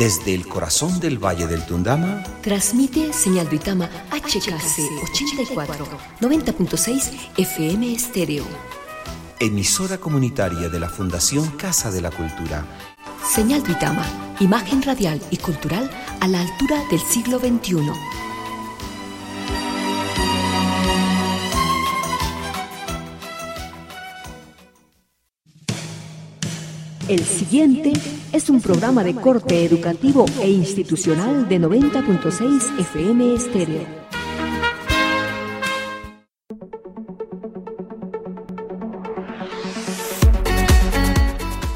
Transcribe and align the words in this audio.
Desde 0.00 0.34
el 0.34 0.46
corazón 0.48 0.98
del 0.98 1.22
Valle 1.22 1.46
del 1.46 1.66
Tundama, 1.66 2.22
transmite 2.40 3.12
señal 3.12 3.50
Duitama 3.50 3.84
HKC 4.10 4.80
84, 5.12 5.86
90.6 6.22 7.10
FM 7.36 7.92
Estéreo. 7.92 8.44
Emisora 9.38 9.98
comunitaria 9.98 10.70
de 10.70 10.80
la 10.80 10.88
Fundación 10.88 11.50
Casa 11.50 11.90
de 11.90 12.00
la 12.00 12.10
Cultura. 12.10 12.64
Señal 13.30 13.62
Duitama, 13.62 14.06
imagen 14.40 14.80
radial 14.80 15.20
y 15.30 15.36
cultural 15.36 15.90
a 16.20 16.28
la 16.28 16.40
altura 16.40 16.82
del 16.90 17.00
siglo 17.00 17.38
XXI. 17.38 17.92
El 27.10 27.24
siguiente 27.24 27.92
es 28.32 28.48
un 28.50 28.60
programa 28.60 29.02
de 29.02 29.16
corte 29.16 29.64
educativo 29.64 30.26
e 30.40 30.48
institucional 30.48 31.48
de 31.48 31.58
90.6 31.58 32.78
FM 32.78 33.34
Estéreo. 33.34 33.84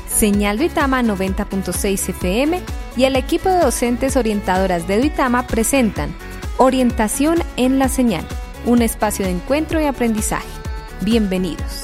Señal 0.07 0.59
Duitama 0.59 1.02
90.6 1.02 2.10
FM 2.10 2.60
y 2.96 3.02
el 3.02 3.16
equipo 3.16 3.48
de 3.48 3.59
docentes 3.59 4.16
orientadoras 4.16 4.87
de 4.87 4.98
Duitama 4.98 5.48
presentan 5.48 6.15
Orientación 6.59 7.43
en 7.57 7.80
la 7.80 7.88
Señal, 7.88 8.24
un 8.66 8.82
espacio 8.82 9.24
de 9.24 9.32
encuentro 9.32 9.80
y 9.80 9.87
aprendizaje. 9.87 10.46
Bienvenidos. 11.02 11.84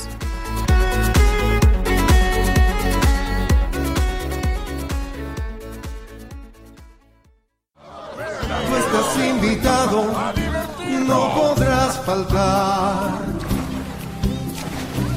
No 9.91 11.35
podrás 11.35 11.99
faltar, 12.07 13.11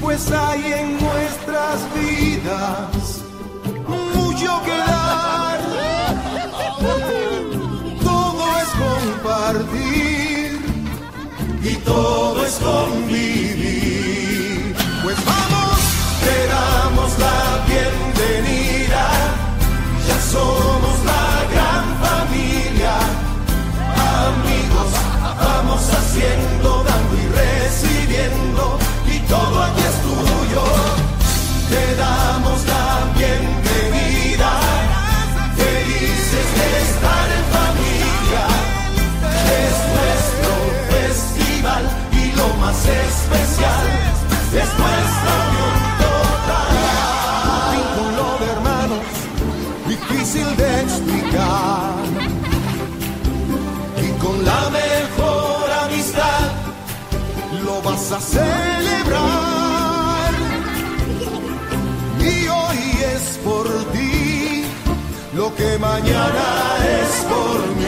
pues 0.01 0.31
hay 0.31 0.73
en 0.73 0.97
nuestras 0.99 1.79
vidas 1.93 3.21
mucho 4.15 4.61
que 4.65 4.77
dar. 4.77 5.59
Todo 8.03 8.43
es 8.61 8.69
compartir 8.85 10.49
y 11.63 11.75
todo 11.85 12.45
es 12.45 12.55
convivir. 12.55 13.55
Pues 15.03 15.17
vamos, 15.23 15.79
te 16.25 16.47
damos 16.47 17.19
la 17.19 17.63
bienvenida, 17.67 19.05
ya 20.07 20.17
somos 20.31 20.92
haciendo, 25.89 26.83
dando 26.83 27.15
y 27.15 27.27
recibiendo, 27.27 28.77
y 29.07 29.19
todo 29.27 29.63
aquí 29.63 29.81
es 29.81 29.97
tuyo. 30.01 30.63
Te 31.69 31.95
damos 31.95 32.42
a 58.13 58.19
celebrar. 58.19 59.83
Y 62.19 62.47
hoy 62.47 62.79
es 63.15 63.39
por 63.43 63.67
ti 63.91 64.65
lo 65.35 65.53
que 65.55 65.77
mañana 65.79 66.45
es 66.99 67.11
por 67.31 67.59
mí. 67.77 67.82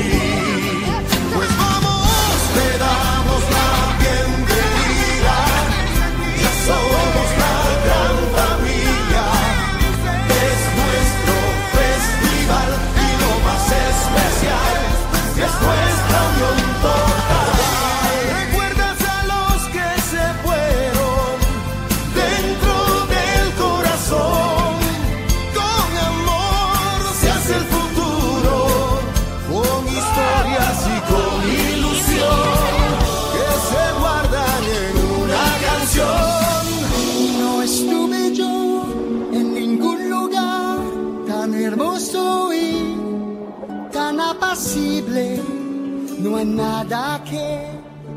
Nada 46.44 47.24
que 47.24 47.68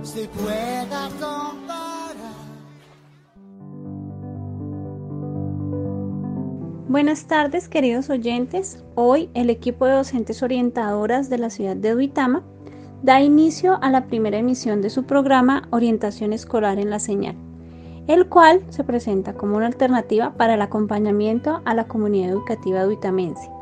se 0.03 0.27
pueda 0.29 1.09
comparar. 1.21 2.17
Buenas 6.89 7.27
tardes, 7.27 7.69
queridos 7.69 8.11
oyentes. 8.11 8.83
Hoy 8.95 9.31
el 9.35 9.51
equipo 9.51 9.87
de 9.87 9.93
docentes 9.93 10.43
orientadoras 10.43 11.29
de 11.31 11.39
la 11.39 11.51
ciudad 11.51 11.77
de 11.77 11.93
Duitama 11.93 12.43
da 13.03 13.21
inicio 13.21 13.79
a 13.83 13.91
la 13.91 14.07
primera 14.07 14.39
emisión 14.39 14.83
de 14.83 14.91
su 14.91 15.05
programa 15.05 15.69
Orientación 15.71 16.33
Escolar 16.33 16.79
en 16.79 16.91
la 16.91 16.99
Señal, 16.99 17.37
el 18.09 18.29
cual 18.29 18.63
se 18.71 18.83
presenta 18.83 19.35
como 19.35 19.57
una 19.57 19.67
alternativa 19.67 20.33
para 20.33 20.55
el 20.55 20.63
acompañamiento 20.63 21.61
a 21.65 21.75
la 21.75 21.87
comunidad 21.87 22.31
educativa 22.31 22.83
duitamense. 22.83 23.58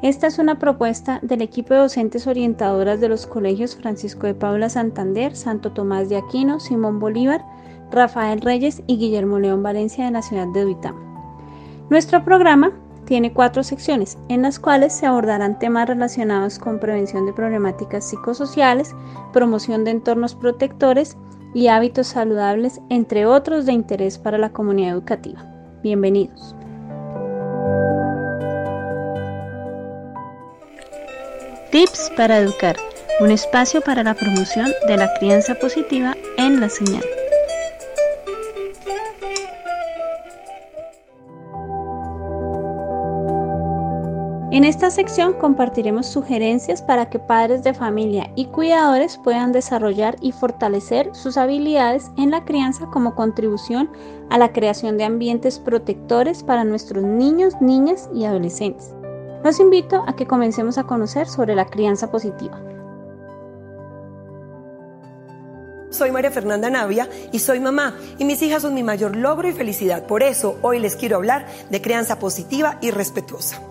Esta 0.00 0.28
es 0.28 0.38
una 0.38 0.60
propuesta 0.60 1.18
del 1.22 1.42
equipo 1.42 1.74
de 1.74 1.80
docentes 1.80 2.28
orientadoras 2.28 3.00
de 3.00 3.08
los 3.08 3.26
colegios 3.26 3.74
Francisco 3.74 4.28
de 4.28 4.34
Paula 4.34 4.68
Santander, 4.68 5.34
Santo 5.34 5.72
Tomás 5.72 6.08
de 6.08 6.16
Aquino, 6.16 6.60
Simón 6.60 7.00
Bolívar, 7.00 7.44
Rafael 7.90 8.40
Reyes 8.40 8.80
y 8.86 8.96
Guillermo 8.96 9.40
León 9.40 9.64
Valencia 9.64 10.04
de 10.04 10.12
la 10.12 10.22
ciudad 10.22 10.46
de 10.54 10.62
Duitama. 10.62 11.00
Nuestro 11.90 12.24
programa 12.24 12.70
tiene 13.06 13.32
cuatro 13.32 13.64
secciones 13.64 14.18
en 14.28 14.42
las 14.42 14.60
cuales 14.60 14.92
se 14.92 15.06
abordarán 15.06 15.58
temas 15.58 15.88
relacionados 15.88 16.60
con 16.60 16.78
prevención 16.78 17.26
de 17.26 17.32
problemáticas 17.32 18.08
psicosociales, 18.08 18.94
promoción 19.32 19.82
de 19.82 19.90
entornos 19.90 20.36
protectores 20.36 21.16
y 21.54 21.66
hábitos 21.68 22.06
saludables, 22.06 22.80
entre 22.88 23.26
otros 23.26 23.66
de 23.66 23.72
interés 23.72 24.16
para 24.16 24.38
la 24.38 24.50
comunidad 24.50 24.92
educativa. 24.92 25.44
Bienvenidos. 25.82 26.54
Tips 31.70 32.10
para 32.16 32.38
Educar, 32.38 32.76
un 33.20 33.30
espacio 33.30 33.82
para 33.82 34.02
la 34.02 34.14
promoción 34.14 34.68
de 34.86 34.96
la 34.96 35.12
crianza 35.18 35.54
positiva 35.54 36.16
en 36.38 36.60
la 36.60 36.70
señal. 36.70 37.04
En 44.50 44.64
esta 44.64 44.90
sección 44.90 45.34
compartiremos 45.34 46.06
sugerencias 46.06 46.80
para 46.80 47.10
que 47.10 47.18
padres 47.18 47.62
de 47.62 47.74
familia 47.74 48.32
y 48.34 48.46
cuidadores 48.46 49.18
puedan 49.22 49.52
desarrollar 49.52 50.16
y 50.22 50.32
fortalecer 50.32 51.10
sus 51.14 51.36
habilidades 51.36 52.10
en 52.16 52.30
la 52.30 52.46
crianza 52.46 52.86
como 52.86 53.14
contribución 53.14 53.90
a 54.30 54.38
la 54.38 54.54
creación 54.54 54.96
de 54.96 55.04
ambientes 55.04 55.58
protectores 55.58 56.42
para 56.42 56.64
nuestros 56.64 57.04
niños, 57.04 57.60
niñas 57.60 58.08
y 58.14 58.24
adolescentes. 58.24 58.94
Los 59.44 59.60
invito 59.60 60.04
a 60.06 60.16
que 60.16 60.26
comencemos 60.26 60.78
a 60.78 60.84
conocer 60.84 61.28
sobre 61.28 61.54
la 61.54 61.66
crianza 61.66 62.10
positiva. 62.10 62.60
Soy 65.90 66.10
María 66.10 66.30
Fernanda 66.30 66.68
Navia 66.68 67.08
y 67.32 67.38
soy 67.38 67.60
mamá 67.60 67.96
y 68.18 68.24
mis 68.24 68.42
hijas 68.42 68.62
son 68.62 68.74
mi 68.74 68.82
mayor 68.82 69.16
logro 69.16 69.48
y 69.48 69.52
felicidad. 69.52 70.06
Por 70.06 70.22
eso 70.22 70.58
hoy 70.62 70.80
les 70.80 70.96
quiero 70.96 71.16
hablar 71.16 71.46
de 71.70 71.80
crianza 71.80 72.18
positiva 72.18 72.78
y 72.80 72.90
respetuosa. 72.90 73.62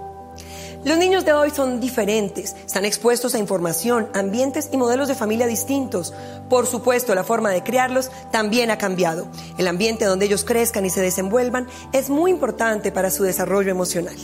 Los 0.84 0.98
niños 0.98 1.26
de 1.26 1.34
hoy 1.34 1.50
son 1.50 1.82
diferentes, 1.82 2.56
están 2.66 2.86
expuestos 2.86 3.36
a 3.36 3.40
información, 3.40 4.08
ambientes 4.14 4.70
y 4.72 4.78
modelos 4.78 5.10
de 5.10 5.16
familia 5.16 5.48
distintos. 5.48 6.14
Por 6.50 6.66
supuesto, 6.66 7.14
la 7.14 7.24
forma 7.24 7.50
de 7.52 7.62
criarlos 7.62 8.10
también 8.32 8.72
ha 8.72 8.78
cambiado. 8.78 9.28
El 9.58 9.68
ambiente 9.68 10.06
donde 10.06 10.28
ellos 10.28 10.46
crezcan 10.46 10.86
y 10.86 10.90
se 10.90 11.02
desenvuelvan 11.02 11.68
es 11.92 12.10
muy 12.10 12.32
importante 12.32 12.92
para 12.92 13.12
su 13.12 13.24
desarrollo 13.24 13.70
emocional. 13.70 14.16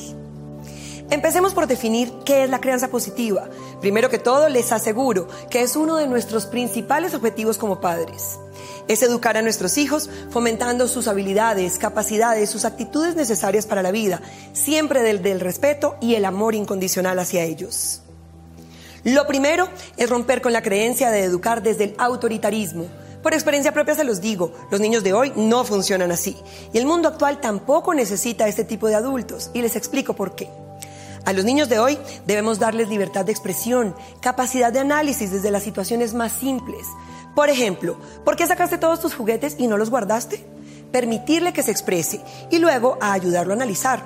Empecemos 1.14 1.54
por 1.54 1.68
definir 1.68 2.12
qué 2.26 2.44
es 2.44 2.50
la 2.50 2.60
crianza 2.60 2.88
positiva. 2.88 3.48
Primero 3.80 4.10
que 4.10 4.18
todo, 4.18 4.50
les 4.50 4.72
aseguro 4.72 5.28
que 5.52 5.62
es 5.62 5.76
uno 5.76 5.98
de 5.98 6.08
nuestros 6.08 6.48
principales 6.48 7.14
objetivos 7.14 7.60
como 7.60 7.80
padres. 7.80 8.40
Es 8.88 9.04
educar 9.04 9.38
a 9.38 9.44
nuestros 9.44 9.78
hijos 9.78 10.10
fomentando 10.32 10.88
sus 10.88 11.08
habilidades, 11.08 11.78
capacidades, 11.78 12.50
sus 12.50 12.66
actitudes 12.66 13.16
necesarias 13.16 13.68
para 13.68 13.84
la 13.84 13.92
vida, 13.92 14.24
siempre 14.54 15.04
del, 15.04 15.40
respeto 15.40 15.98
y 16.02 16.16
el 16.16 16.26
amor 16.26 16.56
incondicional 16.56 17.20
hacia 17.20 17.44
ellos. 17.44 18.02
Lo 19.04 19.28
primero 19.28 19.70
es 19.98 20.10
romper 20.10 20.42
con 20.42 20.52
la 20.52 20.64
creencia 20.64 21.12
de 21.12 21.26
educar 21.26 21.62
desde 21.62 21.84
el 21.84 21.96
autoritarismo. 22.00 22.88
Por 23.22 23.36
experiencia 23.36 23.72
propia 23.72 23.94
se 23.94 24.04
los 24.04 24.20
digo, 24.20 24.52
los 24.72 24.82
niños 24.82 25.04
de 25.04 25.14
hoy 25.14 25.32
no 25.36 25.64
funcionan 25.64 26.12
así. 26.12 26.36
Y 26.74 26.80
el 26.80 26.88
mundo 26.88 27.08
actual 27.08 27.40
tampoco 27.40 27.94
necesita 27.94 28.48
este 28.48 28.64
tipo 28.64 28.88
de 28.88 28.96
adultos. 28.96 29.52
Y 29.54 29.62
les 29.62 29.76
explico 29.76 30.16
por 30.16 30.34
qué. 30.34 30.50
A 31.26 31.32
los 31.32 31.46
niños 31.46 31.70
de 31.70 31.80
hoy 31.80 31.98
debemos 32.28 32.60
darles 32.60 32.90
libertad 32.90 33.24
de 33.24 33.32
expresión, 33.32 33.96
capacidad 34.20 34.74
de 34.74 34.80
análisis 34.80 35.32
desde 35.32 35.52
las 35.52 35.64
situaciones 35.64 36.14
más 36.14 36.34
simples. 36.34 36.86
Por 37.34 37.50
ejemplo, 37.50 37.98
¿por 38.26 38.36
qué 38.36 38.46
sacaste 38.46 38.78
todos 38.78 39.00
tus 39.00 39.16
juguetes 39.16 39.56
y 39.58 39.68
no 39.68 39.78
los 39.78 39.90
guardaste? 39.90 40.46
Permitirle 40.92 41.54
que 41.54 41.64
se 41.64 41.72
exprese 41.72 42.22
y 42.52 42.60
luego 42.60 42.98
a 43.00 43.14
ayudarlo 43.14 43.54
a 43.54 43.56
analizar. 43.56 44.04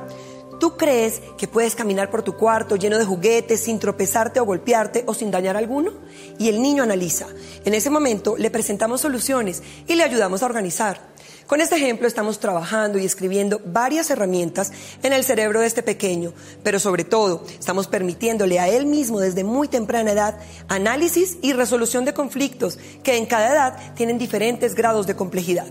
¿Tú 0.60 0.78
crees 0.78 1.22
que 1.38 1.48
puedes 1.48 1.76
caminar 1.76 2.10
por 2.10 2.22
tu 2.22 2.36
cuarto 2.36 2.76
lleno 2.76 2.98
de 2.98 3.06
juguetes 3.06 3.64
sin 3.64 3.80
tropezarte 3.80 4.40
o 4.40 4.46
golpearte 4.46 5.04
o 5.08 5.14
sin 5.14 5.32
dañar 5.32 5.58
alguno? 5.58 5.94
Y 6.38 6.50
el 6.50 6.62
niño 6.62 6.84
analiza. 6.84 7.26
En 7.66 7.74
ese 7.74 7.90
momento 7.90 8.38
le 8.38 8.52
presentamos 8.52 9.02
soluciones 9.02 9.64
y 9.88 9.96
le 9.96 10.04
ayudamos 10.04 10.44
a 10.44 10.46
organizar. 10.46 11.00
Con 11.48 11.62
este 11.62 11.78
ejemplo 11.78 12.10
estamos 12.10 12.40
trabajando 12.40 13.00
y 13.00 13.06
escribiendo 13.06 13.62
varias 13.64 14.10
herramientas 14.10 14.74
en 15.02 15.14
el 15.14 15.24
cerebro 15.24 15.62
de 15.62 15.68
este 15.68 15.82
pequeño, 15.82 16.34
pero 16.62 16.78
sobre 16.78 17.06
todo 17.06 17.46
estamos 17.58 17.88
permitiéndole 17.88 18.60
a 18.60 18.68
él 18.68 18.86
mismo 18.86 19.22
desde 19.22 19.46
muy 19.46 19.70
temprana 19.70 20.12
edad 20.12 20.40
análisis 20.68 21.38
y 21.42 21.54
resolución 21.54 22.04
de 22.04 22.14
conflictos 22.14 22.78
que 23.02 23.16
en 23.16 23.26
cada 23.26 23.54
edad 23.54 23.96
tienen 23.96 24.18
diferentes 24.18 24.76
grados 24.76 25.08
de 25.08 25.16
complejidad. 25.16 25.68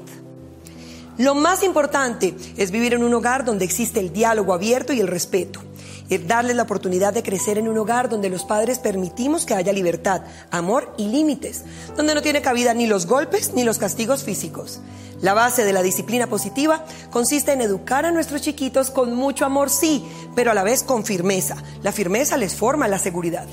Lo 1.18 1.34
más 1.34 1.62
importante 1.62 2.36
es 2.58 2.70
vivir 2.70 2.92
en 2.92 3.02
un 3.02 3.14
hogar 3.14 3.44
donde 3.44 3.64
existe 3.64 4.00
el 4.00 4.12
diálogo 4.12 4.52
abierto 4.52 4.92
y 4.92 5.00
el 5.00 5.08
respeto. 5.08 5.60
Es 6.10 6.28
darles 6.28 6.56
la 6.56 6.64
oportunidad 6.64 7.14
de 7.14 7.22
crecer 7.22 7.56
en 7.56 7.68
un 7.68 7.78
hogar 7.78 8.08
donde 8.08 8.28
los 8.28 8.44
padres 8.44 8.78
permitimos 8.78 9.46
que 9.46 9.54
haya 9.54 9.72
libertad, 9.72 10.22
amor 10.50 10.94
y 10.98 11.08
límites, 11.08 11.64
donde 11.96 12.14
no 12.14 12.22
tiene 12.22 12.42
cabida 12.42 12.74
ni 12.74 12.86
los 12.86 13.06
golpes 13.06 13.54
ni 13.54 13.64
los 13.64 13.78
castigos 13.78 14.24
físicos. 14.24 14.80
La 15.22 15.32
base 15.32 15.64
de 15.64 15.72
la 15.72 15.82
disciplina 15.82 16.26
positiva 16.26 16.84
consiste 17.10 17.52
en 17.52 17.62
educar 17.62 18.04
a 18.04 18.12
nuestros 18.12 18.42
chiquitos 18.42 18.90
con 18.90 19.14
mucho 19.14 19.46
amor, 19.46 19.70
sí, 19.70 20.04
pero 20.34 20.50
a 20.50 20.54
la 20.54 20.62
vez 20.62 20.82
con 20.82 21.04
firmeza. 21.04 21.56
La 21.82 21.92
firmeza 21.92 22.36
les 22.36 22.54
forma 22.54 22.88
la 22.88 22.98
seguridad. 22.98 23.46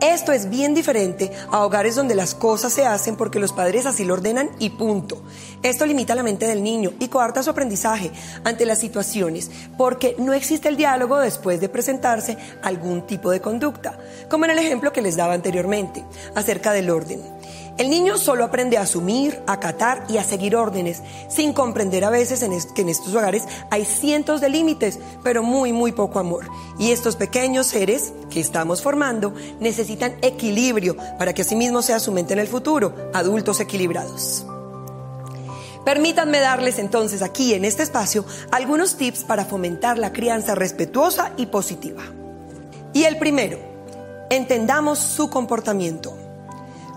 Esto 0.00 0.32
es 0.32 0.50
bien 0.50 0.74
diferente 0.74 1.32
a 1.50 1.64
hogares 1.64 1.94
donde 1.94 2.14
las 2.14 2.34
cosas 2.34 2.72
se 2.72 2.84
hacen 2.84 3.16
porque 3.16 3.38
los 3.38 3.52
padres 3.52 3.86
así 3.86 4.04
lo 4.04 4.14
ordenan 4.14 4.50
y 4.58 4.70
punto. 4.70 5.22
Esto 5.62 5.86
limita 5.86 6.14
la 6.14 6.22
mente 6.22 6.46
del 6.46 6.62
niño 6.62 6.92
y 7.00 7.08
coarta 7.08 7.42
su 7.42 7.50
aprendizaje 7.50 8.10
ante 8.44 8.66
las 8.66 8.78
situaciones 8.78 9.50
porque 9.78 10.14
no 10.18 10.34
existe 10.34 10.68
el 10.68 10.76
diálogo 10.76 11.18
después 11.18 11.60
de 11.60 11.70
presentarse 11.70 12.36
algún 12.62 13.06
tipo 13.06 13.30
de 13.30 13.40
conducta, 13.40 13.98
como 14.28 14.44
en 14.44 14.52
el 14.52 14.58
ejemplo 14.58 14.92
que 14.92 15.02
les 15.02 15.16
daba 15.16 15.32
anteriormente, 15.32 16.04
acerca 16.34 16.72
del 16.72 16.90
orden. 16.90 17.35
El 17.78 17.90
niño 17.90 18.16
solo 18.16 18.44
aprende 18.44 18.78
a 18.78 18.82
asumir, 18.82 19.42
a 19.46 19.52
acatar 19.52 20.04
y 20.08 20.16
a 20.16 20.24
seguir 20.24 20.56
órdenes, 20.56 21.02
sin 21.28 21.52
comprender 21.52 22.04
a 22.04 22.10
veces 22.10 22.40
que 22.74 22.82
en 22.82 22.88
estos 22.88 23.14
hogares 23.14 23.44
hay 23.70 23.84
cientos 23.84 24.40
de 24.40 24.48
límites, 24.48 24.98
pero 25.22 25.42
muy, 25.42 25.72
muy 25.74 25.92
poco 25.92 26.18
amor. 26.18 26.48
Y 26.78 26.90
estos 26.90 27.16
pequeños 27.16 27.66
seres 27.66 28.14
que 28.30 28.40
estamos 28.40 28.80
formando 28.80 29.34
necesitan 29.60 30.16
equilibrio 30.22 30.96
para 31.18 31.34
que 31.34 31.42
asimismo 31.42 31.82
sea 31.82 32.00
su 32.00 32.12
mente 32.12 32.32
en 32.32 32.38
el 32.38 32.48
futuro, 32.48 32.94
adultos 33.12 33.60
equilibrados. 33.60 34.46
Permítanme 35.84 36.40
darles 36.40 36.80
entonces 36.80 37.22
aquí 37.22 37.54
en 37.54 37.64
este 37.64 37.84
espacio 37.84 38.24
algunos 38.50 38.96
tips 38.96 39.22
para 39.22 39.44
fomentar 39.44 39.98
la 39.98 40.12
crianza 40.12 40.54
respetuosa 40.54 41.32
y 41.36 41.46
positiva. 41.46 42.02
Y 42.92 43.04
el 43.04 43.18
primero, 43.18 43.58
entendamos 44.30 44.98
su 44.98 45.30
comportamiento. 45.30 46.25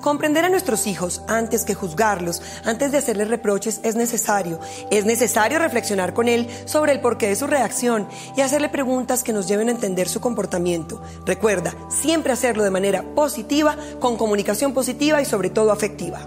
Comprender 0.01 0.45
a 0.45 0.49
nuestros 0.49 0.87
hijos 0.87 1.21
antes 1.27 1.65
que 1.65 1.75
juzgarlos, 1.75 2.41
antes 2.63 2.91
de 2.91 2.99
hacerles 2.99 3.27
reproches, 3.27 3.81
es 3.83 3.95
necesario. 3.95 4.59
Es 4.91 5.05
necesario 5.05 5.59
reflexionar 5.59 6.13
con 6.13 6.29
él 6.29 6.47
sobre 6.65 6.93
el 6.93 7.01
porqué 7.01 7.27
de 7.27 7.35
su 7.35 7.47
reacción 7.47 8.07
y 8.37 8.41
hacerle 8.41 8.69
preguntas 8.69 9.23
que 9.23 9.33
nos 9.33 9.47
lleven 9.47 9.67
a 9.67 9.71
entender 9.71 10.07
su 10.07 10.21
comportamiento. 10.21 11.01
Recuerda, 11.25 11.75
siempre 11.89 12.31
hacerlo 12.31 12.63
de 12.63 12.71
manera 12.71 13.03
positiva, 13.13 13.75
con 13.99 14.15
comunicación 14.15 14.73
positiva 14.73 15.21
y 15.21 15.25
sobre 15.25 15.49
todo 15.49 15.71
afectiva. 15.71 16.21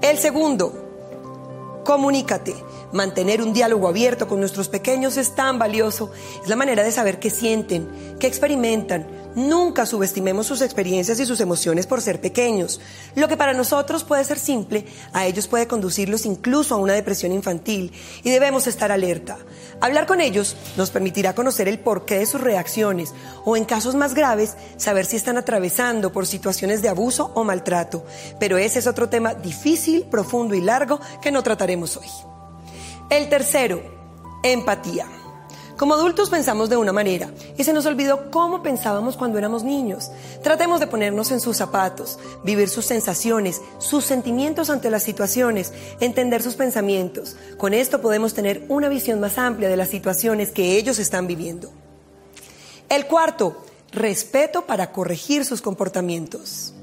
El 0.00 0.16
segundo, 0.16 1.82
comunícate. 1.84 2.54
Mantener 2.92 3.40
un 3.40 3.52
diálogo 3.52 3.88
abierto 3.88 4.28
con 4.28 4.40
nuestros 4.40 4.68
pequeños 4.68 5.16
es 5.16 5.34
tan 5.34 5.58
valioso. 5.58 6.10
Es 6.42 6.48
la 6.48 6.56
manera 6.56 6.82
de 6.82 6.92
saber 6.92 7.18
qué 7.18 7.30
sienten, 7.30 8.16
qué 8.18 8.26
experimentan, 8.26 9.06
Nunca 9.34 9.86
subestimemos 9.86 10.46
sus 10.46 10.60
experiencias 10.60 11.18
y 11.18 11.26
sus 11.26 11.40
emociones 11.40 11.86
por 11.86 12.02
ser 12.02 12.20
pequeños. 12.20 12.80
Lo 13.14 13.28
que 13.28 13.36
para 13.36 13.54
nosotros 13.54 14.04
puede 14.04 14.24
ser 14.24 14.38
simple, 14.38 14.84
a 15.12 15.26
ellos 15.26 15.48
puede 15.48 15.66
conducirlos 15.66 16.26
incluso 16.26 16.74
a 16.74 16.78
una 16.78 16.92
depresión 16.92 17.32
infantil 17.32 17.92
y 18.22 18.30
debemos 18.30 18.66
estar 18.66 18.92
alerta. 18.92 19.38
Hablar 19.80 20.06
con 20.06 20.20
ellos 20.20 20.56
nos 20.76 20.90
permitirá 20.90 21.34
conocer 21.34 21.66
el 21.68 21.78
porqué 21.78 22.18
de 22.18 22.26
sus 22.26 22.40
reacciones 22.40 23.14
o 23.44 23.56
en 23.56 23.64
casos 23.64 23.94
más 23.94 24.14
graves 24.14 24.56
saber 24.76 25.06
si 25.06 25.16
están 25.16 25.38
atravesando 25.38 26.12
por 26.12 26.26
situaciones 26.26 26.82
de 26.82 26.88
abuso 26.88 27.32
o 27.34 27.44
maltrato. 27.44 28.04
Pero 28.38 28.58
ese 28.58 28.80
es 28.80 28.86
otro 28.86 29.08
tema 29.08 29.34
difícil, 29.34 30.04
profundo 30.04 30.54
y 30.54 30.60
largo 30.60 31.00
que 31.20 31.32
no 31.32 31.42
trataremos 31.42 31.96
hoy. 31.96 32.08
El 33.08 33.28
tercero, 33.28 33.82
empatía. 34.42 35.21
Como 35.82 35.94
adultos 35.94 36.30
pensamos 36.30 36.68
de 36.68 36.76
una 36.76 36.92
manera 36.92 37.32
y 37.58 37.64
se 37.64 37.72
nos 37.72 37.86
olvidó 37.86 38.30
cómo 38.30 38.62
pensábamos 38.62 39.16
cuando 39.16 39.36
éramos 39.38 39.64
niños. 39.64 40.12
Tratemos 40.40 40.78
de 40.78 40.86
ponernos 40.86 41.32
en 41.32 41.40
sus 41.40 41.56
zapatos, 41.56 42.20
vivir 42.44 42.68
sus 42.68 42.86
sensaciones, 42.86 43.60
sus 43.78 44.04
sentimientos 44.04 44.70
ante 44.70 44.90
las 44.90 45.02
situaciones, 45.02 45.72
entender 45.98 46.40
sus 46.40 46.54
pensamientos. 46.54 47.34
Con 47.58 47.74
esto 47.74 48.00
podemos 48.00 48.32
tener 48.32 48.64
una 48.68 48.88
visión 48.88 49.18
más 49.18 49.38
amplia 49.38 49.68
de 49.68 49.76
las 49.76 49.88
situaciones 49.88 50.52
que 50.52 50.76
ellos 50.76 51.00
están 51.00 51.26
viviendo. 51.26 51.72
El 52.88 53.08
cuarto, 53.08 53.64
respeto 53.90 54.66
para 54.66 54.92
corregir 54.92 55.44
sus 55.44 55.62
comportamientos. 55.62 56.74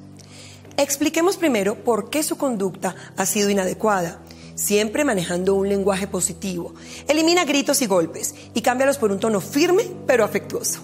Expliquemos 0.75 1.38
primero 1.38 1.85
por 1.85 2.09
qué 2.09 2.21
su 2.21 2.38
conducta 2.38 2.95
ha 3.15 3.25
sido 3.25 3.50
inadecuada 3.50 4.19
siempre 4.59 5.05
manejando 5.05 5.55
un 5.55 5.69
lenguaje 5.69 6.07
positivo. 6.07 6.73
Elimina 7.07 7.45
gritos 7.45 7.81
y 7.81 7.87
golpes 7.87 8.35
y 8.53 8.61
cámbialos 8.61 8.97
por 8.97 9.11
un 9.11 9.19
tono 9.19 9.39
firme 9.39 9.83
pero 10.05 10.25
afectuoso. 10.25 10.81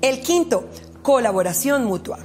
El 0.00 0.20
quinto, 0.20 0.68
colaboración 1.02 1.84
mutua. 1.84 2.18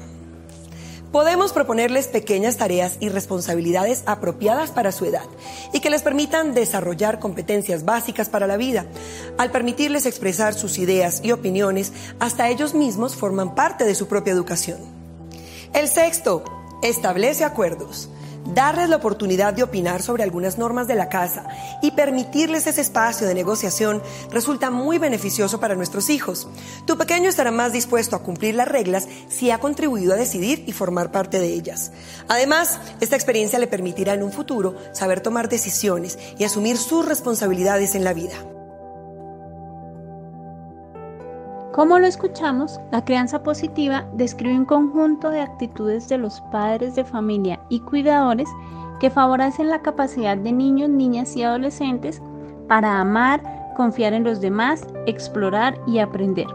Podemos 1.11 1.51
proponerles 1.51 2.07
pequeñas 2.07 2.55
tareas 2.55 2.95
y 3.01 3.09
responsabilidades 3.09 4.03
apropiadas 4.05 4.69
para 4.69 4.93
su 4.93 5.03
edad 5.03 5.25
y 5.73 5.81
que 5.81 5.89
les 5.89 6.03
permitan 6.03 6.53
desarrollar 6.53 7.19
competencias 7.19 7.83
básicas 7.83 8.29
para 8.29 8.47
la 8.47 8.55
vida. 8.55 8.85
Al 9.37 9.51
permitirles 9.51 10.05
expresar 10.05 10.53
sus 10.53 10.77
ideas 10.77 11.19
y 11.21 11.33
opiniones, 11.33 11.91
hasta 12.19 12.47
ellos 12.47 12.73
mismos 12.75 13.15
forman 13.15 13.55
parte 13.55 13.83
de 13.83 13.95
su 13.95 14.07
propia 14.07 14.31
educación. 14.31 14.79
El 15.73 15.89
sexto, 15.89 16.45
establece 16.81 17.43
acuerdos 17.43 18.09
darles 18.45 18.89
la 18.89 18.97
oportunidad 18.97 19.53
de 19.53 19.63
opinar 19.63 20.01
sobre 20.01 20.23
algunas 20.23 20.57
normas 20.57 20.87
de 20.87 20.95
la 20.95 21.09
casa 21.09 21.47
y 21.81 21.91
permitirles 21.91 22.67
ese 22.67 22.81
espacio 22.81 23.27
de 23.27 23.33
negociación 23.33 24.01
resulta 24.31 24.69
muy 24.69 24.97
beneficioso 24.97 25.59
para 25.59 25.75
nuestros 25.75 26.09
hijos. 26.09 26.47
Tu 26.85 26.97
pequeño 26.97 27.29
estará 27.29 27.51
más 27.51 27.73
dispuesto 27.73 28.15
a 28.15 28.23
cumplir 28.23 28.55
las 28.55 28.67
reglas 28.67 29.07
si 29.29 29.51
ha 29.51 29.59
contribuido 29.59 30.13
a 30.13 30.17
decidir 30.17 30.63
y 30.67 30.71
formar 30.71 31.11
parte 31.11 31.39
de 31.39 31.53
ellas. 31.53 31.91
Además, 32.27 32.79
esta 32.99 33.15
experiencia 33.15 33.59
le 33.59 33.67
permitirá 33.67 34.13
en 34.13 34.23
un 34.23 34.31
futuro 34.31 34.75
saber 34.93 35.21
tomar 35.21 35.49
decisiones 35.49 36.17
y 36.37 36.43
asumir 36.43 36.77
sus 36.77 37.05
responsabilidades 37.05 37.95
en 37.95 38.03
la 38.03 38.13
vida. 38.13 38.35
Como 41.73 41.99
lo 41.99 42.05
escuchamos, 42.05 42.81
la 42.91 43.05
crianza 43.05 43.43
positiva 43.43 44.05
describe 44.13 44.57
un 44.57 44.65
conjunto 44.65 45.29
de 45.29 45.39
actitudes 45.39 46.09
de 46.09 46.17
los 46.17 46.41
padres 46.51 46.95
de 46.95 47.05
familia 47.05 47.61
y 47.69 47.79
cuidadores 47.79 48.49
que 48.99 49.09
favorecen 49.09 49.69
la 49.69 49.81
capacidad 49.81 50.35
de 50.35 50.51
niños, 50.51 50.89
niñas 50.89 51.35
y 51.37 51.43
adolescentes 51.43 52.21
para 52.67 52.99
amar, 52.99 53.41
confiar 53.77 54.11
en 54.11 54.25
los 54.25 54.41
demás, 54.41 54.85
explorar 55.05 55.79
y 55.87 55.99
aprender. 55.99 56.47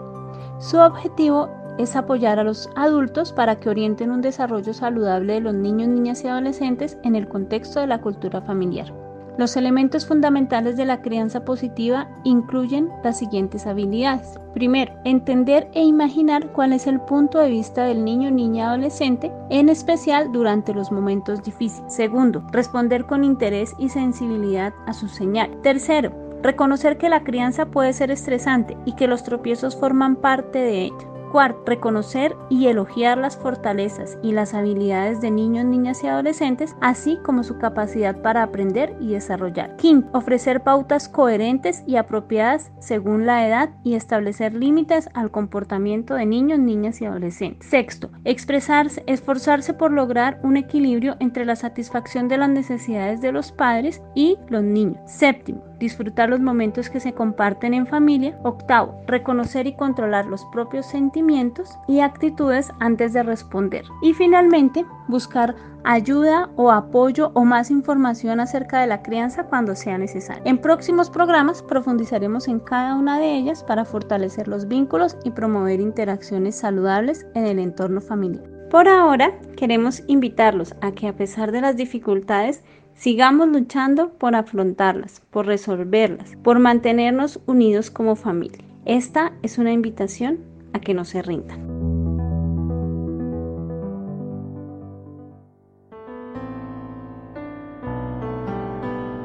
Su 0.59 0.77
objetivo 0.79 1.49
es 1.79 1.97
apoyar 1.97 2.39
a 2.39 2.45
los 2.45 2.69
adultos 2.77 3.33
para 3.33 3.57
que 3.57 3.71
orienten 3.71 4.11
un 4.11 4.21
desarrollo 4.21 4.75
saludable 4.75 5.35
de 5.35 5.41
los 5.41 5.55
niños, 5.55 5.89
niñas 5.89 6.25
y 6.25 6.29
adolescentes 6.29 6.99
en 7.05 7.17
el 7.17 7.27
contexto 7.27 7.81
de 7.81 7.87
la 7.87 8.03
cultura 8.03 8.43
familiar. 8.43 9.06
Los 9.39 9.57
elementos 9.57 10.07
fundamentales 10.07 10.79
de 10.79 10.87
la 10.87 11.03
crianza 11.03 11.45
positiva 11.45 12.09
incluyen 12.25 12.89
las 13.05 13.19
siguientes 13.19 13.67
habilidades. 13.67 14.41
Primero, 14.55 14.95
entender 15.05 15.69
e 15.75 15.85
imaginar 15.85 16.53
cuál 16.53 16.73
es 16.73 16.87
el 16.87 17.01
punto 17.01 17.39
de 17.39 17.51
vista 17.51 17.85
del 17.85 18.03
niño, 18.03 18.31
niña, 18.31 18.69
adolescente, 18.69 19.31
en 19.51 19.69
especial 19.69 20.33
durante 20.33 20.73
los 20.73 20.91
momentos 20.91 21.43
difíciles. 21.43 21.93
Segundo, 21.93 22.47
responder 22.51 23.05
con 23.05 23.25
interés 23.25 23.75
y 23.79 23.91
sensibilidad 23.91 24.73
a 24.87 24.95
su 24.95 25.07
señal. 25.09 25.51
Tercero, 25.63 26.13
reconocer 26.43 26.97
que 26.97 27.11
la 27.11 27.23
crianza 27.23 27.67
puede 27.67 27.93
ser 27.93 28.11
estresante 28.11 28.77
y 28.87 28.95
que 28.95 29.07
los 29.07 29.23
tropiezos 29.23 29.77
forman 29.77 30.17
parte 30.17 30.61
de 30.61 30.85
ella. 30.85 31.16
Cuarto, 31.33 31.63
reconocer 31.67 32.37
y 32.49 32.67
elogiar 32.67 33.19
las 33.19 33.37
fortalezas 33.37 34.19
y 34.23 34.33
las 34.33 34.55
habilidades 34.55 35.21
de 35.21 35.31
niños, 35.31 35.65
niñas 35.65 36.03
y 36.03 36.07
adolescentes, 36.07 36.77
así 36.81 37.19
como 37.25 37.43
su 37.43 37.59
capacidad 37.59 38.21
para 38.23 38.43
aprender 38.43 38.97
y 39.01 39.13
desarrollar. 39.13 39.77
Quinto, 39.77 40.09
ofrecer 40.13 40.63
pautas 40.63 41.09
coherentes 41.09 41.83
y 41.87 41.97
apropiadas 41.97 42.73
según 42.79 43.27
la 43.27 43.47
edad 43.47 43.71
y 43.85 43.95
establecer 43.95 44.55
límites 44.55 45.09
al 45.15 45.31
comportamiento 45.31 46.15
de 46.15 46.27
niños, 46.27 46.59
niñas 46.59 47.01
y 47.01 47.07
adolescentes. 47.07 47.69
Sexto, 47.69 48.11
expresarse, 48.25 49.03
esforzarse 49.07 49.75
por 49.75 49.93
lograr 49.93 50.41
un 50.43 50.57
equilibrio 50.57 51.17
entre 51.21 51.45
la 51.45 51.57
satisfacción 51.57 52.29
de 52.29 52.39
las 52.39 52.51
necesidades 52.51 53.21
de 53.21 53.33
los 53.33 53.53
padres 53.53 54.03
y 54.15 54.37
los 54.49 54.63
niños. 54.63 54.99
Séptimo, 55.07 55.63
disfrutar 55.79 56.29
los 56.29 56.41
momentos 56.41 56.91
que 56.91 57.01
se 57.01 57.13
comparten 57.13 57.75
en 57.75 57.87
familia. 57.87 58.39
Octavo, 58.43 59.01
reconocer 59.07 59.67
y 59.67 59.75
controlar 59.75 60.27
los 60.27 60.45
propios 60.47 60.87
sentimientos 60.87 61.79
y 61.89 62.01
actitudes 62.01 62.71
antes 62.81 63.13
de 63.13 63.23
responder. 63.23 63.85
Y 64.03 64.13
finalmente, 64.15 64.85
buscar 65.09 65.55
ayuda 65.85 66.51
o 66.57 66.73
apoyo 66.73 67.31
o 67.35 67.45
más 67.45 67.71
información 67.71 68.41
acerca 68.41 68.81
de 68.81 68.89
la 68.89 69.03
crianza 69.03 69.45
cuando 69.45 69.77
sea 69.77 69.97
necesario. 69.99 70.43
En 70.45 70.59
próximos 70.59 71.09
programas 71.11 71.63
profundizaremos 71.63 72.49
en 72.49 72.59
cada 72.59 72.95
una 72.95 73.19
de 73.19 73.37
ellas 73.37 73.63
para 73.63 73.85
fortalecer 73.85 74.49
los 74.49 74.67
vínculos 74.67 75.17
y 75.25 75.31
promover 75.31 75.81
interacciones 75.81 76.57
saludables 76.57 77.27
en 77.35 77.47
el 77.47 77.59
entorno 77.61 78.01
familiar. 78.01 78.45
Por 78.71 78.89
ahora, 78.89 79.33
queremos 79.57 80.03
invitarlos 80.09 80.75
a 80.81 80.91
que 80.91 81.07
a 81.07 81.13
pesar 81.13 81.53
de 81.53 81.61
las 81.61 81.77
dificultades, 81.77 82.65
Sigamos 82.97 83.49
luchando 83.49 84.15
por 84.15 84.35
afrontarlas, 84.35 85.21
por 85.31 85.45
resolverlas, 85.45 86.35
por 86.43 86.59
mantenernos 86.59 87.41
unidos 87.45 87.91
como 87.91 88.17
familia. 88.17 88.65
Esta 88.87 89.35
es 89.43 89.59
una 89.59 89.73
invitación 89.73 90.39
a 90.73 90.81
que 90.81 90.95
no 90.95 91.05
se 91.05 91.21
rindan. 91.21 91.67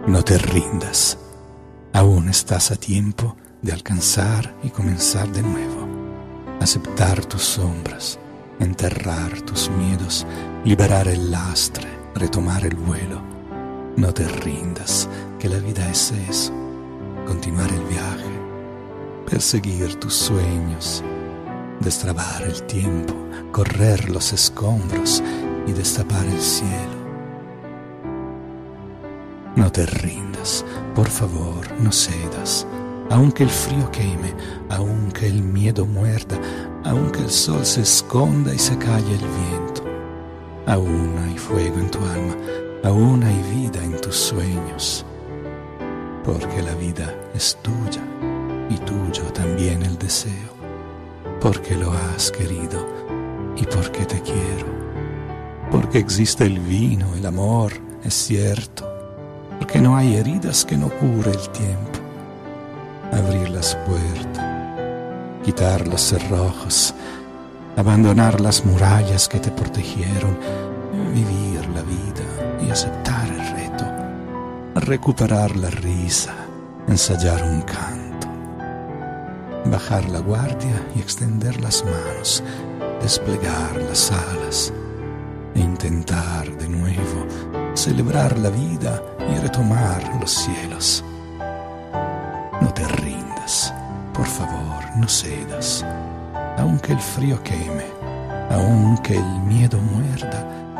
No 0.05 0.21
te 0.23 0.37
rindas. 0.37 1.17
Aún 1.93 2.27
estás 2.27 2.71
a 2.71 2.75
tiempo 2.75 3.37
de 3.61 3.71
alcanzar 3.71 4.53
y 4.63 4.69
comenzar 4.69 5.31
de 5.31 5.43
nuevo. 5.43 5.87
Aceptar 6.59 7.23
tus 7.25 7.43
sombras, 7.43 8.19
enterrar 8.59 9.41
tus 9.43 9.69
miedos, 9.69 10.27
liberar 10.65 11.07
el 11.07 11.31
lastre, 11.31 11.87
retomar 12.15 12.65
el 12.65 12.75
vuelo 12.75 13.30
no 13.95 14.13
te 14.13 14.27
rindas, 14.27 15.09
que 15.39 15.49
la 15.49 15.59
vida 15.59 15.89
es 15.89 16.11
eso. 16.29 16.53
Continuar 17.27 17.69
el 17.71 17.83
viaje, 17.83 18.29
perseguir 19.29 19.95
tus 19.95 20.13
sueños, 20.13 21.03
destrabar 21.79 22.43
el 22.43 22.63
tiempo, 22.63 23.13
correr 23.51 24.09
los 24.09 24.33
escombros 24.33 25.21
y 25.67 25.71
destapar 25.73 26.25
el 26.25 26.39
cielo. 26.39 27.01
No 29.55 29.71
te 29.71 29.85
rindas, 29.85 30.65
por 30.95 31.07
favor, 31.07 31.69
no 31.79 31.91
cedas. 31.91 32.65
Aunque 33.09 33.43
el 33.43 33.49
frío 33.49 33.91
queme, 33.91 34.33
aunque 34.69 35.27
el 35.27 35.43
miedo 35.43 35.85
muerda, 35.85 36.39
aunque 36.85 37.19
el 37.19 37.29
sol 37.29 37.65
se 37.65 37.81
esconda 37.81 38.53
y 38.53 38.59
se 38.59 38.77
calle 38.77 39.13
el 39.13 39.19
viento, 39.19 39.83
aún 40.65 41.13
hay 41.17 41.37
fuego 41.37 41.77
en 41.77 41.91
tu 41.91 41.99
alma 41.99 42.35
aún 42.83 43.23
hay 43.23 43.41
vida 43.53 43.83
en 43.83 43.99
tus 44.01 44.15
sueños, 44.15 45.05
porque 46.23 46.61
la 46.61 46.73
vida 46.75 47.13
es 47.33 47.57
tuya 47.61 48.01
y 48.69 48.77
tuyo 48.77 49.23
también 49.33 49.83
el 49.83 49.97
deseo, 49.97 50.53
porque 51.39 51.75
lo 51.75 51.91
has 51.91 52.31
querido 52.31 52.87
y 53.55 53.65
porque 53.65 54.05
te 54.05 54.19
quiero, 54.21 54.65
porque 55.69 55.99
existe 55.99 56.45
el 56.45 56.59
vino, 56.59 57.13
el 57.15 57.25
amor, 57.25 57.73
es 58.03 58.13
cierto, 58.13 58.87
porque 59.59 59.79
no 59.79 59.95
hay 59.95 60.15
heridas 60.15 60.65
que 60.65 60.77
no 60.77 60.89
cure 60.89 61.31
el 61.31 61.49
tiempo, 61.49 61.99
abrir 63.11 63.49
las 63.49 63.75
puertas, 63.87 64.45
quitar 65.43 65.87
los 65.87 66.01
cerrojos, 66.01 66.95
abandonar 67.77 68.41
las 68.41 68.65
murallas 68.65 69.27
que 69.27 69.39
te 69.39 69.51
protegieron, 69.51 70.37
vivir 71.13 71.67
la 71.75 71.81
vida 71.83 72.00
aceptar 72.71 73.27
el 73.27 73.55
reto, 73.55 73.85
recuperar 74.75 75.55
la 75.55 75.69
risa, 75.69 76.33
ensayar 76.87 77.43
un 77.43 77.61
canto, 77.61 78.27
bajar 79.65 80.09
la 80.09 80.19
guardia 80.19 80.81
y 80.95 80.99
extender 80.99 81.59
las 81.61 81.83
manos, 81.83 82.43
desplegar 83.01 83.75
las 83.89 84.11
alas 84.11 84.73
e 85.53 85.59
intentar 85.59 86.49
de 86.57 86.69
nuevo 86.69 87.25
celebrar 87.73 88.37
la 88.37 88.49
vida 88.49 89.01
y 89.29 89.39
retomar 89.39 90.01
los 90.19 90.31
cielos. 90.31 91.03
No 92.61 92.73
te 92.73 92.87
rindas, 92.87 93.73
por 94.13 94.27
favor, 94.27 94.83
no 94.95 95.07
cedas, 95.07 95.85
aunque 96.57 96.93
el 96.93 96.99
frío 96.99 97.41
queme, 97.43 97.85
aunque 98.49 99.17
el 99.17 99.39
miedo 99.41 99.77
muerda, 99.79 100.60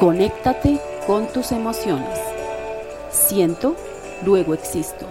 Conéctate 0.00 0.80
con 1.06 1.30
tus 1.30 1.52
emociones. 1.52 2.18
Siento, 3.10 3.76
luego 4.24 4.54
existo. 4.54 5.04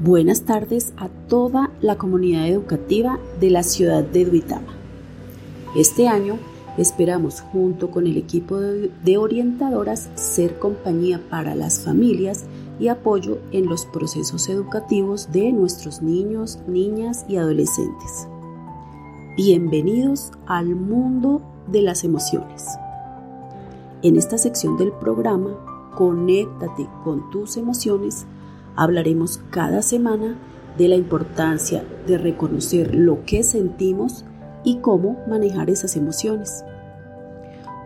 Buenas 0.00 0.46
tardes 0.46 0.94
a 0.96 1.10
toda 1.28 1.70
la 1.82 1.96
comunidad 1.96 2.48
educativa 2.48 3.18
de 3.38 3.50
la 3.50 3.62
ciudad 3.62 4.02
de 4.02 4.24
Duitama. 4.24 4.74
Este 5.76 6.08
año 6.08 6.38
esperamos 6.78 7.42
junto 7.42 7.90
con 7.90 8.06
el 8.06 8.16
equipo 8.16 8.58
de 8.60 9.18
orientadoras 9.18 10.08
ser 10.14 10.58
compañía 10.58 11.20
para 11.28 11.54
las 11.54 11.80
familias 11.80 12.46
y 12.78 12.88
apoyo 12.88 13.38
en 13.52 13.66
los 13.66 13.86
procesos 13.86 14.48
educativos 14.48 15.30
de 15.32 15.52
nuestros 15.52 16.02
niños, 16.02 16.58
niñas 16.66 17.24
y 17.28 17.36
adolescentes. 17.36 18.28
Bienvenidos 19.36 20.32
al 20.46 20.74
mundo 20.74 21.42
de 21.66 21.82
las 21.82 22.04
emociones. 22.04 22.66
En 24.02 24.16
esta 24.16 24.38
sección 24.38 24.76
del 24.76 24.92
programa, 24.92 25.56
Conéctate 25.94 26.88
con 27.04 27.30
tus 27.30 27.56
emociones, 27.56 28.26
hablaremos 28.74 29.38
cada 29.50 29.80
semana 29.80 30.36
de 30.76 30.88
la 30.88 30.96
importancia 30.96 31.84
de 32.08 32.18
reconocer 32.18 32.96
lo 32.96 33.24
que 33.24 33.44
sentimos 33.44 34.24
y 34.64 34.78
cómo 34.78 35.22
manejar 35.28 35.70
esas 35.70 35.96
emociones. 35.96 36.64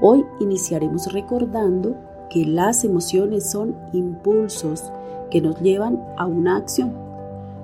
Hoy 0.01 0.25
iniciaremos 0.41 1.13
recordando 1.13 1.97
que 2.31 2.45
las 2.45 2.85
emociones 2.85 3.51
son 3.51 3.77
impulsos 3.93 4.93
que 5.31 5.41
nos 5.41 5.61
llevan 5.61 6.03
a 6.17 6.27
una 6.27 6.57
acción. 6.57 6.93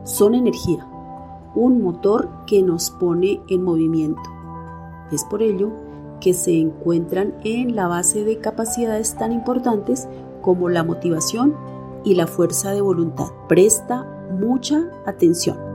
Son 0.04 0.34
energía, 0.34 0.86
un 1.54 1.82
motor 1.82 2.28
que 2.46 2.62
nos 2.62 2.90
pone 2.90 3.40
en 3.48 3.62
movimiento. 3.62 4.22
Es 5.10 5.24
por 5.24 5.42
ello 5.42 5.70
que 6.20 6.34
se 6.34 6.58
encuentran 6.58 7.34
en 7.44 7.76
la 7.76 7.88
base 7.88 8.24
de 8.24 8.38
capacidades 8.38 9.14
tan 9.16 9.32
importantes 9.32 10.08
como 10.40 10.68
la 10.68 10.84
motivación 10.84 11.54
y 12.04 12.14
la 12.14 12.26
fuerza 12.26 12.72
de 12.72 12.80
voluntad. 12.80 13.28
Presta 13.48 14.06
mucha 14.30 14.88
atención. 15.06 15.73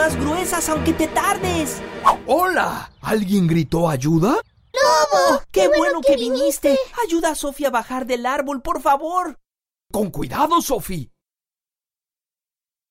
Más 0.00 0.16
gruesas 0.16 0.66
aunque 0.70 0.94
te 0.94 1.08
tardes. 1.08 1.82
¡Hola! 2.26 2.90
¿Alguien 3.02 3.46
gritó 3.46 3.86
ayuda? 3.86 4.40
¡Lobo! 4.72 5.42
¡Qué, 5.52 5.68
bueno, 5.68 6.00
que 6.00 6.16
viniste! 6.16 6.78
Ayuda 7.06 7.32
a 7.32 7.34
Sofía 7.34 7.68
a 7.68 7.70
bajar 7.70 8.06
del 8.06 8.24
árbol, 8.24 8.62
por 8.62 8.80
favor. 8.80 9.38
Con 9.92 10.10
cuidado. 10.10 10.54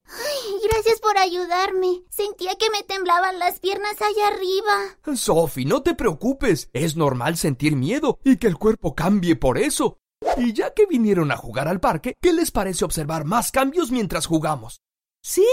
Ay, 0.06 0.60
gracias 0.70 1.00
por 1.00 1.18
ayudarme. 1.18 2.04
Sentía 2.12 2.56
que 2.60 2.70
me 2.70 2.84
temblaban 2.84 3.40
las 3.40 3.60
piernas 3.60 4.00
allá 4.00 4.28
arriba. 4.28 5.16
Sophie, 5.16 5.66
no 5.66 5.82
te 5.82 5.96
preocupes. 5.96 6.70
Es 6.74 6.96
normal 6.96 7.38
sentir 7.38 7.76
miedo 7.76 8.20
y 8.24 8.38
que 8.38 8.46
el 8.46 8.58
cuerpo 8.58 8.94
cambie 8.94 9.36
por 9.36 9.58
eso. 9.58 9.98
Y 10.38 10.54
ya 10.54 10.76
que 10.76 10.86
vinieron 10.86 11.32
a 11.32 11.38
jugar 11.38 11.68
al 11.68 11.80
parque, 11.80 12.14
¿qué 12.22 12.34
les 12.34 12.52
parece 12.52 12.86
observar 12.86 13.26
más 13.26 13.52
cambios 13.52 13.90
mientras 13.90 14.28
jugamos? 14.28 14.80
Sí, 15.30 15.46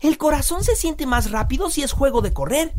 el 0.00 0.16
corazón 0.16 0.64
se 0.64 0.74
siente 0.74 1.04
más 1.04 1.30
rápido 1.30 1.68
si 1.68 1.82
es 1.82 1.92
juego 1.92 2.22
de 2.22 2.32
correr. 2.32 2.72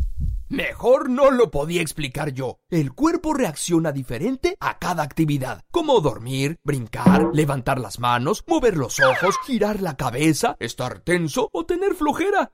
Mejor 0.47 1.07
no 1.07 1.29
lo 1.29 1.51
podía 1.51 1.79
explicar 1.79 2.33
yo. 2.33 2.57
El 2.71 2.91
cuerpo 2.93 3.35
reacciona 3.35 3.91
diferente 3.91 4.57
a 4.59 4.79
cada 4.79 5.03
actividad, 5.03 5.61
como 5.69 6.01
dormir, 6.01 6.57
brincar, 6.63 7.29
levantar 7.33 7.79
las 7.79 7.99
manos, 7.99 8.43
mover 8.47 8.77
los 8.77 8.99
ojos, 8.99 9.35
girar 9.45 9.79
la 9.79 9.95
cabeza, 9.95 10.57
estar 10.59 11.01
tenso 11.01 11.49
o 11.53 11.67
tener 11.67 11.93
flojera. 11.93 12.51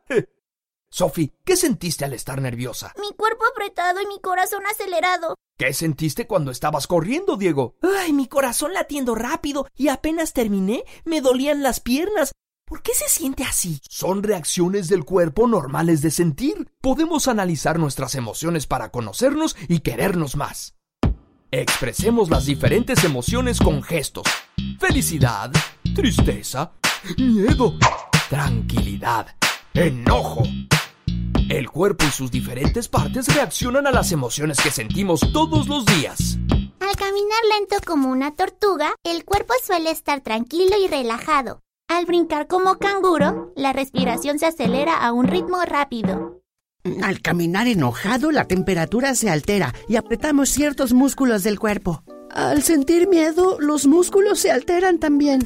Sophie, 0.90 1.34
¿qué 1.46 1.56
sentiste 1.56 2.04
al 2.04 2.12
estar 2.12 2.42
nerviosa? 2.42 2.94
Mi 3.00 3.16
cuerpo 3.16 3.46
apretado 3.50 4.02
y 4.02 4.08
mi 4.08 4.20
corazón 4.20 4.64
acelerado. 4.70 5.36
¿Qué 5.58 5.72
sentiste 5.72 6.28
cuando 6.28 6.52
estabas 6.52 6.86
corriendo, 6.86 7.38
Diego? 7.38 7.76
Ay, 7.82 8.12
mi 8.12 8.28
corazón 8.28 8.74
latiendo 8.74 9.16
rápido 9.16 9.68
y 9.74 9.88
apenas 9.88 10.34
terminé 10.34 10.84
me 11.06 11.22
dolían 11.22 11.64
las 11.64 11.80
piernas. 11.80 12.34
¿Por 12.68 12.82
qué 12.82 12.96
se 12.96 13.08
siente 13.08 13.44
así? 13.44 13.80
Son 13.88 14.24
reacciones 14.24 14.88
del 14.88 15.06
cuerpo 15.06 15.46
normales 15.46 16.02
de 16.02 16.10
sentir. 16.10 16.68
Podemos 16.82 17.28
analizar 17.28 17.78
nuestras 17.78 18.16
emociones 18.16 18.66
para 18.66 18.90
conocernos 18.90 19.56
y 19.68 19.82
querernos 19.82 20.36
más. 20.36 20.74
Expresemos 21.52 22.32
las 22.32 22.48
diferentes 22.48 23.04
emociones 23.04 23.60
con 23.60 23.84
gestos. 23.84 24.26
Felicidad, 24.80 25.52
tristeza, 25.94 26.72
miedo, 27.20 27.78
tranquilidad, 28.32 29.28
enojo. 29.76 30.42
El 31.48 31.70
cuerpo 31.70 32.06
y 32.06 32.12
sus 32.12 32.32
diferentes 32.32 32.88
partes 32.88 33.28
reaccionan 33.34 33.86
a 33.86 33.92
las 33.92 34.12
emociones 34.12 34.60
que 34.60 34.72
sentimos 34.72 35.20
todos 35.32 35.68
los 35.68 35.86
días. 35.86 36.40
Al 36.80 36.96
caminar 36.96 37.44
lento 37.60 37.76
como 37.86 38.10
una 38.10 38.36
tortuga, 38.36 38.96
el 39.04 39.24
cuerpo 39.24 39.54
suele 39.64 39.92
estar 39.92 40.22
tranquilo 40.22 40.76
y 40.84 40.88
relajado. 40.88 41.62
Al 41.88 42.06
brincar 42.06 42.48
como 42.48 42.78
canguro, 42.80 43.54
la 43.56 43.72
respiración 43.72 44.40
se 44.40 44.48
acelera 44.48 44.98
a 44.98 45.14
un 45.14 45.28
ritmo 45.28 45.62
rápido. 45.66 46.42
Al 47.04 47.22
caminar 47.22 47.68
enojado, 47.68 48.32
la 48.32 48.46
temperatura 48.46 49.14
se 49.14 49.30
altera 49.30 49.74
y 49.88 49.96
apretamos 49.96 50.50
ciertos 50.50 50.94
músculos 50.94 51.44
del 51.44 51.60
cuerpo. 51.60 52.04
Al 52.32 52.64
sentir 52.64 53.08
miedo, 53.08 53.58
los 53.60 53.86
músculos 53.86 54.40
se 54.40 54.52
alteran 54.52 55.00
también. 55.00 55.44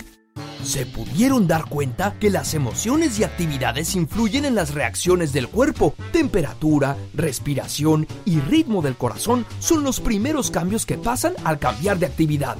Se 0.63 0.86
pudieron 0.86 1.46
dar 1.46 1.65
cuenta 1.65 2.15
que 2.19 2.29
las 2.29 2.53
emociones 2.53 3.19
y 3.19 3.25
actividades 3.25 3.96
influyen 3.96 4.46
en 4.46 4.55
las 4.55 4.74
reacciones 4.74 5.34
del 5.34 5.50
cuerpo. 5.50 5.93
Temperatura, 6.13 6.96
respiración 7.13 8.08
y 8.24 8.39
ritmo 8.39 8.81
del 8.81 8.96
corazón 8.96 9.46
son 9.60 9.84
los 9.84 10.00
primeros 10.00 10.51
cambios 10.51 10.86
que 10.86 10.98
pasan 10.98 11.34
al 11.43 11.60
cambiar 11.60 12.00
de 12.00 12.05
actividad. 12.05 12.58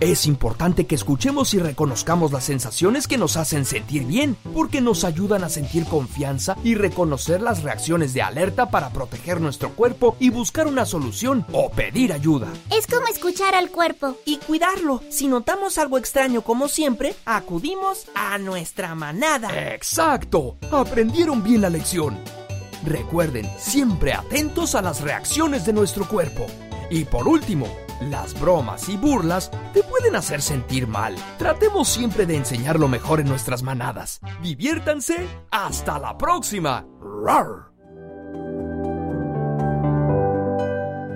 Es 0.00 0.24
importante 0.24 0.86
que 0.86 0.94
escuchemos 0.94 1.52
y 1.52 1.58
reconozcamos 1.58 2.32
las 2.32 2.44
sensaciones 2.44 3.06
que 3.06 3.18
nos 3.18 3.36
hacen 3.36 3.66
sentir 3.66 4.06
bien, 4.06 4.34
porque 4.54 4.80
nos 4.80 5.04
ayudan 5.04 5.44
a 5.44 5.50
sentir 5.50 5.84
confianza 5.84 6.56
y 6.64 6.74
reconocer 6.74 7.42
las 7.42 7.62
reacciones 7.62 8.14
de 8.14 8.22
alerta 8.22 8.70
para 8.70 8.88
proteger 8.94 9.42
nuestro 9.42 9.74
cuerpo 9.74 10.16
y 10.18 10.30
buscar 10.30 10.66
una 10.66 10.86
solución 10.86 11.44
o 11.52 11.70
pedir 11.70 12.14
ayuda. 12.14 12.48
Es 12.70 12.86
como 12.86 13.08
escuchar 13.08 13.54
al 13.54 13.70
cuerpo. 13.70 14.16
Y 14.24 14.38
cuidarlo. 14.38 15.02
Si 15.10 15.28
notamos 15.28 15.76
algo 15.76 15.98
extraño 15.98 16.40
como 16.40 16.68
siempre, 16.68 17.14
acudimos 17.26 18.06
a 18.14 18.38
nuestra 18.38 18.94
manada. 18.94 19.74
Exacto. 19.74 20.56
Aprendieron 20.72 21.42
bien 21.42 21.60
la 21.60 21.68
lección. 21.68 22.18
Recuerden, 22.86 23.46
siempre 23.58 24.14
atentos 24.14 24.74
a 24.74 24.80
las 24.80 25.02
reacciones 25.02 25.66
de 25.66 25.74
nuestro 25.74 26.08
cuerpo. 26.08 26.46
Y 26.88 27.04
por 27.04 27.28
último, 27.28 27.66
las 28.00 28.38
bromas 28.40 28.88
y 28.88 28.96
burlas 28.96 29.50
te 29.72 29.82
pueden 29.82 30.16
hacer 30.16 30.40
sentir 30.42 30.86
mal. 30.86 31.14
Tratemos 31.38 31.88
siempre 31.88 32.26
de 32.26 32.36
enseñar 32.36 32.78
lo 32.78 32.88
mejor 32.88 33.20
en 33.20 33.28
nuestras 33.28 33.62
manadas. 33.62 34.20
Diviértanse. 34.42 35.26
Hasta 35.50 35.98
la 35.98 36.16
próxima. 36.16 36.86
¡Rar! 37.24 37.70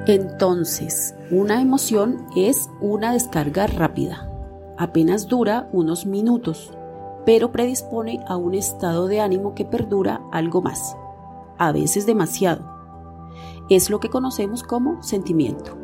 Entonces, 0.07 1.15
una 1.31 1.63
emoción 1.63 2.27
es 2.37 2.69
una 2.81 3.15
descarga 3.15 3.67
rápida. 3.67 4.31
Apenas 4.77 5.29
dura 5.29 5.69
unos 5.73 6.05
minutos, 6.05 6.77
pero 7.25 7.53
predispone 7.53 8.23
a 8.29 8.37
un 8.37 8.55
estado 8.55 9.07
de 9.07 9.21
ánimo 9.23 9.55
que 9.55 9.65
perdura 9.65 10.21
algo 10.31 10.61
más, 10.61 10.95
a 11.57 11.73
veces 11.73 12.05
demasiado. 12.05 12.71
Es 13.71 13.89
lo 13.89 13.99
que 13.99 14.11
conocemos 14.11 14.63
como 14.63 15.03
sentimiento. 15.03 15.84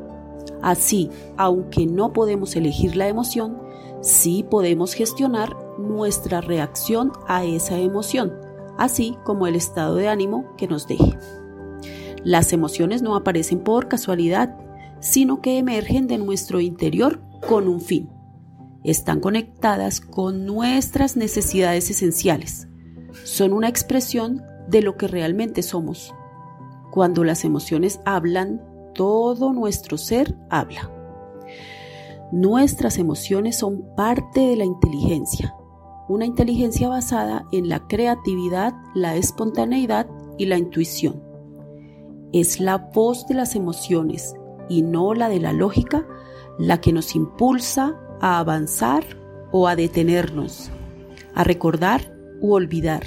Así, 0.63 1.11
aunque 1.37 1.87
no 1.87 2.13
podemos 2.13 2.55
elegir 2.57 2.97
la 2.97 3.09
emoción, 3.09 3.59
sí 4.03 4.45
podemos 4.49 4.95
gestionar 4.95 5.57
nuestra 5.79 6.41
reacción 6.41 7.13
a 7.27 7.45
esa 7.45 7.79
emoción, 7.79 8.35
así 8.79 9.17
como 9.25 9.47
el 9.47 9.57
estado 9.57 9.97
de 9.97 10.09
ánimo 10.09 10.55
que 10.57 10.67
nos 10.69 10.87
deje. 10.87 11.17
Las 12.25 12.53
emociones 12.53 13.03
no 13.03 13.17
aparecen 13.17 13.61
por 13.61 13.89
casualidad, 13.89 14.57
sino 15.01 15.41
que 15.41 15.59
emergen 15.59 16.07
de 16.07 16.19
nuestro 16.19 16.61
interior 16.61 17.21
con 17.49 17.67
un 17.67 17.81
fin. 17.81 18.11
Están 18.85 19.21
conectadas 19.21 20.01
con 20.01 20.45
nuestras 20.45 21.17
necesidades 21.17 21.91
esenciales. 21.91 22.69
Son 23.25 23.53
una 23.53 23.69
expresión 23.69 24.43
de 24.69 24.83
lo 24.83 24.97
que 24.97 25.09
realmente 25.09 25.63
somos. 25.63 26.15
Cuando 26.91 27.25
las 27.25 27.45
emociones 27.45 28.01
hablan, 28.05 28.63
todo 28.95 29.53
nuestro 29.53 29.99
ser 29.99 30.37
habla. 30.49 30.91
Nuestras 32.33 32.99
emociones 32.99 33.57
son 33.57 33.95
parte 33.97 34.41
de 34.41 34.57
la 34.57 34.65
inteligencia, 34.65 35.55
una 36.09 36.27
inteligencia 36.27 36.89
basada 36.89 37.47
en 37.53 37.69
la 37.69 37.87
creatividad, 37.89 38.75
la 38.95 39.17
espontaneidad 39.17 40.07
y 40.39 40.47
la 40.47 40.59
intuición. 40.59 41.23
Es 42.33 42.61
la 42.61 42.79
voz 42.79 43.27
de 43.27 43.35
las 43.35 43.57
emociones 43.57 44.35
y 44.69 44.83
no 44.83 45.15
la 45.15 45.29
de 45.29 45.41
la 45.41 45.53
lógica 45.53 46.07
la 46.59 46.81
que 46.81 46.93
nos 46.93 47.17
impulsa 47.17 47.99
a 48.21 48.39
avanzar 48.39 49.03
o 49.51 49.67
a 49.67 49.75
detenernos, 49.75 50.71
a 51.35 51.43
recordar 51.43 52.17
u 52.41 52.53
olvidar, 52.53 53.05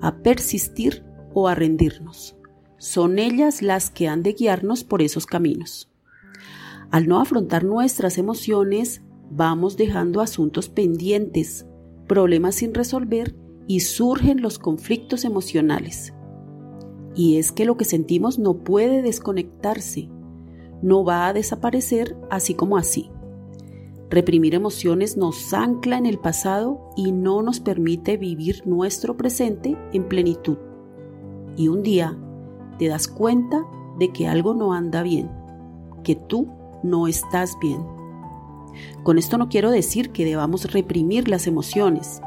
a 0.00 0.16
persistir 0.16 1.04
o 1.32 1.48
a 1.48 1.54
rendirnos. 1.54 2.36
Son 2.82 3.20
ellas 3.20 3.62
las 3.62 3.90
que 3.90 4.08
han 4.08 4.24
de 4.24 4.32
guiarnos 4.32 4.82
por 4.82 5.02
esos 5.02 5.24
caminos. 5.24 5.88
Al 6.90 7.06
no 7.06 7.20
afrontar 7.20 7.62
nuestras 7.62 8.18
emociones, 8.18 9.02
vamos 9.30 9.76
dejando 9.76 10.20
asuntos 10.20 10.68
pendientes, 10.68 11.64
problemas 12.08 12.56
sin 12.56 12.74
resolver 12.74 13.36
y 13.68 13.80
surgen 13.80 14.42
los 14.42 14.58
conflictos 14.58 15.24
emocionales. 15.24 16.12
Y 17.14 17.36
es 17.36 17.52
que 17.52 17.66
lo 17.66 17.76
que 17.76 17.84
sentimos 17.84 18.40
no 18.40 18.64
puede 18.64 19.00
desconectarse, 19.00 20.08
no 20.82 21.04
va 21.04 21.28
a 21.28 21.32
desaparecer 21.32 22.16
así 22.32 22.54
como 22.54 22.76
así. 22.76 23.12
Reprimir 24.10 24.56
emociones 24.56 25.16
nos 25.16 25.54
ancla 25.54 25.98
en 25.98 26.06
el 26.06 26.18
pasado 26.18 26.90
y 26.96 27.12
no 27.12 27.42
nos 27.42 27.60
permite 27.60 28.16
vivir 28.16 28.66
nuestro 28.66 29.16
presente 29.16 29.78
en 29.92 30.08
plenitud. 30.08 30.58
Y 31.56 31.68
un 31.68 31.84
día 31.84 32.18
te 32.82 32.88
das 32.88 33.06
cuenta 33.06 33.64
de 33.96 34.12
que 34.12 34.26
algo 34.26 34.54
no 34.54 34.72
anda 34.72 35.04
bien, 35.04 35.30
que 36.02 36.16
tú 36.16 36.48
no 36.82 37.06
estás 37.06 37.56
bien. 37.60 37.86
Con 39.04 39.18
esto 39.18 39.38
no 39.38 39.48
quiero 39.48 39.70
decir 39.70 40.10
que 40.10 40.24
debamos 40.24 40.72
reprimir 40.72 41.28
las 41.28 41.46
emociones. 41.46 42.20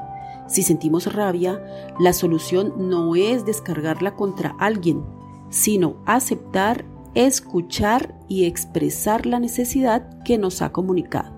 Si 0.47 0.63
sentimos 0.63 1.13
rabia, 1.13 1.61
la 1.99 2.13
solución 2.13 2.73
no 2.89 3.17
es 3.17 3.45
descargarla 3.45 4.15
contra 4.15 4.55
alguien, 4.57 5.03
sino 5.49 5.97
aceptar, 6.05 6.85
escuchar 7.15 8.17
y 8.29 8.45
expresar 8.45 9.25
la 9.25 9.41
necesidad 9.41 10.23
que 10.23 10.37
nos 10.37 10.61
ha 10.61 10.71
comunicado. 10.71 11.35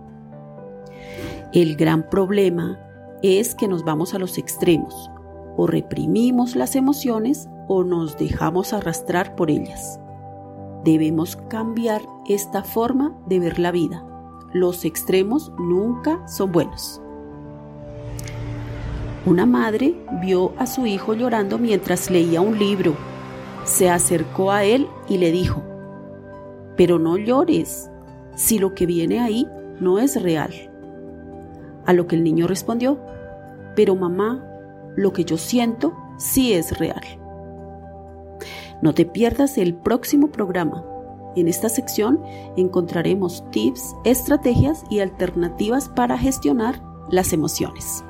El 1.54 1.76
gran 1.76 2.08
problema 2.08 2.80
es 3.24 3.56
que 3.56 3.68
nos 3.68 3.84
vamos 3.84 4.14
a 4.14 4.20
los 4.20 4.38
extremos, 4.38 5.10
o 5.56 5.66
reprimimos 5.66 6.56
las 6.56 6.76
emociones 6.76 7.50
o 7.68 7.84
nos 7.84 8.18
dejamos 8.18 8.74
arrastrar 8.74 9.36
por 9.36 9.52
ellas. 9.52 10.00
Debemos 10.84 11.36
cambiar 11.36 12.02
esta 12.28 12.64
forma 12.64 13.16
de 13.28 13.40
ver 13.40 13.60
la 13.60 13.72
vida. 13.72 14.06
Los 14.54 14.86
extremos 14.86 15.52
nunca 15.60 16.26
son 16.28 16.52
buenos. 16.52 17.02
Una 19.26 19.46
madre 19.46 19.96
vio 20.22 20.54
a 20.58 20.66
su 20.66 20.86
hijo 20.86 21.14
llorando 21.14 21.58
mientras 21.58 22.10
leía 22.10 22.40
un 22.40 22.58
libro. 22.58 22.96
Se 23.66 23.90
acercó 23.90 24.52
a 24.52 24.64
él 24.64 24.88
y 25.10 25.18
le 25.18 25.32
dijo, 25.32 25.62
pero 26.78 26.98
no 27.00 27.18
llores, 27.18 27.92
si 28.36 28.60
lo 28.60 28.74
que 28.74 28.86
viene 28.86 29.20
ahí 29.20 29.46
no 29.82 30.00
es 30.00 30.22
real. 30.22 30.54
A 31.86 31.92
lo 31.92 32.08
que 32.08 32.16
el 32.16 32.24
niño 32.24 32.48
respondió, 32.48 33.00
pero 33.76 33.96
mamá, 33.96 34.46
lo 34.96 35.12
que 35.12 35.26
yo 35.26 35.38
siento 35.38 35.94
sí 36.18 36.54
es 36.54 36.78
real. 36.80 37.04
No 38.82 38.94
te 38.94 39.06
pierdas 39.06 39.58
el 39.58 39.76
próximo 39.76 40.28
programa. 40.30 40.84
En 41.36 41.48
esta 41.48 41.70
sección 41.70 42.22
encontraremos 42.56 43.44
tips, 43.52 43.96
estrategias 44.06 44.84
y 44.90 45.00
alternativas 45.00 45.90
para 45.90 46.18
gestionar 46.18 46.82
las 47.10 47.34
emociones. 47.34 48.04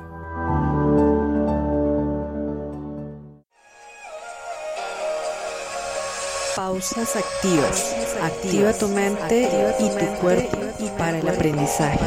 Pausas 6.55 7.15
activas. 7.15 7.95
Activa 8.21 8.73
tu 8.73 8.87
mente 8.87 9.49
y 9.79 9.89
tu 9.89 10.21
cuerpo 10.21 10.57
para 10.97 11.19
el 11.19 11.27
aprendizaje. 11.29 11.99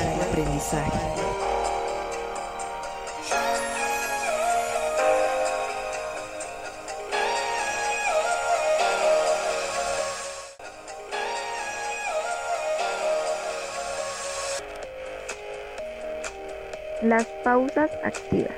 Las 17.10 17.26
pausas 17.42 17.90
activas. 18.04 18.54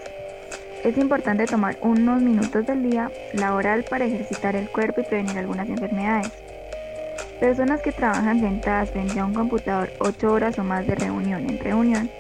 Es 0.84 0.98
importante 0.98 1.46
tomar 1.46 1.78
unos 1.80 2.20
minutos 2.20 2.66
del 2.66 2.82
día 2.82 3.10
laboral 3.32 3.82
para 3.84 4.04
ejercitar 4.04 4.56
el 4.56 4.68
cuerpo 4.68 5.00
y 5.00 5.04
prevenir 5.04 5.38
algunas 5.38 5.70
enfermedades. 5.70 6.30
Personas 7.40 7.80
que 7.80 7.92
trabajan 7.92 8.40
sentadas 8.40 8.90
frente 8.90 9.18
a 9.18 9.24
un 9.24 9.32
computador 9.32 9.90
8 10.00 10.30
horas 10.30 10.58
o 10.58 10.64
más 10.64 10.86
de 10.86 10.96
reunión 10.96 11.48
en 11.48 11.60
reunión, 11.60 12.10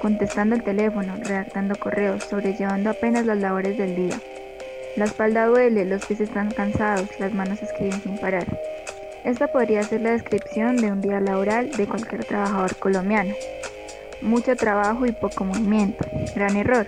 contestando 0.00 0.54
el 0.54 0.62
teléfono, 0.62 1.14
redactando 1.22 1.76
correos, 1.76 2.24
sobrellevando 2.24 2.88
apenas 2.88 3.26
las 3.26 3.36
labores 3.36 3.76
del 3.76 3.94
día. 3.94 4.18
La 4.96 5.04
espalda 5.04 5.44
duele, 5.44 5.84
los 5.84 6.06
pies 6.06 6.22
están 6.22 6.52
cansados, 6.52 7.10
las 7.20 7.34
manos 7.34 7.62
escriben 7.62 8.00
sin 8.00 8.16
parar. 8.16 8.46
Esta 9.24 9.46
podría 9.48 9.82
ser 9.82 10.00
la 10.00 10.12
descripción 10.12 10.78
de 10.78 10.90
un 10.90 11.02
día 11.02 11.20
laboral 11.20 11.70
de 11.70 11.86
cualquier 11.86 12.24
trabajador 12.24 12.76
colombiano 12.76 13.34
mucho 14.22 14.56
trabajo 14.56 15.06
y 15.06 15.12
poco 15.12 15.44
movimiento. 15.44 16.04
Gran 16.34 16.56
error. 16.56 16.86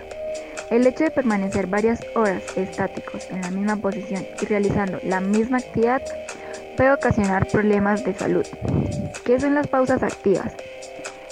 El 0.71 0.87
hecho 0.87 1.03
de 1.03 1.11
permanecer 1.11 1.67
varias 1.67 1.99
horas 2.15 2.41
estáticos 2.55 3.29
en 3.29 3.41
la 3.41 3.51
misma 3.51 3.75
posición 3.75 4.25
y 4.41 4.45
realizando 4.45 4.99
la 5.03 5.19
misma 5.19 5.57
actividad 5.57 6.01
puede 6.75 6.91
ocasionar 6.91 7.47
problemas 7.47 8.03
de 8.03 8.13
salud. 8.13 8.45
¿Qué 9.23 9.39
son 9.39 9.53
las 9.53 9.67
pausas 9.67 10.01
activas? 10.01 10.53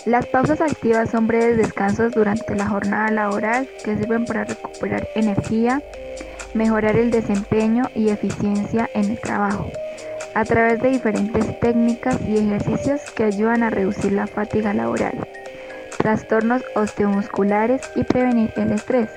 Las 0.05 0.25
pausas 0.27 0.61
activas 0.61 1.09
son 1.09 1.27
breves 1.27 1.57
descansos 1.57 2.11
durante 2.13 2.55
la 2.55 2.67
jornada 2.67 3.09
laboral 3.09 3.67
que 3.83 3.97
sirven 3.97 4.25
para 4.25 4.43
recuperar 4.43 5.07
energía, 5.15 5.81
mejorar 6.53 6.97
el 6.97 7.09
desempeño 7.09 7.89
y 7.95 8.09
eficiencia 8.09 8.89
en 8.93 9.11
el 9.11 9.19
trabajo, 9.19 9.71
a 10.35 10.45
través 10.45 10.81
de 10.81 10.89
diferentes 10.89 11.59
técnicas 11.59 12.19
y 12.27 12.37
ejercicios 12.37 13.01
que 13.15 13.23
ayudan 13.23 13.63
a 13.63 13.69
reducir 13.69 14.11
la 14.11 14.27
fatiga 14.27 14.73
laboral 14.73 15.25
trastornos 16.03 16.61
osteomusculares 16.75 17.81
y 17.95 18.03
prevenir 18.03 18.51
el 18.57 18.73
estrés. 18.73 19.09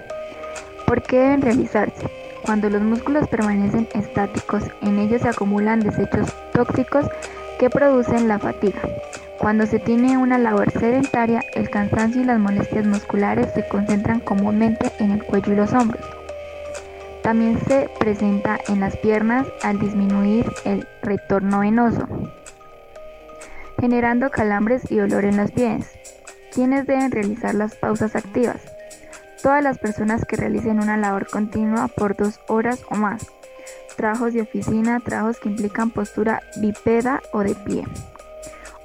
¿Por 0.87 1.03
qué 1.03 1.19
deben 1.19 1.43
realizarse? 1.43 2.09
Cuando 2.45 2.71
los 2.71 2.81
músculos 2.81 3.27
permanecen 3.27 3.89
estáticos, 3.93 4.63
en 4.83 5.01
ellos 5.01 5.23
se 5.23 5.29
acumulan 5.29 5.81
desechos 5.81 6.33
tóxicos 6.53 7.07
que 7.59 7.69
producen 7.71 8.29
la 8.29 8.39
fatiga. 8.39 8.81
Cuando 9.39 9.67
se 9.67 9.81
tiene 9.81 10.17
una 10.17 10.39
labor 10.39 10.71
sedentaria, 10.71 11.43
el 11.55 11.69
cansancio 11.71 12.23
y 12.23 12.25
las 12.25 12.39
molestias 12.39 12.87
musculares 12.87 13.53
se 13.53 13.67
concentran 13.67 14.21
comúnmente 14.21 14.93
en 15.01 15.11
el 15.11 15.25
cuello 15.25 15.55
y 15.55 15.57
los 15.57 15.73
hombros. 15.73 16.07
También 17.23 17.59
se 17.67 17.91
presenta 17.99 18.61
en 18.69 18.79
las 18.79 18.97
piernas 18.99 19.49
al 19.65 19.81
disminuir 19.81 20.47
el 20.65 20.87
retorno 21.03 21.59
venoso, 21.61 22.07
generando 23.81 24.31
calambres 24.31 24.89
y 24.89 24.99
dolor 24.99 25.25
en 25.25 25.37
los 25.37 25.51
pies. 25.51 25.99
¿Quiénes 26.57 26.87
deben 26.87 27.11
realizar 27.11 27.55
las 27.55 27.75
pausas 27.75 28.17
activas? 28.17 28.63
Todas 29.43 29.63
las 29.63 29.77
personas 29.77 30.25
que 30.25 30.37
realicen 30.37 30.81
una 30.81 30.97
labor 30.97 31.27
continua 31.27 31.87
por 31.89 32.17
dos 32.17 32.41
horas 32.49 32.81
o 32.89 32.95
más. 32.95 33.27
Trabajos 33.95 34.33
de 34.33 34.41
oficina, 34.41 35.01
trabajos 35.01 35.39
que 35.39 35.51
implican 35.51 35.91
postura 35.91 36.43
bipeda 36.57 37.21
o 37.33 37.41
de 37.41 37.55
pie. 37.57 37.85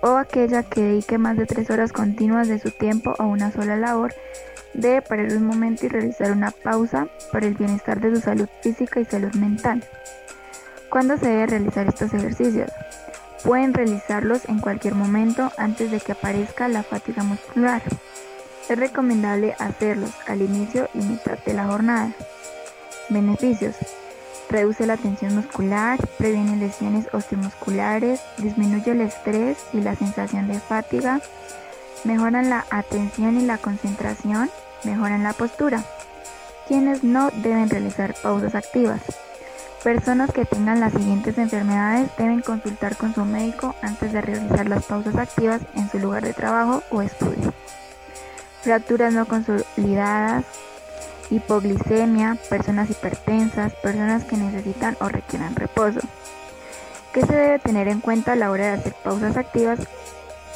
O 0.02 0.18
aquella 0.18 0.64
que 0.64 0.82
dedique 0.82 1.18
más 1.18 1.38
de 1.38 1.46
tres 1.46 1.70
horas 1.70 1.94
continuas 1.94 2.50
de 2.50 2.60
su 2.60 2.72
tiempo 2.72 3.16
a 3.18 3.24
una 3.24 3.54
sola 3.54 3.78
labor, 3.78 4.14
debe 4.74 5.02
parar 5.02 5.32
un 5.32 5.46
momento 5.46 5.86
y 5.86 5.90
realizar 5.90 6.34
una 6.34 6.52
pausa 6.52 7.08
para 7.32 7.48
el 7.48 7.54
bienestar 7.54 8.02
de 8.02 8.14
su 8.14 8.22
salud 8.22 8.50
física 8.62 9.00
y 9.00 9.06
salud 9.06 9.34
mental. 9.36 9.82
¿Cuándo 10.90 11.16
se 11.16 11.30
debe 11.30 11.48
realizar 11.48 11.88
estos 11.88 12.14
ejercicios? 12.14 12.70
Pueden 13.44 13.74
realizarlos 13.74 14.48
en 14.48 14.60
cualquier 14.60 14.94
momento 14.94 15.52
antes 15.58 15.90
de 15.90 16.00
que 16.00 16.12
aparezca 16.12 16.68
la 16.68 16.84
fatiga 16.84 17.24
muscular. 17.24 17.82
Es 18.70 18.78
recomendable 18.78 19.56
hacerlos 19.58 20.12
al 20.28 20.42
inicio 20.42 20.88
y 20.94 21.00
mitad 21.00 21.40
de 21.40 21.54
la 21.54 21.66
jornada. 21.66 22.12
Beneficios. 23.10 23.76
Reduce 24.50 24.86
la 24.86 24.98
tensión 24.98 25.36
muscular, 25.36 25.98
previene 26.18 26.58
lesiones 26.58 27.08
osteomusculares, 27.14 28.22
disminuye 28.38 28.92
el 28.92 29.02
estrés 29.02 29.58
y 29.74 29.82
la 29.82 29.96
sensación 29.96 30.48
de 30.48 30.60
fatiga, 30.60 31.22
mejoran 32.04 32.50
la 32.50 32.66
atención 32.70 33.40
y 33.40 33.46
la 33.46 33.58
concentración, 33.58 34.52
mejoran 34.84 35.24
la 35.24 35.34
postura. 35.34 35.84
Quienes 36.68 37.04
no 37.04 37.30
deben 37.42 37.70
realizar 37.70 38.14
pausas 38.22 38.54
activas. 38.54 39.02
Personas 39.84 40.32
que 40.32 40.46
tengan 40.46 40.80
las 40.80 40.94
siguientes 40.94 41.40
enfermedades 41.40 42.12
deben 42.16 42.42
consultar 42.42 42.96
con 42.98 43.16
su 43.16 43.26
médico 43.26 43.74
antes 43.82 44.14
de 44.14 44.22
realizar 44.22 44.70
las 44.70 44.86
pausas 44.86 45.16
activas 45.16 45.62
en 45.74 45.90
su 45.90 45.98
lugar 45.98 46.24
de 46.24 46.34
trabajo 46.34 46.84
o 46.92 47.02
estudio. 47.02 47.52
Fracturas 48.62 49.12
no 49.12 49.26
consolidadas, 49.26 50.46
hipoglicemia, 51.32 52.38
personas 52.48 52.92
hipertensas, 52.92 53.74
personas 53.74 54.24
que 54.24 54.38
necesitan 54.38 54.98
o 55.02 55.10
requieran 55.10 55.56
reposo. 55.56 56.02
¿Qué 57.12 57.26
se 57.26 57.34
debe 57.34 57.58
tener 57.58 57.88
en 57.88 58.02
cuenta 58.02 58.34
a 58.34 58.36
la 58.36 58.52
hora 58.52 58.68
de 58.68 58.74
hacer 58.74 58.94
pausas 59.04 59.36
activas? 59.36 59.80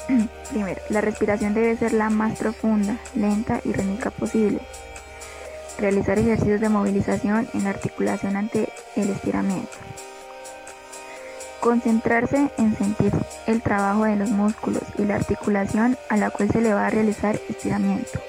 Primero, 0.52 0.82
la 0.90 1.02
respiración 1.02 1.56
debe 1.56 1.76
ser 1.78 1.94
la 1.94 2.12
más 2.12 2.38
profunda, 2.38 2.98
lenta 3.16 3.60
y 3.66 3.72
rítmica 3.72 4.12
posible 4.12 4.62
realizar 5.78 6.20
ejercicios 6.20 6.62
de 6.62 6.70
movilización 6.70 7.48
en 7.54 7.64
la 7.64 7.72
articulación 7.72 8.36
ante 8.36 8.70
el 8.96 9.10
estiramiento. 9.10 9.78
Concentrarse 11.60 12.50
en 12.58 12.78
sentir 12.78 13.12
el 13.48 13.62
trabajo 13.62 14.06
de 14.06 14.16
los 14.16 14.30
músculos 14.30 14.84
y 14.98 15.06
la 15.06 15.16
articulación 15.16 15.98
a 16.10 16.18
la 16.18 16.30
cual 16.30 16.50
se 16.52 16.62
le 16.62 16.74
va 16.74 16.88
a 16.88 16.92
realizar 16.92 17.40
estiramiento. 17.50 18.20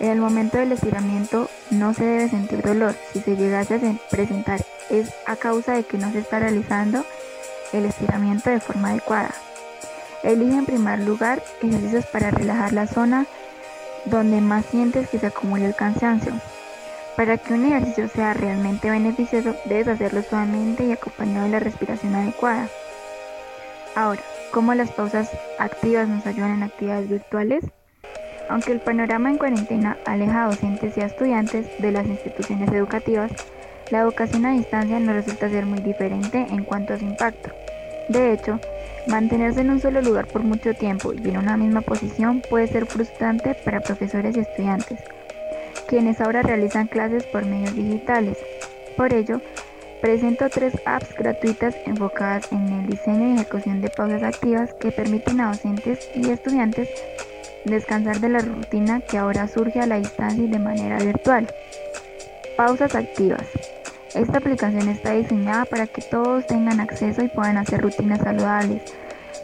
En 0.00 0.10
el 0.10 0.20
momento 0.20 0.58
del 0.58 0.72
estiramiento 0.72 1.48
no 1.70 1.94
se 1.94 2.04
debe 2.04 2.28
sentir 2.28 2.60
dolor. 2.62 2.94
Si 3.12 3.20
se 3.20 3.36
llegase 3.36 3.76
a 3.76 4.10
presentar 4.10 4.60
es 4.90 5.10
a 5.26 5.36
causa 5.36 5.72
de 5.72 5.84
que 5.84 5.98
no 5.98 6.12
se 6.12 6.18
está 6.18 6.40
realizando 6.40 7.04
el 7.72 7.86
estiramiento 7.86 8.50
de 8.50 8.60
forma 8.60 8.90
adecuada. 8.90 9.34
Elige 10.22 10.56
en 10.56 10.66
primer 10.66 11.00
lugar 11.00 11.42
ejercicios 11.62 12.06
para 12.06 12.30
relajar 12.30 12.72
la 12.72 12.86
zona 12.86 13.26
donde 14.06 14.40
más 14.40 14.66
sientes 14.66 15.08
que 15.08 15.18
se 15.18 15.26
acumula 15.26 15.66
el 15.66 15.74
cansancio. 15.74 16.32
Para 17.16 17.38
que 17.38 17.54
un 17.54 17.64
ejercicio 17.64 18.08
sea 18.08 18.34
realmente 18.34 18.90
beneficioso, 18.90 19.54
debes 19.66 19.88
hacerlo 19.88 20.22
suavemente 20.22 20.84
y 20.84 20.92
acompañado 20.92 21.44
de 21.44 21.52
la 21.52 21.60
respiración 21.60 22.14
adecuada. 22.14 22.68
Ahora, 23.94 24.20
¿cómo 24.52 24.74
las 24.74 24.90
pausas 24.90 25.30
activas 25.58 26.08
nos 26.08 26.26
ayudan 26.26 26.54
en 26.54 26.62
actividades 26.64 27.08
virtuales? 27.08 27.64
Aunque 28.48 28.72
el 28.72 28.80
panorama 28.80 29.30
en 29.30 29.38
cuarentena 29.38 29.96
aleja 30.04 30.44
a 30.44 30.48
docentes 30.48 30.96
y 30.96 31.00
a 31.00 31.06
estudiantes 31.06 31.66
de 31.78 31.92
las 31.92 32.06
instituciones 32.06 32.70
educativas, 32.72 33.30
la 33.90 34.00
educación 34.00 34.44
a 34.46 34.52
distancia 34.52 34.98
no 34.98 35.12
resulta 35.12 35.48
ser 35.48 35.66
muy 35.66 35.80
diferente 35.80 36.46
en 36.50 36.64
cuanto 36.64 36.94
a 36.94 36.98
su 36.98 37.04
impacto. 37.04 37.50
De 38.08 38.32
hecho, 38.32 38.58
Mantenerse 39.06 39.60
en 39.60 39.70
un 39.70 39.80
solo 39.80 40.00
lugar 40.00 40.26
por 40.26 40.42
mucho 40.42 40.74
tiempo 40.74 41.12
y 41.12 41.28
en 41.28 41.38
una 41.38 41.56
misma 41.56 41.82
posición 41.82 42.42
puede 42.48 42.66
ser 42.66 42.86
frustrante 42.86 43.54
para 43.54 43.80
profesores 43.80 44.36
y 44.36 44.40
estudiantes, 44.40 45.00
quienes 45.86 46.20
ahora 46.20 46.42
realizan 46.42 46.86
clases 46.86 47.24
por 47.24 47.44
medios 47.44 47.74
digitales. 47.74 48.38
Por 48.96 49.12
ello, 49.12 49.40
presento 50.00 50.48
tres 50.48 50.74
apps 50.86 51.14
gratuitas 51.14 51.76
enfocadas 51.86 52.50
en 52.52 52.66
el 52.68 52.86
diseño 52.86 53.28
y 53.28 53.34
ejecución 53.34 53.80
de 53.80 53.90
pausas 53.90 54.22
activas 54.22 54.72
que 54.74 54.90
permiten 54.90 55.40
a 55.40 55.48
docentes 55.48 56.08
y 56.14 56.30
estudiantes 56.30 56.88
Descansar 57.64 58.20
de 58.20 58.28
la 58.28 58.40
rutina 58.40 59.00
que 59.00 59.16
ahora 59.16 59.48
surge 59.48 59.80
a 59.80 59.86
la 59.86 59.98
distancia 59.98 60.44
y 60.44 60.48
de 60.48 60.58
manera 60.58 60.98
virtual. 60.98 61.48
Pausas 62.58 62.94
activas. 62.94 63.46
Esta 64.14 64.38
aplicación 64.38 64.88
está 64.88 65.12
diseñada 65.12 65.64
para 65.64 65.88
que 65.88 66.00
todos 66.00 66.46
tengan 66.46 66.78
acceso 66.78 67.22
y 67.22 67.28
puedan 67.28 67.56
hacer 67.56 67.80
rutinas 67.80 68.20
saludables 68.20 68.82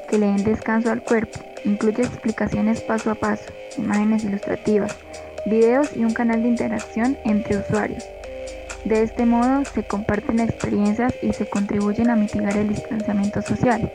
que 0.08 0.16
le 0.16 0.26
den 0.26 0.44
descanso 0.44 0.92
al 0.92 1.02
cuerpo. 1.02 1.40
Incluye 1.64 2.02
explicaciones 2.02 2.80
paso 2.80 3.10
a 3.10 3.16
paso, 3.16 3.46
imágenes 3.76 4.22
ilustrativas, 4.22 4.96
videos 5.44 5.96
y 5.96 6.04
un 6.04 6.14
canal 6.14 6.42
de 6.42 6.48
interacción 6.50 7.18
entre 7.24 7.58
usuarios. 7.58 8.04
De 8.84 9.02
este 9.02 9.26
modo 9.26 9.64
se 9.64 9.82
comparten 9.82 10.38
experiencias 10.38 11.14
y 11.20 11.32
se 11.32 11.48
contribuyen 11.48 12.08
a 12.08 12.16
mitigar 12.16 12.56
el 12.56 12.68
distanciamiento 12.68 13.42
social. 13.42 13.90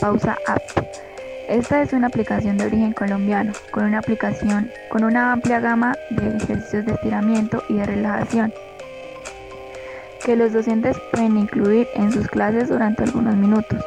Pausa 0.00 0.36
App. 0.48 0.62
Esta 1.48 1.80
es 1.80 1.92
una 1.92 2.08
aplicación 2.08 2.56
de 2.56 2.66
origen 2.66 2.92
colombiano, 2.92 3.52
con 3.70 3.84
una 3.84 3.98
aplicación 3.98 4.68
con 4.90 5.04
una 5.04 5.32
amplia 5.32 5.60
gama 5.60 5.94
de 6.10 6.36
ejercicios 6.36 6.86
de 6.86 6.92
estiramiento 6.92 7.62
y 7.68 7.74
de 7.74 7.86
relajación, 7.86 8.52
que 10.24 10.36
los 10.36 10.52
docentes 10.52 10.96
pueden 11.10 11.36
incluir 11.36 11.88
en 11.94 12.12
sus 12.12 12.28
clases 12.28 12.68
durante 12.68 13.02
algunos 13.04 13.36
minutos 13.36 13.84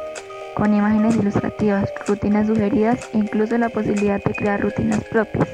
con 0.54 0.72
imágenes 0.72 1.16
ilustrativas, 1.16 1.92
rutinas 2.06 2.46
sugeridas 2.46 2.98
e 3.12 3.18
incluso 3.18 3.58
la 3.58 3.68
posibilidad 3.68 4.22
de 4.24 4.34
crear 4.34 4.60
rutinas 4.60 5.04
propias, 5.04 5.48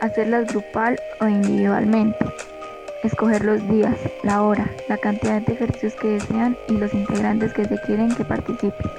hacerlas 0.00 0.46
grupal 0.46 0.98
o 1.20 1.26
individualmente, 1.26 2.24
escoger 3.02 3.44
los 3.44 3.68
días, 3.68 3.96
la 4.22 4.42
hora, 4.42 4.70
la 4.88 4.96
cantidad 4.96 5.42
de 5.42 5.54
ejercicios 5.54 5.94
que 5.96 6.08
desean 6.08 6.56
y 6.68 6.74
los 6.74 6.94
integrantes 6.94 7.52
que 7.52 7.64
se 7.64 7.80
quieren 7.80 8.14
que 8.14 8.24
participen. 8.24 8.90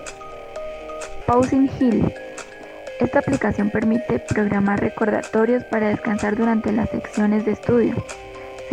Pausing 1.25 1.69
Hill. 1.79 2.13
Esta 2.99 3.19
aplicación 3.19 3.69
permite 3.69 4.19
programar 4.19 4.81
recordatorios 4.81 5.63
para 5.65 5.87
descansar 5.87 6.35
durante 6.35 6.71
las 6.73 6.89
secciones 6.89 7.45
de 7.45 7.53
estudio. 7.53 7.95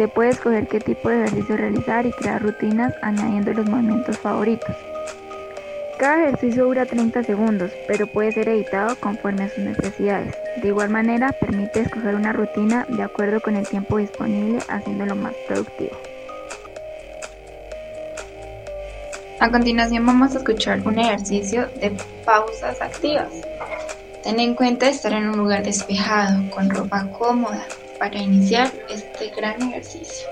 Se 0.00 0.08
puede 0.08 0.30
escoger 0.30 0.66
qué 0.66 0.80
tipo 0.80 1.10
de 1.10 1.26
ejercicio 1.26 1.58
realizar 1.58 2.06
y 2.06 2.12
crear 2.12 2.42
rutinas 2.42 2.94
añadiendo 3.02 3.52
los 3.52 3.68
movimientos 3.68 4.16
favoritos. 4.16 4.74
Cada 5.98 6.22
ejercicio 6.22 6.64
dura 6.64 6.86
30 6.86 7.22
segundos, 7.22 7.70
pero 7.86 8.06
puede 8.06 8.32
ser 8.32 8.48
editado 8.48 8.96
conforme 8.96 9.44
a 9.44 9.50
sus 9.50 9.58
necesidades. 9.58 10.34
De 10.62 10.68
igual 10.68 10.88
manera, 10.88 11.32
permite 11.32 11.80
escoger 11.80 12.14
una 12.14 12.32
rutina 12.32 12.86
de 12.88 13.02
acuerdo 13.02 13.42
con 13.42 13.56
el 13.56 13.68
tiempo 13.68 13.98
disponible, 13.98 14.60
haciéndolo 14.70 15.16
más 15.16 15.34
productivo. 15.46 15.98
A 19.38 19.50
continuación 19.50 20.06
vamos 20.06 20.34
a 20.34 20.38
escuchar 20.38 20.80
un 20.88 20.98
ejercicio 20.98 21.68
de 21.78 21.94
pausas 22.24 22.80
activas. 22.80 23.28
Ten 24.24 24.40
en 24.40 24.54
cuenta 24.54 24.88
estar 24.88 25.12
en 25.12 25.28
un 25.28 25.36
lugar 25.36 25.62
despejado, 25.62 26.50
con 26.52 26.70
ropa 26.70 27.06
cómoda, 27.18 27.66
para 28.00 28.16
iniciar 28.16 28.72
este 28.88 29.28
gran 29.36 29.60
ejercicio. 29.60 30.26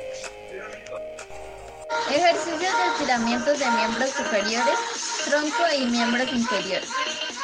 Ejercicios 2.11 2.61
de 2.61 2.87
estiramientos 2.93 3.59
de 3.59 3.71
miembros 3.71 4.11
superiores 4.11 4.79
tronco 5.27 5.65
y 5.77 5.85
miembros 5.85 6.33
inferiores. 6.33 6.89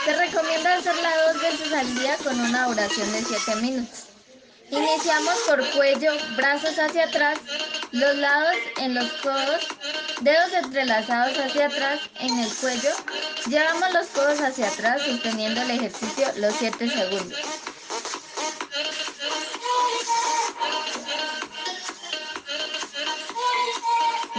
Se 0.05 0.17
recomienda 0.17 0.77
hacerla 0.77 1.11
dos 1.27 1.43
veces 1.43 1.73
al 1.75 1.95
día 1.95 2.17
con 2.25 2.41
una 2.41 2.67
duración 2.67 3.13
de 3.13 3.23
7 3.23 3.57
minutos. 3.61 4.05
Iniciamos 4.71 5.35
por 5.47 5.71
cuello, 5.73 6.13
brazos 6.37 6.79
hacia 6.79 7.05
atrás, 7.05 7.39
los 7.93 8.17
lados 8.17 8.57
en 8.79 8.95
los 8.95 9.13
codos, 9.15 9.69
dedos 10.23 10.53
entrelazados 10.55 11.39
hacia 11.39 11.67
atrás 11.67 12.01
en 12.21 12.39
el 12.39 12.49
cuello. 12.55 12.91
Llevamos 13.47 13.93
los 13.93 14.07
codos 14.07 14.41
hacia 14.41 14.69
atrás 14.69 15.03
sosteniendo 15.03 15.61
el 15.61 15.73
ejercicio 15.73 16.27
los 16.37 16.55
7 16.59 16.89
segundos. 16.89 17.39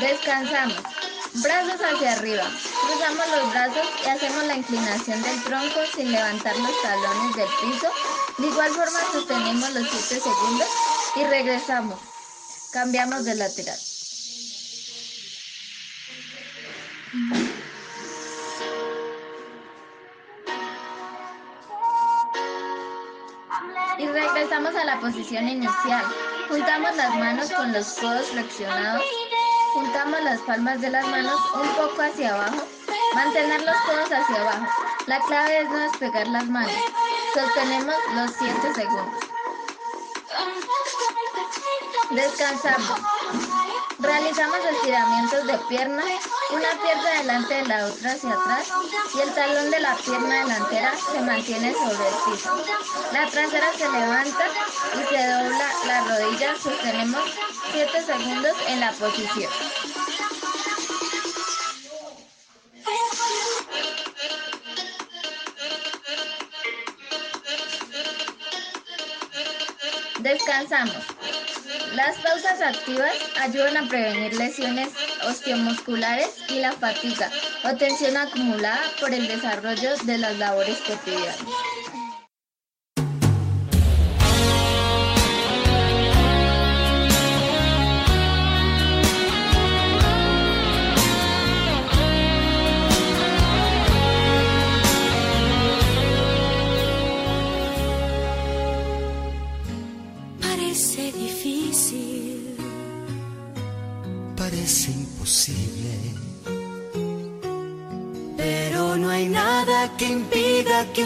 Descansamos. 0.06 0.84
Brazos 1.34 1.82
hacia 1.82 2.12
arriba. 2.14 2.44
Cruzamos 2.44 3.28
los 3.36 3.52
brazos 3.52 3.88
y 4.06 4.08
hacemos 4.08 4.44
la 4.44 4.56
inclinación 4.56 5.20
del 5.24 5.44
tronco 5.44 5.80
sin 5.96 6.12
levantar 6.12 6.56
los 6.58 6.82
talones 6.84 7.36
del 7.36 7.48
piso. 7.48 7.88
De 8.38 8.48
igual 8.48 8.70
forma 8.70 9.00
sostenemos 9.12 9.74
los 9.74 9.90
7 9.90 10.22
segundos 10.22 10.68
y 11.16 11.24
regresamos. 11.24 12.00
Cambiamos 12.72 13.26
de 13.26 13.34
lateral. 13.34 13.80
Y 23.98 24.06
regresamos 24.06 24.76
a 24.76 24.86
la 24.86 25.00
posición 25.00 25.50
inicial. 25.50 26.06
Juntamos 26.48 26.96
las 26.96 27.16
manos 27.16 27.52
con 27.52 27.74
los 27.74 27.88
codos 27.94 28.28
flexionados 28.28 29.04
Juntamos 29.76 30.22
las 30.24 30.40
palmas 30.40 30.80
de 30.80 30.90
las 30.90 31.06
manos 31.06 31.38
un 31.54 31.68
poco 31.76 32.02
hacia 32.02 32.34
abajo. 32.34 32.66
Mantener 33.14 33.62
los 33.62 33.76
codos 33.82 34.10
hacia 34.10 34.42
abajo. 34.42 34.68
La 35.06 35.20
clave 35.20 35.64
es 35.64 35.70
no 35.70 35.78
despegar 35.80 36.28
las 36.30 36.48
manos. 36.48 36.72
Sostenemos 37.34 37.96
los 38.16 38.32
7 38.40 38.74
segundos. 38.74 39.26
Descansamos. 42.10 43.45
Realizamos 43.98 44.58
estiramientos 44.74 45.48
de 45.48 45.58
pierna, 45.70 46.04
una 46.52 46.70
pierna 46.82 47.12
delante 47.18 47.54
de 47.54 47.66
la 47.66 47.86
otra 47.86 48.12
hacia 48.12 48.34
atrás 48.34 48.68
y 49.14 49.22
el 49.22 49.34
talón 49.34 49.72
de 49.72 49.80
la 49.80 49.96
pierna 49.96 50.36
delantera 50.36 50.94
se 51.12 51.20
mantiene 51.22 51.74
sobre 51.74 52.08
el 52.08 52.16
piso. 52.26 52.66
La 53.14 53.26
trasera 53.28 53.72
se 53.74 53.90
levanta 53.90 54.46
y 54.96 55.16
se 55.16 55.28
dobla 55.28 55.70
la 55.86 56.02
rodilla. 56.02 56.56
Sostenemos 56.62 57.24
7 57.72 58.06
segundos 58.06 58.58
en 58.68 58.80
la 58.82 58.92
posición. 58.92 59.52
Descansamos. 70.20 71.25
Las 71.96 72.18
pausas 72.18 72.62
activas 72.62 73.14
ayudan 73.42 73.78
a 73.78 73.88
prevenir 73.88 74.34
lesiones 74.36 74.90
osteomusculares 75.30 76.36
y 76.50 76.60
la 76.60 76.74
fatiga 76.74 77.32
o 77.64 77.74
tensión 77.78 78.18
acumulada 78.18 78.82
por 79.00 79.14
el 79.14 79.26
desarrollo 79.26 79.96
de 80.04 80.18
las 80.18 80.38
labores 80.38 80.78
cotidianas. 80.80 81.65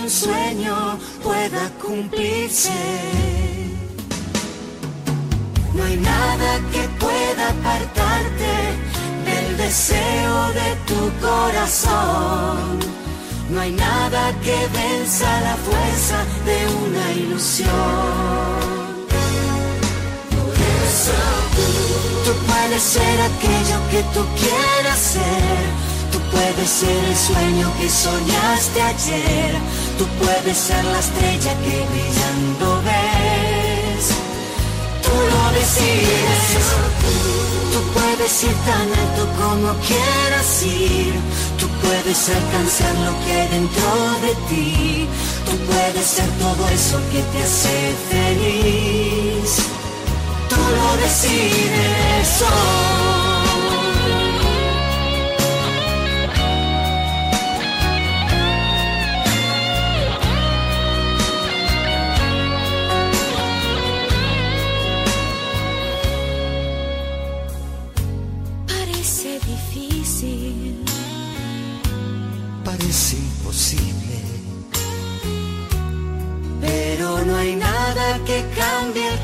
Un 0.01 0.09
sueño 0.09 0.97
pueda 1.23 1.69
cumplirse. 1.81 2.71
No 5.73 5.83
hay 5.83 5.97
nada 5.97 6.59
que 6.71 6.83
pueda 7.03 7.49
apartarte 7.49 8.53
del 9.25 9.57
deseo 9.57 10.37
de 10.59 10.69
tu 10.89 11.01
corazón. 11.25 12.79
No 13.49 13.61
hay 13.61 13.71
nada 13.71 14.33
que 14.43 14.57
venza 14.81 15.41
la 15.41 15.55
fuerza 15.67 16.17
de 16.45 16.57
una 16.85 17.11
ilusión. 17.13 17.69
Por 20.35 20.55
eso 20.87 21.19
tú, 21.55 21.67
tú 22.25 22.31
puedes 22.47 22.83
ser 22.83 23.21
aquello 23.21 23.77
que 23.91 24.03
tú 24.13 24.21
quieras 24.39 24.99
ser 24.99 25.88
puedes 26.39 26.69
ser 26.69 27.03
el 27.05 27.17
sueño 27.17 27.71
que 27.79 27.89
soñaste 27.89 28.81
ayer, 28.81 29.51
tú 29.97 30.05
puedes 30.21 30.57
ser 30.57 30.83
la 30.85 30.99
estrella 30.99 31.53
que 31.63 31.77
brillando 31.91 32.81
ves. 32.87 34.05
Tú 35.03 35.13
lo 35.31 35.43
decides, 35.59 36.43
tú 37.73 37.79
puedes 37.97 38.43
ir 38.43 38.55
tan 38.69 38.87
alto 39.01 39.23
como 39.41 39.67
quieras 39.87 40.63
ir, 40.63 41.13
tú 41.59 41.67
puedes 41.83 42.29
alcanzar 42.29 42.95
lo 43.07 43.13
que 43.25 43.31
hay 43.33 43.47
dentro 43.49 43.89
de 44.25 44.33
ti, 44.49 45.07
tú 45.45 45.53
puedes 45.71 46.05
ser 46.05 46.29
todo 46.43 46.69
eso 46.69 46.97
que 47.11 47.21
te 47.31 47.43
hace 47.43 47.77
feliz. 48.11 49.49
Tú 50.49 50.55
lo 50.55 51.01
decides 51.03 52.41
hoy. 52.41 53.18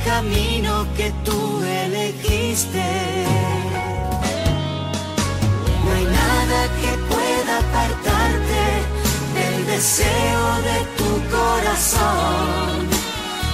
Camino 0.03 0.85
que 0.97 1.11
tú 1.23 1.61
elegiste. 1.63 2.83
No 5.83 5.91
hay 5.95 6.05
nada 6.05 6.59
que 6.81 6.91
pueda 7.13 7.53
apartarte 7.59 8.63
del 9.35 9.65
deseo 9.67 10.45
de 10.69 10.79
tu 10.97 11.11
corazón. 11.35 12.87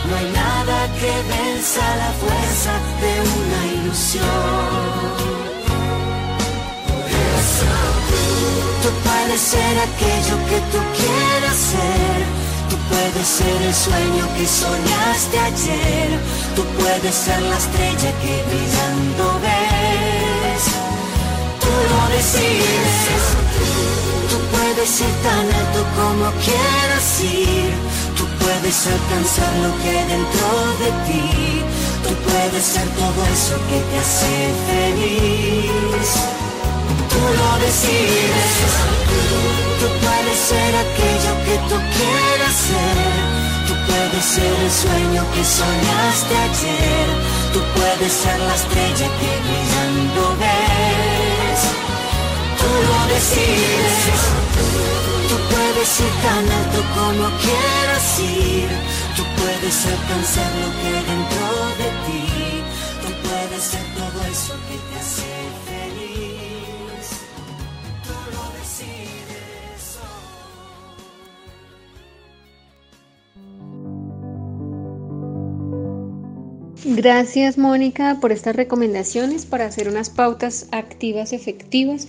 No 0.10 0.18
hay 0.18 0.30
nada 0.32 0.78
que 1.00 1.12
venza 1.36 1.84
la 2.04 2.12
fuerza 2.22 2.74
de 3.02 3.14
una 3.40 3.60
ilusión. 3.74 5.02
Tú 8.82 8.90
puedes 9.04 9.42
ser 9.42 9.80
aquello 9.80 10.36
que 10.50 10.60
tú 10.72 10.80
quieras 10.98 11.56
ser. 11.56 12.41
Tú 12.72 12.78
puedes 12.88 13.28
ser 13.28 13.62
el 13.64 13.76
sueño 13.76 14.26
que 14.38 14.48
soñaste 14.48 15.38
ayer. 15.40 16.10
Tú 16.56 16.64
puedes 16.80 17.14
ser 17.14 17.42
la 17.42 17.58
estrella 17.58 18.12
que 18.22 18.34
brillando 18.48 19.26
ves. 19.44 20.64
Tú 21.60 21.72
lo 21.92 22.16
decides. 22.16 23.24
Tú 24.30 24.38
puedes 24.56 25.02
ir 25.02 25.14
tan 25.28 25.46
alto 25.60 25.82
como 26.00 26.32
quieras 26.46 27.20
ir. 27.20 27.74
Tú 28.16 28.24
puedes 28.40 28.88
alcanzar 28.88 29.54
lo 29.66 29.72
que 29.84 29.90
hay 29.90 30.08
dentro 30.08 30.48
de 30.82 30.90
ti. 31.08 31.64
Tú 32.08 32.14
puedes 32.24 32.64
ser 32.64 32.88
todo 32.88 33.20
eso 33.36 33.56
que 33.68 33.80
te 33.90 34.00
hace 34.00 34.34
feliz 34.68 36.41
tú 37.12 37.22
lo 37.40 37.52
decides. 37.66 38.52
Tú 39.80 39.88
puedes 40.04 40.40
ser 40.52 40.72
aquello 40.86 41.34
que 41.46 41.56
tú 41.70 41.78
quieras 41.98 42.56
ser. 42.70 42.98
Tú 43.68 43.74
puedes 43.88 44.26
ser 44.26 44.54
el 44.66 44.72
sueño 44.72 45.22
que 45.34 45.44
soñaste 45.44 46.34
ayer. 46.48 47.08
Tú 47.54 47.60
puedes 47.76 48.12
ser 48.12 48.40
la 48.40 48.56
estrella 48.56 49.08
que 49.20 49.32
brillando 49.46 50.22
ves. 50.42 51.62
Tú 52.60 52.70
lo 52.90 53.00
decides. 53.14 53.98
Tú 55.30 55.36
puedes 55.54 56.00
ir 56.06 56.14
tan 56.26 56.46
alto 56.60 56.80
como 56.98 57.24
quieras 57.46 58.20
ir. 58.20 58.70
Tú 59.16 59.24
puedes 59.40 59.78
alcanzar 59.94 60.52
lo 60.62 60.70
que 60.82 60.94
dentro 61.10 61.48
de 61.82 61.90
ti. 62.06 62.24
Tú 63.04 63.10
puedes 63.28 63.64
ser 63.64 63.86
todo 64.00 64.20
eso 64.32 64.54
que 64.68 64.78
te 64.78 65.00
hace 65.00 65.31
Gracias 76.84 77.60
Mónica 77.60 78.18
por 78.20 78.32
estas 78.32 78.56
recomendaciones 78.56 79.46
para 79.46 79.68
hacer 79.68 79.88
unas 79.88 80.10
pautas 80.10 80.66
activas 80.72 81.32
efectivas 81.32 82.08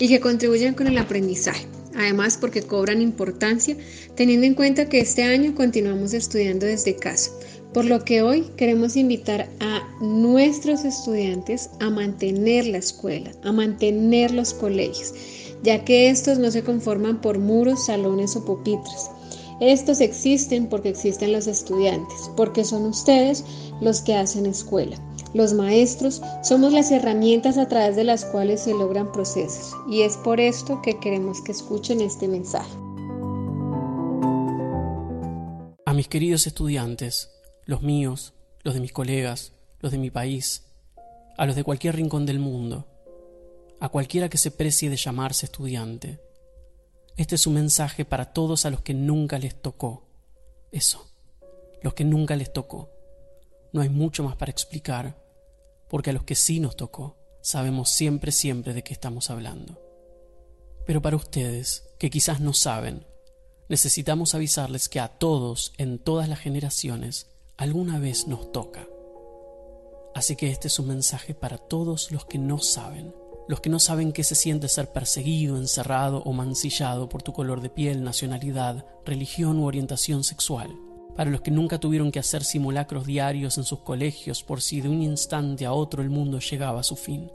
y 0.00 0.08
que 0.08 0.18
contribuyan 0.18 0.74
con 0.74 0.88
el 0.88 0.98
aprendizaje. 0.98 1.68
Además 1.94 2.36
porque 2.36 2.62
cobran 2.62 3.00
importancia 3.00 3.76
teniendo 4.16 4.44
en 4.44 4.54
cuenta 4.54 4.88
que 4.88 4.98
este 4.98 5.22
año 5.22 5.54
continuamos 5.54 6.14
estudiando 6.14 6.66
desde 6.66 6.96
casa. 6.96 7.30
Por 7.72 7.84
lo 7.84 8.04
que 8.04 8.22
hoy 8.22 8.46
queremos 8.56 8.96
invitar 8.96 9.48
a 9.60 9.88
nuestros 10.00 10.84
estudiantes 10.84 11.70
a 11.78 11.88
mantener 11.88 12.66
la 12.66 12.78
escuela, 12.78 13.30
a 13.44 13.52
mantener 13.52 14.32
los 14.32 14.52
colegios, 14.52 15.14
ya 15.62 15.84
que 15.84 16.10
estos 16.10 16.38
no 16.38 16.50
se 16.50 16.64
conforman 16.64 17.20
por 17.20 17.38
muros, 17.38 17.86
salones 17.86 18.34
o 18.34 18.44
pupitres 18.44 19.10
estos 19.60 20.00
existen 20.00 20.68
porque 20.68 20.90
existen 20.90 21.32
los 21.32 21.46
estudiantes, 21.46 22.30
porque 22.36 22.64
son 22.64 22.86
ustedes 22.86 23.44
los 23.80 24.02
que 24.02 24.14
hacen 24.14 24.46
escuela. 24.46 24.96
Los 25.34 25.52
maestros 25.52 26.22
somos 26.42 26.72
las 26.72 26.90
herramientas 26.90 27.58
a 27.58 27.68
través 27.68 27.96
de 27.96 28.04
las 28.04 28.24
cuales 28.24 28.62
se 28.62 28.72
logran 28.72 29.12
procesos 29.12 29.74
y 29.90 30.02
es 30.02 30.16
por 30.16 30.40
esto 30.40 30.80
que 30.80 30.98
queremos 30.98 31.42
que 31.42 31.52
escuchen 31.52 32.00
este 32.00 32.28
mensaje. 32.28 32.72
A 35.84 35.92
mis 35.92 36.08
queridos 36.08 36.46
estudiantes, 36.46 37.30
los 37.64 37.82
míos, 37.82 38.34
los 38.62 38.74
de 38.74 38.80
mis 38.80 38.92
colegas, 38.92 39.52
los 39.80 39.92
de 39.92 39.98
mi 39.98 40.10
país, 40.10 40.64
a 41.36 41.46
los 41.46 41.56
de 41.56 41.64
cualquier 41.64 41.96
rincón 41.96 42.26
del 42.26 42.38
mundo, 42.38 42.86
a 43.80 43.88
cualquiera 43.88 44.28
que 44.28 44.38
se 44.38 44.50
precie 44.50 44.88
de 44.88 44.96
llamarse 44.96 45.46
estudiante, 45.46 46.20
este 47.18 47.34
es 47.34 47.48
un 47.48 47.54
mensaje 47.54 48.04
para 48.04 48.32
todos 48.32 48.64
a 48.64 48.70
los 48.70 48.80
que 48.80 48.94
nunca 48.94 49.40
les 49.40 49.60
tocó. 49.60 50.06
Eso, 50.70 51.10
los 51.82 51.92
que 51.94 52.04
nunca 52.04 52.36
les 52.36 52.52
tocó. 52.52 52.92
No 53.72 53.80
hay 53.80 53.88
mucho 53.88 54.22
más 54.22 54.36
para 54.36 54.52
explicar, 54.52 55.20
porque 55.90 56.10
a 56.10 56.12
los 56.12 56.22
que 56.22 56.36
sí 56.36 56.60
nos 56.60 56.76
tocó, 56.76 57.16
sabemos 57.42 57.90
siempre, 57.90 58.30
siempre 58.30 58.72
de 58.72 58.84
qué 58.84 58.92
estamos 58.92 59.30
hablando. 59.30 59.82
Pero 60.86 61.02
para 61.02 61.16
ustedes, 61.16 61.90
que 61.98 62.08
quizás 62.08 62.38
no 62.38 62.52
saben, 62.52 63.04
necesitamos 63.68 64.36
avisarles 64.36 64.88
que 64.88 65.00
a 65.00 65.08
todos, 65.08 65.72
en 65.76 65.98
todas 65.98 66.28
las 66.28 66.38
generaciones, 66.38 67.32
alguna 67.56 67.98
vez 67.98 68.28
nos 68.28 68.52
toca. 68.52 68.86
Así 70.14 70.36
que 70.36 70.50
este 70.50 70.68
es 70.68 70.78
un 70.78 70.86
mensaje 70.86 71.34
para 71.34 71.58
todos 71.58 72.12
los 72.12 72.26
que 72.26 72.38
no 72.38 72.58
saben 72.58 73.12
los 73.48 73.60
que 73.60 73.70
no 73.70 73.80
saben 73.80 74.12
qué 74.12 74.22
se 74.22 74.34
siente 74.34 74.68
ser 74.68 74.92
perseguido, 74.92 75.56
encerrado 75.56 76.22
o 76.24 76.34
mancillado 76.34 77.08
por 77.08 77.22
tu 77.22 77.32
color 77.32 77.62
de 77.62 77.70
piel, 77.70 78.04
nacionalidad, 78.04 78.84
religión 79.06 79.58
u 79.58 79.64
orientación 79.64 80.22
sexual, 80.22 80.70
para 81.16 81.30
los 81.30 81.40
que 81.40 81.50
nunca 81.50 81.80
tuvieron 81.80 82.12
que 82.12 82.18
hacer 82.18 82.44
simulacros 82.44 83.06
diarios 83.06 83.56
en 83.56 83.64
sus 83.64 83.80
colegios 83.80 84.44
por 84.44 84.60
si 84.60 84.82
de 84.82 84.90
un 84.90 85.02
instante 85.02 85.64
a 85.64 85.72
otro 85.72 86.02
el 86.02 86.10
mundo 86.10 86.40
llegaba 86.40 86.80
a 86.80 86.84
su 86.84 86.94
fin, 86.94 87.32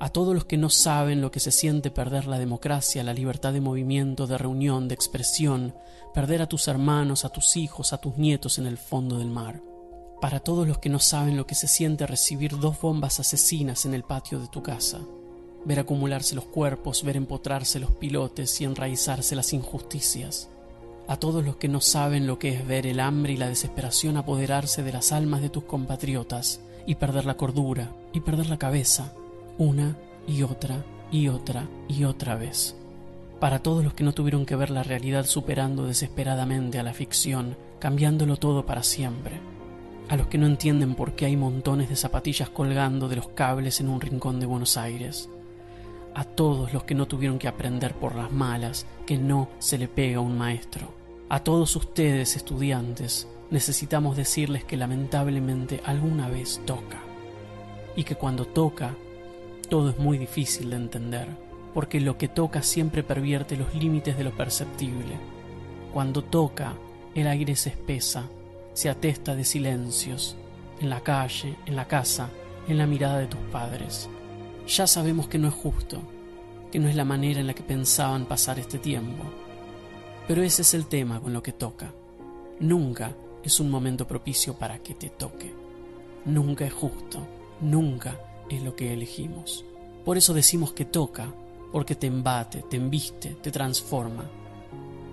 a 0.00 0.08
todos 0.08 0.34
los 0.34 0.46
que 0.46 0.56
no 0.56 0.68
saben 0.68 1.20
lo 1.20 1.30
que 1.30 1.40
se 1.40 1.52
siente 1.52 1.92
perder 1.92 2.26
la 2.26 2.38
democracia, 2.38 3.04
la 3.04 3.14
libertad 3.14 3.52
de 3.52 3.60
movimiento, 3.60 4.26
de 4.26 4.36
reunión, 4.36 4.88
de 4.88 4.94
expresión, 4.94 5.74
perder 6.12 6.42
a 6.42 6.48
tus 6.48 6.66
hermanos, 6.66 7.24
a 7.24 7.28
tus 7.28 7.56
hijos, 7.56 7.92
a 7.92 7.98
tus 7.98 8.16
nietos 8.16 8.58
en 8.58 8.66
el 8.66 8.78
fondo 8.78 9.18
del 9.18 9.30
mar. 9.30 9.62
Para 10.20 10.40
todos 10.40 10.66
los 10.66 10.78
que 10.78 10.88
no 10.88 10.98
saben 10.98 11.36
lo 11.36 11.46
que 11.46 11.54
se 11.54 11.68
siente 11.68 12.06
recibir 12.06 12.58
dos 12.58 12.80
bombas 12.80 13.20
asesinas 13.20 13.84
en 13.84 13.94
el 13.94 14.02
patio 14.02 14.40
de 14.40 14.48
tu 14.48 14.62
casa, 14.62 15.00
ver 15.64 15.80
acumularse 15.80 16.34
los 16.34 16.44
cuerpos, 16.44 17.04
ver 17.04 17.16
empotrarse 17.16 17.80
los 17.80 17.90
pilotes 17.90 18.60
y 18.60 18.64
enraizarse 18.64 19.36
las 19.36 19.52
injusticias. 19.52 20.48
A 21.06 21.16
todos 21.16 21.44
los 21.44 21.56
que 21.56 21.68
no 21.68 21.80
saben 21.80 22.26
lo 22.26 22.38
que 22.38 22.50
es 22.50 22.66
ver 22.66 22.86
el 22.86 23.00
hambre 23.00 23.32
y 23.32 23.36
la 23.36 23.48
desesperación 23.48 24.16
apoderarse 24.16 24.82
de 24.82 24.92
las 24.92 25.12
almas 25.12 25.42
de 25.42 25.50
tus 25.50 25.64
compatriotas 25.64 26.60
y 26.86 26.94
perder 26.94 27.26
la 27.26 27.36
cordura 27.36 27.92
y 28.12 28.20
perder 28.20 28.48
la 28.48 28.58
cabeza, 28.58 29.12
una 29.58 29.96
y 30.26 30.42
otra 30.42 30.84
y 31.10 31.28
otra 31.28 31.68
y 31.88 32.04
otra 32.04 32.36
vez. 32.36 32.76
Para 33.40 33.58
todos 33.62 33.82
los 33.82 33.94
que 33.94 34.04
no 34.04 34.12
tuvieron 34.12 34.46
que 34.46 34.56
ver 34.56 34.70
la 34.70 34.82
realidad 34.82 35.24
superando 35.24 35.86
desesperadamente 35.86 36.78
a 36.78 36.82
la 36.82 36.94
ficción, 36.94 37.56
cambiándolo 37.78 38.36
todo 38.36 38.66
para 38.66 38.82
siempre. 38.82 39.40
A 40.08 40.16
los 40.16 40.26
que 40.26 40.38
no 40.38 40.46
entienden 40.46 40.94
por 40.94 41.14
qué 41.14 41.26
hay 41.26 41.36
montones 41.36 41.88
de 41.88 41.96
zapatillas 41.96 42.50
colgando 42.50 43.08
de 43.08 43.16
los 43.16 43.28
cables 43.28 43.80
en 43.80 43.88
un 43.88 44.00
rincón 44.00 44.40
de 44.40 44.46
Buenos 44.46 44.76
Aires 44.76 45.28
a 46.14 46.24
todos 46.24 46.72
los 46.72 46.84
que 46.84 46.94
no 46.94 47.06
tuvieron 47.06 47.38
que 47.38 47.48
aprender 47.48 47.94
por 47.94 48.14
las 48.14 48.30
malas 48.30 48.86
que 49.06 49.18
no 49.18 49.48
se 49.58 49.78
le 49.78 49.88
pega 49.88 50.18
a 50.18 50.22
un 50.22 50.36
maestro. 50.36 50.92
A 51.28 51.40
todos 51.44 51.76
ustedes, 51.76 52.36
estudiantes, 52.36 53.28
necesitamos 53.50 54.16
decirles 54.16 54.64
que 54.64 54.76
lamentablemente 54.76 55.80
alguna 55.84 56.28
vez 56.28 56.60
toca. 56.64 57.00
Y 57.96 58.04
que 58.04 58.16
cuando 58.16 58.46
toca, 58.46 58.94
todo 59.68 59.90
es 59.90 59.98
muy 59.98 60.18
difícil 60.18 60.70
de 60.70 60.76
entender, 60.76 61.28
porque 61.74 62.00
lo 62.00 62.18
que 62.18 62.28
toca 62.28 62.62
siempre 62.62 63.02
pervierte 63.02 63.56
los 63.56 63.74
límites 63.74 64.16
de 64.16 64.24
lo 64.24 64.36
perceptible. 64.36 65.18
Cuando 65.92 66.22
toca, 66.22 66.74
el 67.14 67.26
aire 67.26 67.54
se 67.56 67.70
espesa, 67.70 68.24
se 68.72 68.88
atesta 68.88 69.34
de 69.34 69.44
silencios, 69.44 70.36
en 70.80 70.90
la 70.90 71.00
calle, 71.00 71.56
en 71.66 71.76
la 71.76 71.86
casa, 71.86 72.30
en 72.68 72.78
la 72.78 72.86
mirada 72.86 73.18
de 73.18 73.26
tus 73.26 73.40
padres 73.52 74.08
ya 74.70 74.86
sabemos 74.86 75.26
que 75.26 75.38
no 75.38 75.48
es 75.48 75.54
justo, 75.54 76.00
que 76.70 76.78
no 76.78 76.88
es 76.88 76.94
la 76.94 77.04
manera 77.04 77.40
en 77.40 77.48
la 77.48 77.54
que 77.54 77.62
pensaban 77.62 78.26
pasar 78.26 78.60
este 78.60 78.78
tiempo. 78.78 79.24
Pero 80.28 80.42
ese 80.42 80.62
es 80.62 80.74
el 80.74 80.86
tema 80.86 81.20
con 81.20 81.32
lo 81.32 81.42
que 81.42 81.52
toca. 81.52 81.92
Nunca 82.60 83.16
es 83.42 83.58
un 83.58 83.68
momento 83.68 84.06
propicio 84.06 84.54
para 84.54 84.78
que 84.78 84.94
te 84.94 85.10
toque. 85.10 85.52
Nunca 86.24 86.64
es 86.64 86.72
justo, 86.72 87.26
nunca 87.60 88.20
es 88.48 88.62
lo 88.62 88.76
que 88.76 88.92
elegimos. 88.92 89.64
Por 90.04 90.16
eso 90.16 90.34
decimos 90.34 90.72
que 90.72 90.84
toca, 90.84 91.34
porque 91.72 91.96
te 91.96 92.06
embate, 92.06 92.62
te 92.62 92.76
embiste, 92.76 93.30
te 93.42 93.50
transforma. 93.50 94.24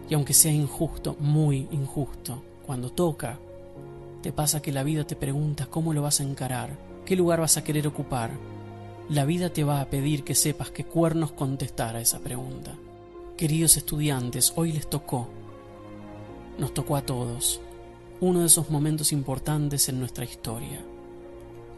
Y 0.08 0.14
aunque 0.14 0.36
sea 0.36 0.52
injusto, 0.52 1.16
muy 1.20 1.68
injusto, 1.72 2.44
cuando 2.64 2.92
toca, 2.92 3.40
te 4.22 4.32
pasa 4.32 4.62
que 4.62 4.72
la 4.72 4.84
vida 4.84 5.04
te 5.04 5.16
pregunta 5.16 5.66
cómo 5.66 5.94
lo 5.94 6.04
vas 6.04 6.20
a 6.20 6.24
encarar, 6.24 6.78
qué 7.06 7.16
lugar 7.16 7.40
vas 7.40 7.58
a 7.58 7.64
querer 7.64 7.88
ocupar, 7.88 8.32
la 9.10 9.24
vida 9.24 9.50
te 9.50 9.64
va 9.64 9.80
a 9.80 9.90
pedir 9.90 10.26
que 10.26 10.36
sepas 10.36 10.70
qué 10.70 10.84
cuernos 10.84 11.32
contestar 11.32 11.96
a 11.96 12.02
esa 12.02 12.20
pregunta. 12.20 12.76
Queridos 13.38 13.78
estudiantes, 13.78 14.52
hoy 14.56 14.74
les 14.74 14.90
tocó, 14.90 15.30
nos 16.58 16.74
tocó 16.74 16.98
a 16.98 17.06
todos, 17.06 17.62
uno 18.20 18.42
de 18.42 18.48
esos 18.48 18.70
momentos 18.70 19.14
importantes 19.14 19.88
en 19.88 20.00
nuestra 20.00 20.26
historia, 20.26 20.82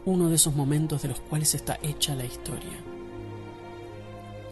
uno 0.06 0.28
de 0.28 0.34
esos 0.34 0.56
momentos 0.56 1.02
de 1.02 1.08
los 1.08 1.20
cuales 1.20 1.54
está 1.54 1.78
hecha 1.82 2.16
la 2.16 2.24
historia. 2.24 2.82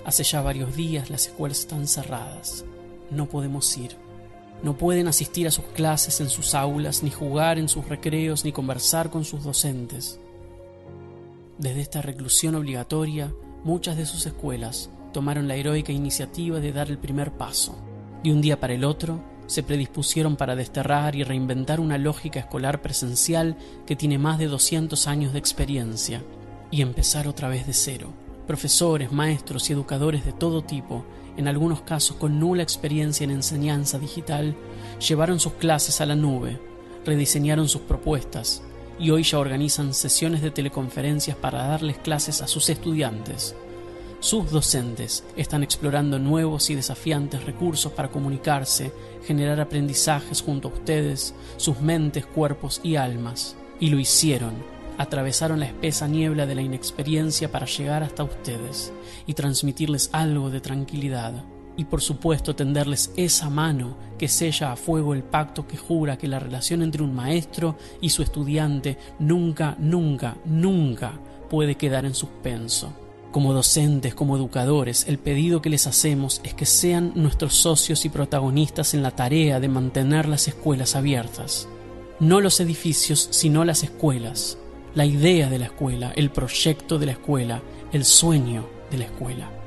Hace 0.05 0.23
ya 0.23 0.41
varios 0.41 0.77
días 0.77 1.11
las 1.11 1.27
escuelas 1.27 1.61
están 1.61 1.89
cerradas, 1.89 2.65
no 3.11 3.27
podemos 3.27 3.77
ir, 3.77 3.97
no 4.63 4.77
pueden 4.77 5.09
asistir 5.09 5.49
a 5.49 5.51
sus 5.51 5.65
clases 5.65 6.21
en 6.21 6.29
sus 6.29 6.55
aulas, 6.55 7.03
ni 7.03 7.11
jugar 7.11 7.59
en 7.59 7.69
sus 7.69 7.89
recreos, 7.89 8.45
ni 8.45 8.53
conversar 8.53 9.11
con 9.11 9.25
sus 9.25 9.43
docentes. 9.43 10.21
Desde 11.59 11.81
esta 11.81 12.03
reclusión 12.03 12.55
obligatoria, 12.55 13.35
muchas 13.65 13.97
de 13.97 14.07
sus 14.07 14.25
escuelas 14.27 14.91
tomaron 15.13 15.49
la 15.49 15.57
heroica 15.57 15.91
iniciativa 15.91 16.61
de 16.61 16.71
dar 16.71 16.89
el 16.89 16.99
primer 16.99 17.33
paso. 17.33 17.77
De 18.23 18.31
un 18.31 18.41
día 18.41 18.61
para 18.61 18.75
el 18.75 18.85
otro, 18.85 19.21
se 19.49 19.65
predispusieron 19.65 20.37
para 20.37 20.55
desterrar 20.55 21.17
y 21.17 21.25
reinventar 21.25 21.81
una 21.81 21.99
lógica 21.99 22.39
escolar 22.39 22.81
presencial 22.81 23.57
que 23.87 23.97
tiene 23.97 24.19
más 24.19 24.39
de 24.39 24.47
200 24.47 25.09
años 25.09 25.33
de 25.33 25.41
experiencia, 25.41 26.23
y 26.71 26.81
empezar 26.83 27.27
otra 27.27 27.49
vez 27.49 27.67
de 27.67 27.73
cero. 27.73 28.13
Profesores, 28.47 29.11
maestros 29.11 29.69
y 29.69 29.73
educadores 29.73 30.25
de 30.25 30.33
todo 30.33 30.63
tipo, 30.63 31.05
en 31.37 31.49
algunos 31.49 31.81
casos 31.81 32.17
con 32.17 32.39
nula 32.39 32.63
experiencia 32.63 33.25
en 33.25 33.33
enseñanza 33.33 33.99
digital, 33.99 34.55
llevaron 35.07 35.41
sus 35.41 35.55
clases 35.55 36.01
a 36.01 36.07
la 36.07 36.15
nube, 36.15 36.61
rediseñaron 37.05 37.69
sus 37.69 37.81
propuestas, 37.83 38.63
y 38.99 39.11
hoy 39.11 39.23
ya 39.23 39.39
organizan 39.39 39.95
sesiones 39.95 40.43
de 40.43 40.51
teleconferencias 40.51 41.37
para 41.37 41.67
darles 41.67 41.99
clases 41.99 42.43
a 42.43 42.49
sus 42.49 42.69
estudiantes. 42.69 43.55
Sus 44.21 44.51
docentes 44.51 45.23
están 45.37 45.63
explorando 45.63 46.19
nuevos 46.19 46.71
y 46.71 46.75
desafiantes 46.75 47.45
recursos 47.45 47.93
para 47.93 48.11
comunicarse, 48.11 48.93
generar 49.25 49.61
aprendizajes 49.61 50.43
junto 50.43 50.69
a 50.69 50.73
ustedes, 50.73 51.35
sus 51.57 51.81
mentes, 51.81 52.27
cuerpos 52.27 52.81
y 52.83 52.97
almas. 52.97 53.57
Y 53.79 53.91
lo 53.91 54.01
hicieron. 54.01 54.55
Atravesaron 54.99 55.61
la 55.61 55.67
espesa 55.67 56.09
niebla 56.09 56.47
de 56.47 56.57
la 56.57 56.63
inexperiencia 56.63 57.53
para 57.53 57.67
llegar 57.67 58.03
hasta 58.03 58.25
ustedes 58.25 58.93
y 59.27 59.35
transmitirles 59.35 60.11
algo 60.13 60.51
de 60.51 60.61
tranquilidad. 60.61 61.45
Y 61.79 61.85
por 61.85 62.03
supuesto 62.03 62.57
tenderles 62.57 63.13
esa 63.17 63.49
mano 63.49 63.97
que 64.19 64.27
sella 64.27 64.73
a 64.73 64.77
fuego 64.77 65.15
el 65.15 65.23
pacto 65.23 65.67
que 65.67 65.77
jura 65.77 66.19
que 66.19 66.27
la 66.27 66.41
relación 66.41 66.83
entre 66.83 67.05
un 67.05 67.15
maestro 67.15 67.79
y 68.01 68.11
su 68.11 68.23
estudiante 68.23 68.99
nunca, 69.21 69.77
nunca, 69.79 70.37
nunca 70.45 71.13
puede 71.49 71.77
quedar 71.77 72.05
en 72.05 72.15
suspenso. 72.15 72.93
Como 73.31 73.53
docentes, 73.53 74.15
como 74.15 74.37
educadores, 74.37 75.07
el 75.07 75.19
pedido 75.19 75.63
que 75.63 75.71
les 75.71 75.87
hacemos 75.87 76.41
es 76.43 76.53
que 76.53 76.67
sean 76.67 77.13
nuestros 77.15 77.55
socios 77.55 78.05
y 78.05 78.09
protagonistas 78.09 78.95
en 78.95 79.05
la 79.05 79.13
tarea 79.13 79.61
de 79.61 79.69
mantener 79.69 80.27
las 80.27 80.49
escuelas 80.49 80.97
abiertas. 80.97 81.69
No 82.19 82.41
los 82.41 82.59
edificios, 82.59 83.29
sino 83.31 83.65
las 83.65 83.85
escuelas. 83.85 84.59
La 84.97 85.07
idea 85.07 85.49
de 85.49 85.61
la 85.61 85.67
escuela, 85.67 86.13
el 86.17 86.31
proyecto 86.31 86.99
de 86.99 87.07
la 87.07 87.13
escuela, 87.13 87.63
el 87.93 88.05
sueño 88.05 88.67
de 88.91 88.99
la 88.99 89.05
escuela. 89.05 89.58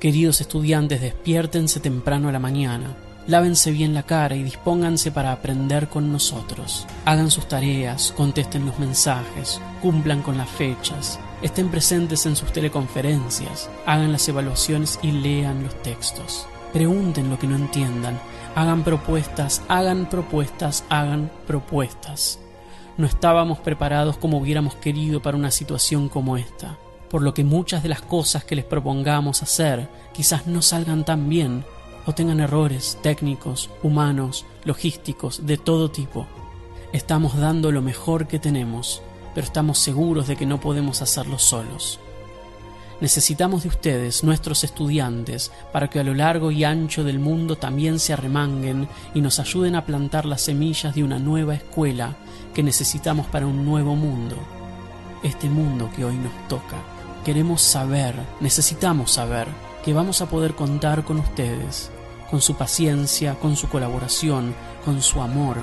Queridos 0.00 0.40
estudiantes, 0.40 1.00
despiértense 1.00 1.80
temprano 1.80 2.28
a 2.28 2.32
la 2.32 2.38
mañana, 2.38 2.94
lávense 3.26 3.72
bien 3.72 3.94
la 3.94 4.04
cara 4.04 4.36
y 4.36 4.44
dispónganse 4.44 5.10
para 5.10 5.32
aprender 5.32 5.88
con 5.88 6.12
nosotros. 6.12 6.86
Hagan 7.04 7.32
sus 7.32 7.48
tareas, 7.48 8.14
contesten 8.16 8.64
los 8.64 8.78
mensajes, 8.78 9.60
cumplan 9.82 10.22
con 10.22 10.38
las 10.38 10.48
fechas, 10.48 11.18
estén 11.42 11.68
presentes 11.68 12.26
en 12.26 12.36
sus 12.36 12.52
teleconferencias, 12.52 13.68
hagan 13.86 14.12
las 14.12 14.28
evaluaciones 14.28 15.00
y 15.02 15.10
lean 15.10 15.64
los 15.64 15.82
textos. 15.82 16.46
Pregunten 16.72 17.28
lo 17.28 17.36
que 17.36 17.48
no 17.48 17.56
entiendan, 17.56 18.20
hagan 18.54 18.84
propuestas, 18.84 19.62
hagan 19.66 20.08
propuestas, 20.08 20.84
hagan 20.90 21.28
propuestas. 21.48 22.38
No 22.98 23.06
estábamos 23.08 23.58
preparados 23.58 24.16
como 24.16 24.38
hubiéramos 24.38 24.76
querido 24.76 25.20
para 25.20 25.36
una 25.36 25.50
situación 25.50 26.08
como 26.08 26.36
esta, 26.36 26.78
por 27.10 27.22
lo 27.22 27.34
que 27.34 27.44
muchas 27.44 27.82
de 27.82 27.88
las 27.88 28.02
cosas 28.02 28.44
que 28.44 28.56
les 28.56 28.64
propongamos 28.64 29.42
hacer 29.42 29.88
quizás 30.12 30.46
no 30.46 30.62
salgan 30.62 31.04
tan 31.04 31.28
bien 31.28 31.64
o 32.06 32.14
tengan 32.14 32.40
errores 32.40 32.98
técnicos, 33.02 33.70
humanos, 33.82 34.46
logísticos, 34.64 35.46
de 35.46 35.58
todo 35.58 35.90
tipo. 35.90 36.26
Estamos 36.92 37.36
dando 37.36 37.70
lo 37.70 37.82
mejor 37.82 38.26
que 38.26 38.38
tenemos 38.38 39.02
pero 39.38 39.46
estamos 39.46 39.78
seguros 39.78 40.26
de 40.26 40.34
que 40.34 40.46
no 40.46 40.58
podemos 40.58 41.00
hacerlo 41.00 41.38
solos. 41.38 42.00
Necesitamos 43.00 43.62
de 43.62 43.68
ustedes, 43.68 44.24
nuestros 44.24 44.64
estudiantes, 44.64 45.52
para 45.72 45.88
que 45.88 46.00
a 46.00 46.02
lo 46.02 46.12
largo 46.12 46.50
y 46.50 46.64
ancho 46.64 47.04
del 47.04 47.20
mundo 47.20 47.54
también 47.54 48.00
se 48.00 48.12
arremanguen 48.12 48.88
y 49.14 49.20
nos 49.20 49.38
ayuden 49.38 49.76
a 49.76 49.86
plantar 49.86 50.24
las 50.24 50.40
semillas 50.42 50.92
de 50.96 51.04
una 51.04 51.20
nueva 51.20 51.54
escuela 51.54 52.16
que 52.52 52.64
necesitamos 52.64 53.26
para 53.28 53.46
un 53.46 53.64
nuevo 53.64 53.94
mundo. 53.94 54.34
Este 55.22 55.48
mundo 55.48 55.88
que 55.94 56.04
hoy 56.04 56.16
nos 56.16 56.48
toca. 56.48 56.97
Queremos 57.24 57.62
saber, 57.62 58.14
necesitamos 58.40 59.12
saber, 59.12 59.48
que 59.84 59.92
vamos 59.92 60.22
a 60.22 60.26
poder 60.26 60.54
contar 60.54 61.04
con 61.04 61.18
ustedes, 61.18 61.90
con 62.30 62.40
su 62.40 62.56
paciencia, 62.56 63.34
con 63.34 63.56
su 63.56 63.68
colaboración, 63.68 64.54
con 64.84 65.02
su 65.02 65.20
amor, 65.20 65.58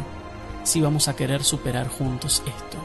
si 0.63 0.81
vamos 0.81 1.07
a 1.07 1.15
querer 1.15 1.43
superar 1.43 1.87
juntos 1.87 2.43
esto. 2.45 2.77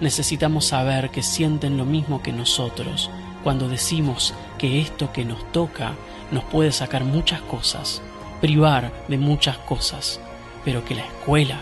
Necesitamos 0.00 0.66
saber 0.66 1.10
que 1.10 1.22
sienten 1.22 1.76
lo 1.76 1.84
mismo 1.84 2.22
que 2.22 2.32
nosotros 2.32 3.10
cuando 3.44 3.68
decimos 3.68 4.34
que 4.58 4.80
esto 4.80 5.12
que 5.12 5.24
nos 5.24 5.52
toca 5.52 5.92
nos 6.32 6.44
puede 6.44 6.72
sacar 6.72 7.04
muchas 7.04 7.42
cosas, 7.42 8.00
privar 8.40 8.90
de 9.06 9.18
muchas 9.18 9.58
cosas, 9.58 10.18
pero 10.64 10.84
que 10.84 10.94
la 10.94 11.04
escuela, 11.04 11.58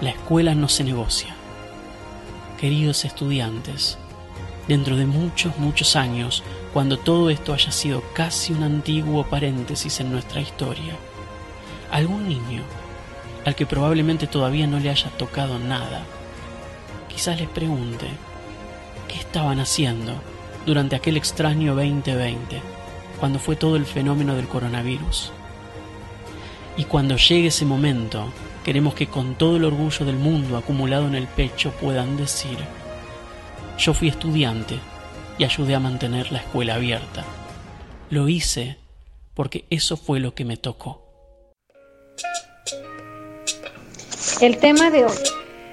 la 0.00 0.10
escuela 0.10 0.54
no 0.56 0.68
se 0.68 0.82
negocia. 0.82 1.34
Queridos 2.60 3.04
estudiantes, 3.04 3.96
dentro 4.68 4.96
de 4.96 5.06
muchos, 5.06 5.56
muchos 5.58 5.96
años, 5.96 6.44
cuando 6.72 6.98
todo 6.98 7.30
esto 7.30 7.54
haya 7.54 7.72
sido 7.72 8.02
casi 8.12 8.52
un 8.52 8.62
antiguo 8.62 9.24
paréntesis 9.24 9.98
en 10.00 10.12
nuestra 10.12 10.42
historia, 10.42 10.94
algún 11.90 12.28
niño, 12.28 12.62
al 13.46 13.54
que 13.54 13.66
probablemente 13.66 14.26
todavía 14.26 14.66
no 14.66 14.78
le 14.78 14.90
haya 14.90 15.08
tocado 15.16 15.58
nada, 15.58 16.04
quizás 17.08 17.40
les 17.40 17.48
pregunte 17.48 18.06
qué 19.08 19.16
estaban 19.16 19.58
haciendo 19.58 20.12
durante 20.66 20.96
aquel 20.96 21.16
extraño 21.16 21.74
2020, 21.74 22.60
cuando 23.18 23.38
fue 23.38 23.56
todo 23.56 23.76
el 23.76 23.86
fenómeno 23.86 24.36
del 24.36 24.48
coronavirus. 24.48 25.32
Y 26.76 26.84
cuando 26.84 27.16
llegue 27.16 27.48
ese 27.48 27.64
momento, 27.64 28.28
queremos 28.64 28.94
que 28.94 29.06
con 29.06 29.34
todo 29.34 29.56
el 29.56 29.64
orgullo 29.64 30.04
del 30.04 30.16
mundo 30.16 30.58
acumulado 30.58 31.06
en 31.06 31.14
el 31.14 31.26
pecho 31.26 31.72
puedan 31.72 32.18
decir, 32.18 32.58
yo 33.78 33.94
fui 33.94 34.08
estudiante 34.08 34.78
y 35.38 35.44
ayudé 35.44 35.74
a 35.74 35.80
mantener 35.80 36.30
la 36.32 36.38
escuela 36.38 36.74
abierta. 36.74 37.24
Lo 38.10 38.28
hice 38.28 38.76
porque 39.34 39.64
eso 39.70 39.96
fue 39.96 40.20
lo 40.20 40.34
que 40.34 40.44
me 40.44 40.56
tocó. 40.56 41.04
El 44.40 44.58
tema 44.58 44.90
de 44.90 45.04
hoy 45.04 45.16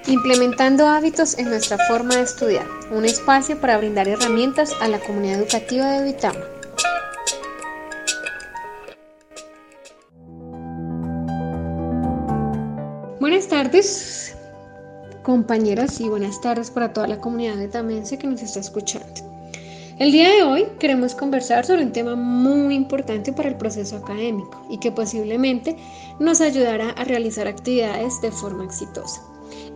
Implementando 0.08 0.86
hábitos 0.86 1.36
en 1.36 1.48
nuestra 1.48 1.78
forma 1.88 2.14
de 2.14 2.22
estudiar, 2.22 2.64
un 2.92 3.04
espacio 3.04 3.60
para 3.60 3.76
brindar 3.76 4.06
herramientas 4.06 4.72
a 4.80 4.86
la 4.86 5.00
comunidad 5.00 5.40
educativa 5.40 5.90
de 5.90 6.04
Vitama. 6.04 6.40
Buenas 13.18 13.48
tardes, 13.48 14.15
compañeras, 15.26 16.00
y 16.00 16.08
buenas 16.08 16.40
tardes 16.40 16.70
para 16.70 16.92
toda 16.92 17.08
la 17.08 17.20
comunidad 17.20 17.56
de 17.56 17.66
Tamense 17.66 18.16
que 18.16 18.28
nos 18.28 18.42
está 18.42 18.60
escuchando. 18.60 19.08
El 19.98 20.12
día 20.12 20.30
de 20.30 20.44
hoy 20.44 20.68
queremos 20.78 21.16
conversar 21.16 21.66
sobre 21.66 21.82
un 21.82 21.90
tema 21.90 22.14
muy 22.14 22.76
importante 22.76 23.32
para 23.32 23.48
el 23.48 23.56
proceso 23.56 23.96
académico 23.96 24.64
y 24.70 24.78
que 24.78 24.92
posiblemente 24.92 25.76
nos 26.20 26.40
ayudará 26.40 26.90
a 26.90 27.02
realizar 27.02 27.48
actividades 27.48 28.20
de 28.20 28.30
forma 28.30 28.66
exitosa. 28.66 29.20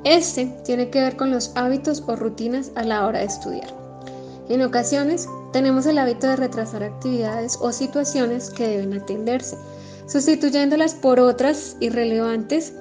Este 0.05 0.47
tiene 0.65 0.89
que 0.89 1.01
ver 1.01 1.17
con 1.17 1.33
los 1.33 1.51
hábitos 1.57 2.05
o 2.07 2.15
rutinas 2.15 2.71
a 2.77 2.85
la 2.85 3.05
hora 3.05 3.19
de 3.19 3.25
estudiar. 3.25 3.75
En 4.49 4.63
ocasiones 4.63 5.29
tenemos 5.53 5.85
el 5.87 5.99
hábito 5.99 6.29
de 6.29 6.37
retrasar 6.37 6.85
actividades 6.85 7.59
o 7.61 7.73
situaciones 7.73 8.51
que 8.51 8.69
deben 8.69 8.95
atenderse, 8.95 9.57
sustituyéndolas 10.07 10.95
por 10.95 11.19
otras 11.19 11.77
irrelevantes 11.81 12.73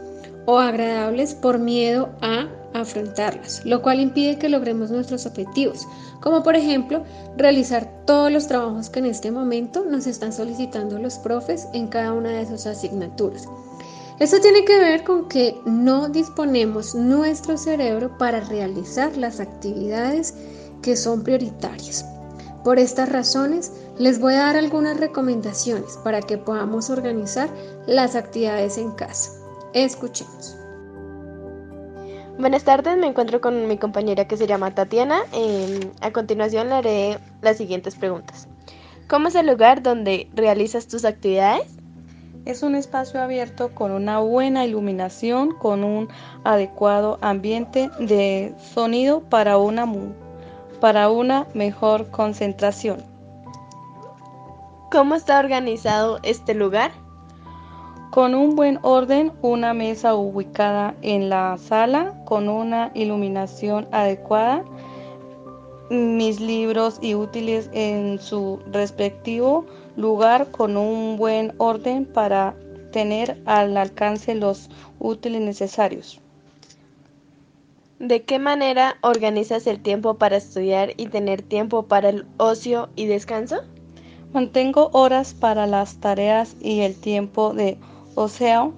o 0.46 0.60
agradables 0.60 1.34
por 1.34 1.58
miedo 1.58 2.10
a 2.22 2.48
afrontarlas, 2.74 3.66
lo 3.66 3.82
cual 3.82 4.00
impide 4.00 4.38
que 4.38 4.50
logremos 4.50 4.92
nuestros 4.92 5.26
objetivos, 5.26 5.88
como 6.22 6.44
por 6.44 6.56
ejemplo 6.56 7.04
realizar 7.38 7.90
todos 8.06 8.32
los 8.32 8.48
trabajos 8.48 8.90
que 8.90 9.00
en 9.00 9.06
este 9.06 9.32
momento 9.32 9.86
nos 9.86 10.08
están 10.08 10.34
solicitando 10.34 11.00
los 11.00 11.18
profes 11.20 11.68
en 11.74 11.88
cada 11.88 12.14
una 12.14 12.32
de 12.32 12.46
sus 12.46 12.66
asignaturas. 12.66 13.48
Esto 14.20 14.42
tiene 14.42 14.66
que 14.66 14.78
ver 14.78 15.04
con 15.06 15.30
que 15.30 15.56
no 15.66 16.10
disponemos 16.10 16.94
nuestro 16.94 17.58
cerebro 17.58 18.18
para 18.18 18.42
realizar 18.42 19.16
las 19.16 19.40
actividades 19.40 20.34
que 20.82 20.98
son 20.98 21.24
prioritarias. 21.24 22.06
Por 22.64 22.80
estas 22.80 23.10
razones, 23.10 23.72
les 23.98 24.20
voy 24.20 24.34
a 24.34 24.40
dar 24.40 24.58
algunas 24.58 25.00
recomendaciones 25.00 25.98
para 26.04 26.22
que 26.22 26.38
podamos 26.38 26.90
organizar 26.90 27.50
las 27.88 28.16
actividades 28.16 28.78
en 28.78 28.92
casa. 28.92 29.32
Escuchemos. 29.74 30.59
Buenas 32.40 32.64
tardes, 32.64 32.96
me 32.96 33.08
encuentro 33.08 33.42
con 33.42 33.68
mi 33.68 33.78
compañera 33.78 34.26
que 34.26 34.38
se 34.38 34.48
llama 34.48 34.74
Tatiana. 34.74 35.24
Em, 35.34 35.92
a 36.00 36.12
continuación 36.12 36.70
le 36.70 36.76
haré 36.76 37.20
las 37.42 37.58
siguientes 37.58 37.96
preguntas. 37.96 38.48
¿Cómo 39.10 39.28
es 39.28 39.36
el 39.36 39.48
lugar 39.48 39.84
donde 39.84 40.30
realizas 40.34 40.88
tus 40.88 41.04
actividades? 41.04 41.68
Es 42.46 42.64
un 42.64 42.76
espacio 42.76 43.22
abierto 43.22 43.76
con 43.76 43.92
una 43.92 44.20
buena 44.20 44.66
iluminación, 44.66 45.52
con 45.52 45.84
un 45.84 46.08
adecuado 46.46 47.20
ambiente 47.20 47.90
de 48.00 48.56
sonido 48.74 49.20
para 49.20 49.58
una, 49.58 49.86
para 50.80 51.10
una 51.10 51.46
mejor 51.54 52.10
concentración. 52.10 53.04
¿Cómo 54.90 55.16
está 55.16 55.40
organizado 55.40 56.20
este 56.24 56.54
lugar? 56.54 56.92
Con 58.12 58.34
un 58.34 58.56
buen 58.56 58.80
orden, 58.82 59.32
una 59.44 59.76
mesa 59.76 60.16
ubicada 60.16 60.96
en 61.04 61.30
la 61.30 61.58
sala 61.60 62.16
con 62.26 62.50
una 62.50 62.92
iluminación 62.96 63.88
adecuada, 63.92 64.66
mis 65.92 66.40
libros 66.40 66.98
y 67.02 67.14
útiles 67.14 67.70
en 67.72 68.20
su 68.20 68.60
respectivo 68.72 69.66
lugar 69.96 70.50
con 70.50 70.76
un 70.76 71.18
buen 71.18 71.54
orden 71.58 72.06
para 72.06 72.56
tener 72.92 73.42
al 73.46 73.78
alcance 73.78 74.34
los 74.34 74.70
útiles 75.00 75.42
necesarios. 75.42 76.20
¿De 78.00 78.24
qué 78.24 78.40
manera 78.40 78.98
organizas 79.02 79.68
el 79.68 79.82
tiempo 79.82 80.16
para 80.16 80.38
estudiar 80.38 80.94
y 80.98 81.08
tener 81.08 81.44
tiempo 81.44 81.84
para 81.84 82.10
el 82.10 82.26
ocio 82.38 82.90
y 82.96 83.06
descanso? 83.06 83.58
Mantengo 84.34 84.90
horas 84.94 85.34
para 85.34 85.68
las 85.68 85.98
tareas 85.98 86.56
y 86.62 86.80
el 86.80 86.96
tiempo 86.96 87.54
de 87.54 87.78
ocio 88.20 88.74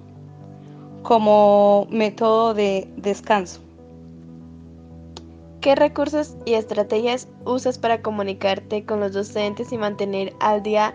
como 1.02 1.88
método 1.90 2.54
de 2.54 2.88
descanso. 2.96 3.60
¿Qué 5.60 5.74
recursos 5.74 6.36
y 6.44 6.54
estrategias 6.54 7.28
usas 7.44 7.78
para 7.78 8.02
comunicarte 8.02 8.84
con 8.84 9.00
los 9.00 9.12
docentes 9.12 9.72
y 9.72 9.78
mantener 9.78 10.32
al 10.40 10.62
día 10.62 10.94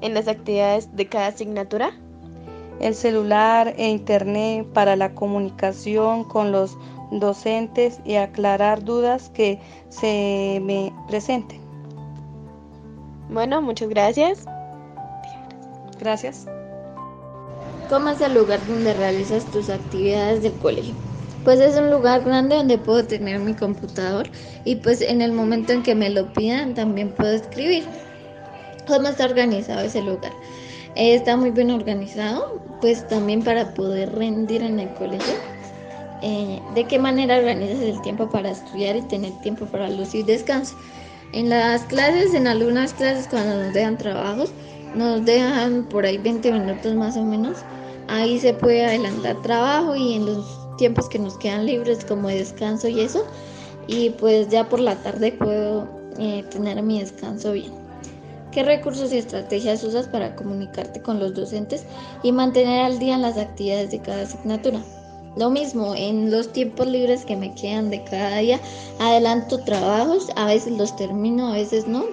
en 0.00 0.14
las 0.14 0.28
actividades 0.28 0.94
de 0.96 1.08
cada 1.08 1.28
asignatura? 1.28 1.90
El 2.80 2.94
celular 2.94 3.74
e 3.76 3.88
internet 3.88 4.66
para 4.72 4.94
la 4.94 5.14
comunicación 5.14 6.22
con 6.22 6.52
los 6.52 6.76
docentes 7.10 8.00
y 8.04 8.14
aclarar 8.14 8.84
dudas 8.84 9.30
que 9.30 9.60
se 9.88 10.60
me 10.62 10.92
presenten. 11.08 11.60
Bueno, 13.30 13.60
muchas 13.60 13.88
gracias. 13.88 14.44
Gracias. 15.98 16.46
¿Cómo 17.88 18.10
es 18.10 18.20
el 18.20 18.34
lugar 18.34 18.60
donde 18.66 18.92
realizas 18.92 19.50
tus 19.50 19.70
actividades 19.70 20.42
del 20.42 20.52
colegio? 20.54 20.94
Pues 21.44 21.58
es 21.58 21.78
un 21.78 21.90
lugar 21.90 22.22
grande 22.22 22.56
donde 22.56 22.76
puedo 22.76 23.02
tener 23.04 23.38
mi 23.40 23.54
computador 23.54 24.28
y 24.66 24.76
pues 24.76 25.00
en 25.00 25.22
el 25.22 25.32
momento 25.32 25.72
en 25.72 25.82
que 25.82 25.94
me 25.94 26.10
lo 26.10 26.30
pidan 26.34 26.74
también 26.74 27.10
puedo 27.10 27.32
escribir. 27.32 27.84
¿Cómo 28.86 29.08
está 29.08 29.24
organizado 29.24 29.80
ese 29.80 30.02
lugar? 30.02 30.32
está 30.96 31.36
muy 31.36 31.50
bien 31.50 31.70
organizado, 31.70 32.60
pues 32.80 33.06
también 33.06 33.42
para 33.42 33.72
poder 33.72 34.12
rendir 34.14 34.62
en 34.62 34.80
el 34.80 34.88
colegio. 34.94 35.34
Eh, 36.22 36.60
¿De 36.74 36.84
qué 36.84 36.98
manera 36.98 37.38
organizas 37.38 37.80
el 37.80 38.02
tiempo 38.02 38.28
para 38.28 38.50
estudiar 38.50 38.96
y 38.96 39.02
tener 39.02 39.32
tiempo 39.40 39.64
para 39.66 39.88
y 39.88 40.22
descanso? 40.24 40.76
En 41.32 41.48
las 41.48 41.84
clases, 41.84 42.34
en 42.34 42.46
algunas 42.48 42.92
clases 42.94 43.28
cuando 43.28 43.62
nos 43.62 43.72
dejan 43.72 43.96
trabajos, 43.96 44.50
nos 44.94 45.24
dejan 45.24 45.84
por 45.84 46.04
ahí 46.04 46.18
20 46.18 46.52
minutos 46.52 46.94
más 46.94 47.16
o 47.16 47.22
menos. 47.22 47.58
Ahí 48.08 48.38
se 48.40 48.54
puede 48.54 48.86
adelantar 48.86 49.40
trabajo 49.42 49.94
y 49.94 50.14
en 50.14 50.26
los 50.26 50.46
tiempos 50.78 51.08
que 51.08 51.18
nos 51.18 51.36
quedan 51.36 51.66
libres 51.66 52.04
como 52.06 52.28
de 52.28 52.36
descanso 52.36 52.88
y 52.88 53.00
eso. 53.00 53.24
Y 53.86 54.10
pues 54.10 54.48
ya 54.48 54.68
por 54.68 54.80
la 54.80 54.96
tarde 54.96 55.32
puedo 55.32 55.86
eh, 56.18 56.42
tener 56.50 56.82
mi 56.82 57.00
descanso 57.00 57.52
bien. 57.52 57.72
¿Qué 58.50 58.62
recursos 58.62 59.12
y 59.12 59.18
estrategias 59.18 59.84
usas 59.84 60.08
para 60.08 60.34
comunicarte 60.34 61.02
con 61.02 61.20
los 61.20 61.34
docentes 61.34 61.84
y 62.22 62.32
mantener 62.32 62.82
al 62.82 62.98
día 62.98 63.18
las 63.18 63.36
actividades 63.36 63.90
de 63.90 64.00
cada 64.00 64.22
asignatura? 64.22 64.80
Lo 65.36 65.50
mismo, 65.50 65.94
en 65.94 66.30
los 66.30 66.50
tiempos 66.50 66.86
libres 66.86 67.24
que 67.26 67.36
me 67.36 67.54
quedan 67.54 67.90
de 67.90 68.02
cada 68.04 68.38
día, 68.38 68.58
adelanto 68.98 69.62
trabajos, 69.64 70.28
a 70.34 70.46
veces 70.46 70.76
los 70.78 70.96
termino, 70.96 71.48
a 71.48 71.52
veces 71.52 71.86
no. 71.86 72.06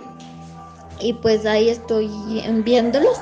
Y 0.99 1.13
pues 1.13 1.45
ahí 1.45 1.69
estoy 1.69 2.09
enviándolos 2.43 3.17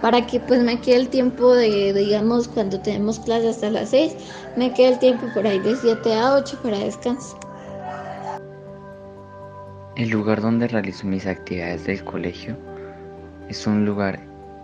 para 0.00 0.26
que 0.26 0.40
pues 0.40 0.62
me 0.62 0.80
quede 0.80 0.96
el 0.96 1.08
tiempo 1.08 1.54
de, 1.54 1.92
digamos, 1.92 2.48
cuando 2.48 2.80
tenemos 2.80 3.18
clases 3.20 3.56
hasta 3.56 3.70
las 3.70 3.90
6, 3.90 4.14
me 4.56 4.72
quede 4.72 4.88
el 4.88 4.98
tiempo 4.98 5.26
por 5.34 5.46
ahí 5.46 5.58
de 5.58 5.76
7 5.76 6.14
a 6.14 6.34
8 6.34 6.58
para 6.62 6.78
descanso. 6.78 7.38
El 9.96 10.10
lugar 10.10 10.40
donde 10.40 10.68
realizo 10.68 11.06
mis 11.06 11.26
actividades 11.26 11.84
del 11.84 12.04
colegio 12.04 12.56
es 13.48 13.66
un 13.66 13.84
lugar 13.84 14.20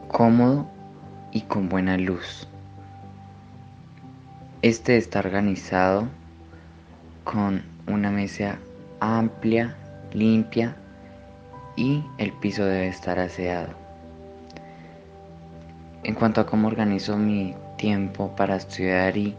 cómodo 0.09 0.66
y 1.32 1.41
con 1.43 1.68
buena 1.68 1.97
luz. 1.99 2.47
Este 4.62 4.97
está 4.97 5.18
organizado 5.18 6.07
con 7.24 7.62
una 7.89 8.11
mesa 8.11 8.59
amplia, 9.01 9.76
limpia 10.12 10.76
y 11.76 12.03
el 12.18 12.32
piso 12.35 12.64
debe 12.64 12.89
estar 12.89 13.18
aseado. 13.18 13.84
En 16.05 16.15
cuanto 16.15 16.43
a 16.43 16.47
cómo 16.47 16.69
organizo 16.69 17.17
mi 17.17 17.55
tiempo 17.79 18.37
para 18.37 18.57
estudiar 18.57 19.17
y 19.17 19.35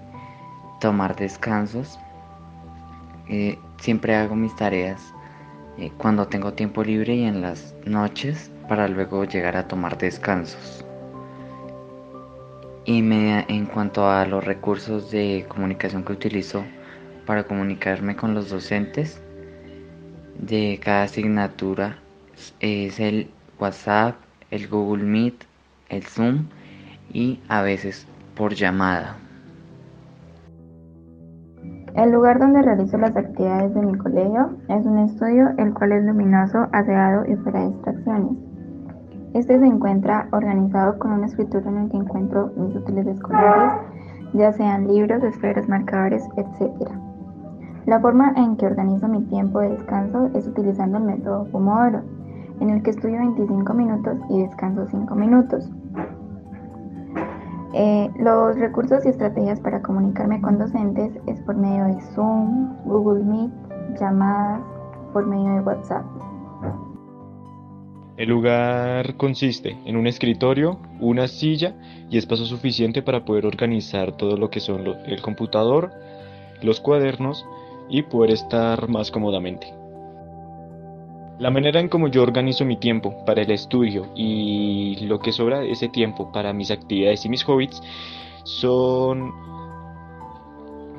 tomar 0.81 1.15
descansos, 1.15 1.99
eh, 3.29 3.59
siempre 3.77 4.15
hago 4.15 4.35
mis 4.35 4.55
tareas 4.55 5.13
eh, 5.77 5.91
cuando 5.97 6.27
tengo 6.27 6.53
tiempo 6.53 6.83
libre 6.83 7.15
y 7.15 7.23
en 7.25 7.41
las 7.41 7.75
noches 7.85 8.51
para 8.67 8.87
luego 8.87 9.25
llegar 9.25 9.55
a 9.57 9.67
tomar 9.67 9.97
descansos. 9.99 10.83
Y 12.85 12.99
en 12.99 13.65
cuanto 13.67 14.09
a 14.09 14.25
los 14.25 14.43
recursos 14.43 15.11
de 15.11 15.45
comunicación 15.47 16.03
que 16.03 16.13
utilizo 16.13 16.63
para 17.27 17.43
comunicarme 17.43 18.15
con 18.15 18.33
los 18.33 18.49
docentes 18.49 19.21
de 20.39 20.79
cada 20.83 21.03
asignatura 21.03 21.97
es 22.59 22.99
el 22.99 23.29
WhatsApp, 23.59 24.15
el 24.51 24.67
Google 24.67 25.03
Meet, 25.03 25.45
el 25.89 26.03
Zoom 26.03 26.47
y 27.11 27.39
a 27.47 27.61
veces 27.61 28.07
por 28.35 28.53
llamada. 28.53 29.17
El 31.95 32.11
lugar 32.11 32.39
donde 32.39 32.61
realizo 32.61 32.97
las 32.97 33.15
actividades 33.15 33.73
de 33.73 33.81
mi 33.81 33.97
colegio 33.97 34.57
es 34.67 34.85
un 34.85 34.99
estudio 34.99 35.51
el 35.57 35.73
cual 35.73 35.93
es 35.93 36.03
luminoso, 36.03 36.67
aseado 36.73 37.25
y 37.25 37.35
fuera 37.37 37.61
de 37.61 37.69
distracciones. 37.69 38.37
Este 39.33 39.57
se 39.59 39.65
encuentra 39.65 40.27
organizado 40.31 40.99
con 40.99 41.11
un 41.11 41.23
escritorio 41.23 41.69
en 41.69 41.77
el 41.77 41.89
que 41.89 41.97
encuentro 41.97 42.51
mis 42.57 42.75
útiles 42.75 43.07
escolares, 43.07 43.81
ya 44.33 44.51
sean 44.51 44.87
libros, 44.87 45.23
esferas, 45.23 45.69
marcadores, 45.69 46.23
etc. 46.35 46.89
La 47.85 47.99
forma 48.01 48.33
en 48.35 48.57
que 48.57 48.65
organizo 48.65 49.07
mi 49.07 49.21
tiempo 49.27 49.59
de 49.59 49.69
descanso 49.69 50.29
es 50.33 50.47
utilizando 50.47 50.97
el 50.97 51.03
método 51.05 51.45
Pomodoro, 51.45 52.01
en 52.59 52.69
el 52.69 52.83
que 52.83 52.91
estudio 52.91 53.19
25 53.19 53.73
minutos 53.73 54.17
y 54.29 54.41
descanso 54.41 54.87
5 54.89 55.15
minutos. 55.15 55.69
Eh, 57.73 58.09
los 58.17 58.57
recursos 58.57 59.05
y 59.05 59.09
estrategias 59.09 59.59
para 59.59 59.81
comunicarme 59.81 60.39
con 60.39 60.57
docentes 60.57 61.11
es 61.27 61.41
por 61.41 61.57
medio 61.57 61.83
de 61.85 62.01
Zoom, 62.13 62.73
Google 62.85 63.23
Meet, 63.25 63.51
llamadas, 63.99 64.61
por 65.11 65.25
medio 65.25 65.55
de 65.55 65.59
WhatsApp. 65.61 66.05
El 68.15 68.29
lugar 68.29 69.17
consiste 69.17 69.77
en 69.85 69.97
un 69.97 70.07
escritorio, 70.07 70.79
una 71.01 71.27
silla 71.27 71.75
y 72.09 72.17
espacio 72.17 72.45
suficiente 72.45 73.01
para 73.01 73.25
poder 73.25 73.45
organizar 73.45 74.13
todo 74.13 74.37
lo 74.37 74.49
que 74.49 74.61
son 74.61 74.87
el 74.87 75.21
computador, 75.21 75.91
los 76.61 76.79
cuadernos 76.79 77.45
y 77.89 78.03
poder 78.03 78.31
estar 78.31 78.87
más 78.87 79.11
cómodamente. 79.11 79.84
La 81.37 81.51
manera 81.51 81.79
en 81.81 81.89
como 81.89 82.07
yo 82.07 82.23
organizo 82.23 82.63
mi 82.63 82.77
tiempo 82.77 83.25
para 83.25 83.41
el 83.41 83.51
estudio 83.51 84.07
y 84.15 85.05
lo 85.05 85.19
que 85.19 85.33
sobra 85.33 85.59
de 85.59 85.71
ese 85.71 85.89
tiempo 85.89 86.31
para 86.31 86.53
mis 86.53 86.71
actividades 86.71 87.25
y 87.25 87.29
mis 87.29 87.43
hobbies 87.43 87.81
son 88.45 89.33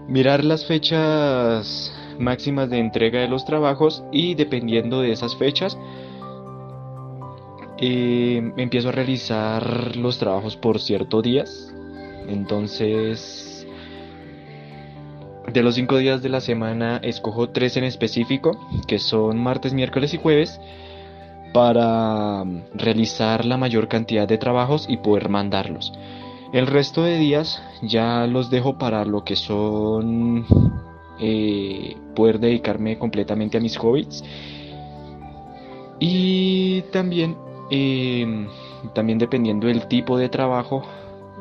mirar 0.09 0.45
las 0.45 0.66
fechas 0.66 1.95
máximas 2.18 2.68
de 2.68 2.78
entrega 2.78 3.20
de 3.20 3.28
los 3.28 3.47
trabajos 3.47 4.05
y 4.12 4.34
dependiendo 4.34 5.01
de 5.01 5.12
esas 5.12 5.37
fechas 5.37 5.78
eh, 7.78 8.53
empiezo 8.57 8.91
a 8.91 8.93
realizar 8.93 9.97
los 9.97 10.18
trabajos 10.18 10.57
por 10.57 10.80
ciertos 10.80 11.22
días. 11.22 11.74
Entonces 12.28 13.55
de 15.53 15.62
los 15.62 15.74
cinco 15.76 15.99
días 15.99 16.22
de 16.22 16.28
la 16.28 16.40
semana 16.40 16.99
escojo 17.03 17.51
tres 17.51 17.76
en 17.76 17.84
específico, 17.84 18.53
que 18.86 18.99
son 18.99 19.42
martes, 19.42 19.72
miércoles 19.72 20.12
y 20.14 20.18
jueves, 20.18 20.61
para 21.53 22.44
mm, 22.44 22.62
realizar 22.74 23.44
la 23.44 23.57
mayor 23.57 23.88
cantidad 23.88 24.28
de 24.28 24.38
trabajos 24.38 24.86
y 24.88 24.99
poder 24.99 25.28
mandarlos. 25.28 25.92
El 26.53 26.66
resto 26.66 27.03
de 27.03 27.18
días 27.18 27.62
ya 27.82 28.26
los 28.26 28.51
dejo 28.51 28.78
para 28.78 29.05
lo 29.05 29.24
que 29.24 29.36
son 29.36 30.47
eh, 31.18 31.97
poder 32.14 32.38
dedicarme 32.38 32.99
completamente 32.99 33.57
a 33.57 33.61
mis 33.61 33.76
hobbies 33.78 34.22
y 35.99 36.82
también 36.92 37.36
em, 37.70 38.47
también 38.94 39.18
dependiendo 39.18 39.66
del 39.66 39.88
tipo 39.88 40.18
de 40.18 40.28
trabajo 40.28 40.82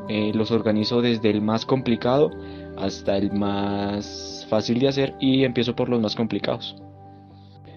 eh, 0.07 0.31
los 0.33 0.51
organizo 0.51 1.01
desde 1.01 1.29
el 1.29 1.41
más 1.41 1.65
complicado 1.65 2.31
hasta 2.77 3.17
el 3.17 3.31
más 3.31 4.45
fácil 4.49 4.79
de 4.79 4.87
hacer 4.87 5.15
y 5.19 5.43
empiezo 5.43 5.75
por 5.75 5.89
los 5.89 6.01
más 6.01 6.15
complicados. 6.15 6.75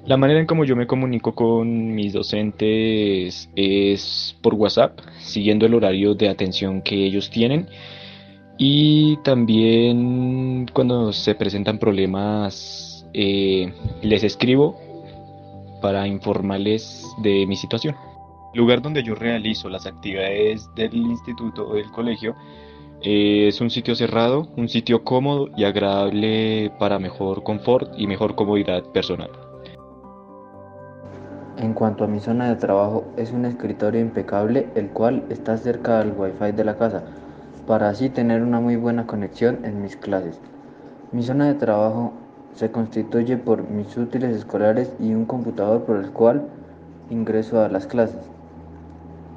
La 0.07 0.17
manera 0.17 0.41
en 0.41 0.47
como 0.47 0.65
yo 0.65 0.75
me 0.75 0.87
comunico 0.87 1.35
con 1.35 1.95
mis 1.95 2.15
docentes 2.15 3.51
es 3.55 4.39
por 4.43 4.55
WhatsApp, 4.55 4.99
siguiendo 5.19 5.67
el 5.67 5.75
horario 5.75 6.15
de 6.15 6.31
atención 6.31 6.81
que 6.81 7.05
ellos 7.05 7.29
tienen. 7.31 7.69
Y 8.57 9.19
también 9.19 10.67
cuando 10.73 11.13
se 11.13 11.35
presentan 11.35 11.79
problemas, 11.79 13.07
eh, 13.13 13.73
les 14.03 14.25
escribo 14.25 14.77
para 15.83 16.07
informarles 16.09 17.05
de 17.23 17.47
mi 17.47 17.57
situación. 17.57 17.95
El 18.55 18.61
lugar 18.61 18.81
donde 18.81 19.03
yo 19.03 19.15
realizo 19.15 19.69
las 19.69 19.87
actividades 19.87 20.69
del 20.75 20.97
instituto 20.97 21.69
o 21.69 21.75
del 21.75 21.91
colegio 21.91 22.35
eh, 23.03 23.47
es 23.49 23.61
un 23.61 23.71
sitio 23.71 23.95
cerrado, 23.95 24.49
un 24.57 24.69
sitio 24.69 25.05
cómodo 25.05 25.49
y 25.57 25.65
agradable 25.65 26.73
para 26.79 26.99
mejor 26.99 27.45
confort 27.45 27.93
y 27.97 28.07
mejor 28.07 28.35
comodidad 28.35 28.83
personal. 28.93 29.31
En 31.59 31.75
cuanto 31.75 32.05
a 32.05 32.09
mi 32.09 32.21
zona 32.21 32.49
de 32.49 32.57
trabajo, 32.57 33.05
es 33.17 33.33
un 33.33 33.45
escritorio 33.45 34.01
impecable 34.01 34.69
el 34.75 34.89
cual 34.91 35.25
está 35.29 35.57
cerca 35.57 35.99
del 35.99 36.13
wifi 36.17 36.53
de 36.53 36.65
la 36.65 36.77
casa, 36.77 37.03
para 37.67 37.89
así 37.89 38.11
tener 38.11 38.43
una 38.43 38.61
muy 38.61 38.77
buena 38.77 39.07
conexión 39.07 39.65
en 39.65 39.83
mis 39.83 39.97
clases. 39.97 40.41
Mi 41.13 41.23
zona 41.23 41.47
de 41.47 41.55
trabajo 41.55 42.13
se 42.55 42.71
constituye 42.71 43.37
por 43.37 43.69
mis 43.71 43.97
útiles 43.97 44.37
escolares 44.37 44.93
y 44.99 45.15
un 45.15 45.25
computador 45.25 45.85
por 45.85 45.97
el 45.97 46.11
cual 46.11 46.49
ingreso 47.11 47.61
a 47.61 47.69
las 47.69 47.87
clases. 47.87 48.29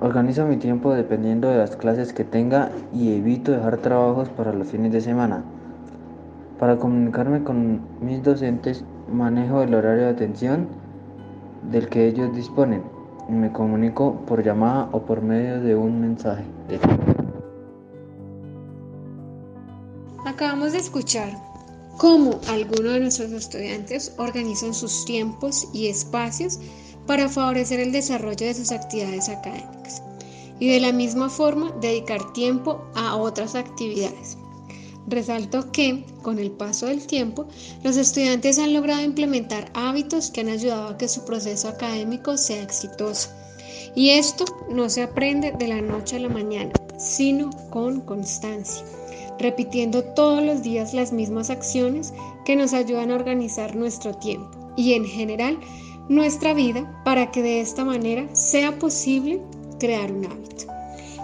Organizo 0.01 0.47
mi 0.47 0.57
tiempo 0.57 0.95
dependiendo 0.95 1.47
de 1.47 1.57
las 1.57 1.75
clases 1.75 2.11
que 2.11 2.23
tenga 2.23 2.71
y 2.91 3.13
evito 3.13 3.51
dejar 3.51 3.77
trabajos 3.77 4.29
para 4.29 4.51
los 4.51 4.67
fines 4.67 4.91
de 4.91 4.99
semana. 4.99 5.43
Para 6.57 6.77
comunicarme 6.77 7.43
con 7.43 7.81
mis 8.01 8.23
docentes 8.23 8.83
manejo 9.13 9.61
el 9.61 9.75
horario 9.75 10.05
de 10.05 10.09
atención 10.09 10.67
del 11.71 11.87
que 11.87 12.07
ellos 12.07 12.33
disponen. 12.35 12.81
Me 13.29 13.51
comunico 13.51 14.15
por 14.25 14.43
llamada 14.43 14.89
o 14.91 15.03
por 15.03 15.21
medio 15.21 15.61
de 15.61 15.75
un 15.75 16.01
mensaje. 16.01 16.45
Acabamos 20.25 20.71
de 20.71 20.79
escuchar 20.79 21.29
cómo 21.99 22.39
algunos 22.49 22.93
de 22.93 22.99
nuestros 23.01 23.31
estudiantes 23.33 24.15
organizan 24.17 24.73
sus 24.73 25.05
tiempos 25.05 25.69
y 25.75 25.89
espacios 25.89 26.59
para 27.05 27.29
favorecer 27.29 27.79
el 27.79 27.91
desarrollo 27.91 28.47
de 28.47 28.55
sus 28.55 28.71
actividades 28.71 29.29
académicas 29.29 29.80
y 30.62 30.68
de 30.68 30.80
la 30.80 30.91
misma 30.91 31.28
forma 31.28 31.72
dedicar 31.82 32.34
tiempo 32.34 32.86
a 32.93 33.16
otras 33.16 33.55
actividades. 33.55 34.38
Resalto 35.07 35.72
que, 35.72 36.05
con 36.22 36.38
el 36.38 36.51
paso 36.51 36.86
del 36.86 37.07
tiempo, 37.07 37.47
los 37.84 37.97
estudiantes 37.97 38.59
han 38.59 38.72
logrado 38.72 39.01
implementar 39.01 39.72
hábitos 39.74 40.30
que 40.30 40.41
han 40.41 40.49
ayudado 40.49 40.89
a 40.89 40.97
que 40.99 41.07
su 41.07 41.26
proceso 41.26 41.68
académico 41.68 42.38
sea 42.38 42.62
exitoso. 42.62 43.30
Y 43.95 44.12
esto 44.12 44.45
no 44.70 44.88
se 44.88 45.01
aprende 45.01 45.51
de 45.51 45.68
la 45.68 45.82
noche 45.82 46.18
a 46.18 46.20
la 46.20 46.30
mañana, 46.30 46.72
sino 46.95 47.49
con 47.72 48.01
constancia, 48.01 48.86
repitiendo 49.39 50.03
todos 50.14 50.43
los 50.43 50.62
días 50.62 50.93
las 50.93 51.12
mismas 51.12 51.49
acciones 51.49 52.14
que 52.45 52.55
nos 52.55 52.74
ayudan 52.74 53.09
a 53.09 53.16
organizar 53.16 53.76
nuestro 53.76 54.14
tiempo 54.14 54.51
y 54.78 54.93
en 54.93 55.05
general 55.05 55.59
nuestra 56.07 56.53
vida 56.53 57.01
para 57.03 57.32
que 57.32 57.41
de 57.41 57.62
esta 57.62 57.84
manera 57.84 58.28
sea 58.36 58.78
posible 58.78 59.41
crear 59.82 60.11
un 60.11 60.25
hábito. 60.25 60.65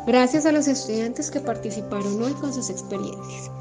Gracias 0.07 0.45
a 0.47 0.51
los 0.51 0.67
estudiantes 0.67 1.29
que 1.29 1.39
participaron 1.39 2.21
hoy 2.23 2.33
con 2.33 2.51
sus 2.51 2.71
experiencias. 2.71 3.51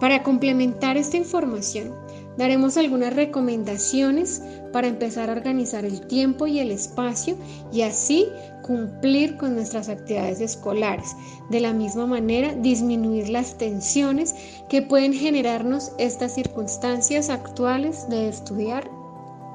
Para 0.00 0.22
complementar 0.22 0.98
esta 0.98 1.16
información, 1.16 1.94
daremos 2.36 2.76
algunas 2.76 3.14
recomendaciones 3.14 4.42
para 4.72 4.86
empezar 4.86 5.30
a 5.30 5.32
organizar 5.32 5.86
el 5.86 6.06
tiempo 6.06 6.46
y 6.46 6.60
el 6.60 6.70
espacio 6.70 7.36
y 7.72 7.82
así 7.82 8.28
cumplir 8.62 9.38
con 9.38 9.54
nuestras 9.54 9.88
actividades 9.88 10.40
escolares. 10.40 11.16
De 11.48 11.60
la 11.60 11.72
misma 11.72 12.06
manera, 12.06 12.54
disminuir 12.54 13.30
las 13.30 13.56
tensiones 13.56 14.34
que 14.68 14.82
pueden 14.82 15.14
generarnos 15.14 15.92
estas 15.98 16.34
circunstancias 16.34 17.30
actuales 17.30 18.06
de 18.10 18.28
estudiar 18.28 18.88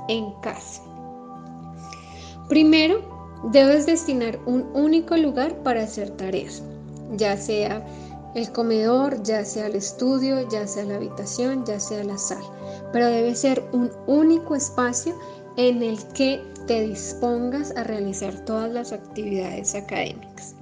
en 0.09 0.31
casa. 0.41 0.81
Primero, 2.49 3.12
debes 3.51 3.85
destinar 3.85 4.39
un 4.45 4.65
único 4.73 5.17
lugar 5.17 5.55
para 5.63 5.83
hacer 5.83 6.09
tareas, 6.11 6.63
ya 7.17 7.37
sea 7.37 7.85
el 8.35 8.51
comedor, 8.51 9.21
ya 9.23 9.45
sea 9.45 9.67
el 9.67 9.75
estudio, 9.75 10.47
ya 10.49 10.65
sea 10.67 10.85
la 10.85 10.95
habitación, 10.95 11.65
ya 11.65 11.79
sea 11.79 12.03
la 12.03 12.17
sala, 12.17 12.45
pero 12.91 13.07
debe 13.07 13.35
ser 13.35 13.63
un 13.73 13.91
único 14.07 14.55
espacio 14.55 15.13
en 15.57 15.83
el 15.83 15.97
que 16.13 16.41
te 16.65 16.81
dispongas 16.81 17.75
a 17.75 17.83
realizar 17.83 18.45
todas 18.45 18.71
las 18.71 18.91
actividades 18.91 19.75
académicas. 19.75 20.55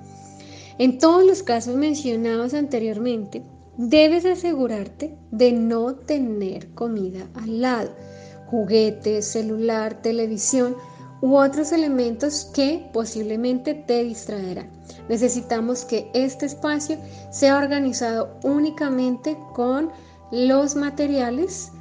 En 0.77 0.97
todos 0.97 1.23
los 1.25 1.43
casos 1.43 1.75
mencionados 1.75 2.53
anteriormente, 2.53 3.43
debes 3.77 4.25
asegurarte 4.25 5.15
de 5.31 5.51
no 5.51 5.95
tener 5.95 6.73
comida 6.73 7.27
al 7.35 7.61
lado, 7.61 7.91
juguetes, 8.47 9.27
celular, 9.27 10.01
televisión 10.01 10.75
u 11.21 11.37
otros 11.37 11.71
elementos 11.71 12.49
que 12.53 12.89
posiblemente 12.91 13.73
te 13.73 14.03
distraerán. 14.03 14.69
Necesitamos 15.07 15.85
que 15.85 16.09
este 16.13 16.47
espacio 16.47 16.97
sea 17.31 17.57
organizado 17.57 18.37
únicamente 18.43 19.37
con 19.53 19.91
los 20.31 20.75
materiales 20.75 21.71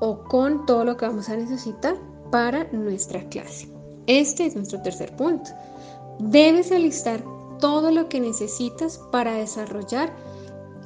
o 0.00 0.22
con 0.24 0.66
todo 0.66 0.84
lo 0.84 0.96
que 0.96 1.06
vamos 1.06 1.28
a 1.28 1.36
necesitar 1.36 1.96
para 2.30 2.64
nuestra 2.72 3.22
clase. 3.28 3.68
Este 4.06 4.46
es 4.46 4.56
nuestro 4.56 4.80
tercer 4.82 5.14
punto. 5.16 5.50
Debes 6.18 6.72
alistar 6.72 7.22
todo 7.60 7.90
lo 7.90 8.08
que 8.08 8.20
necesitas 8.20 8.98
para 9.12 9.34
desarrollar 9.34 10.12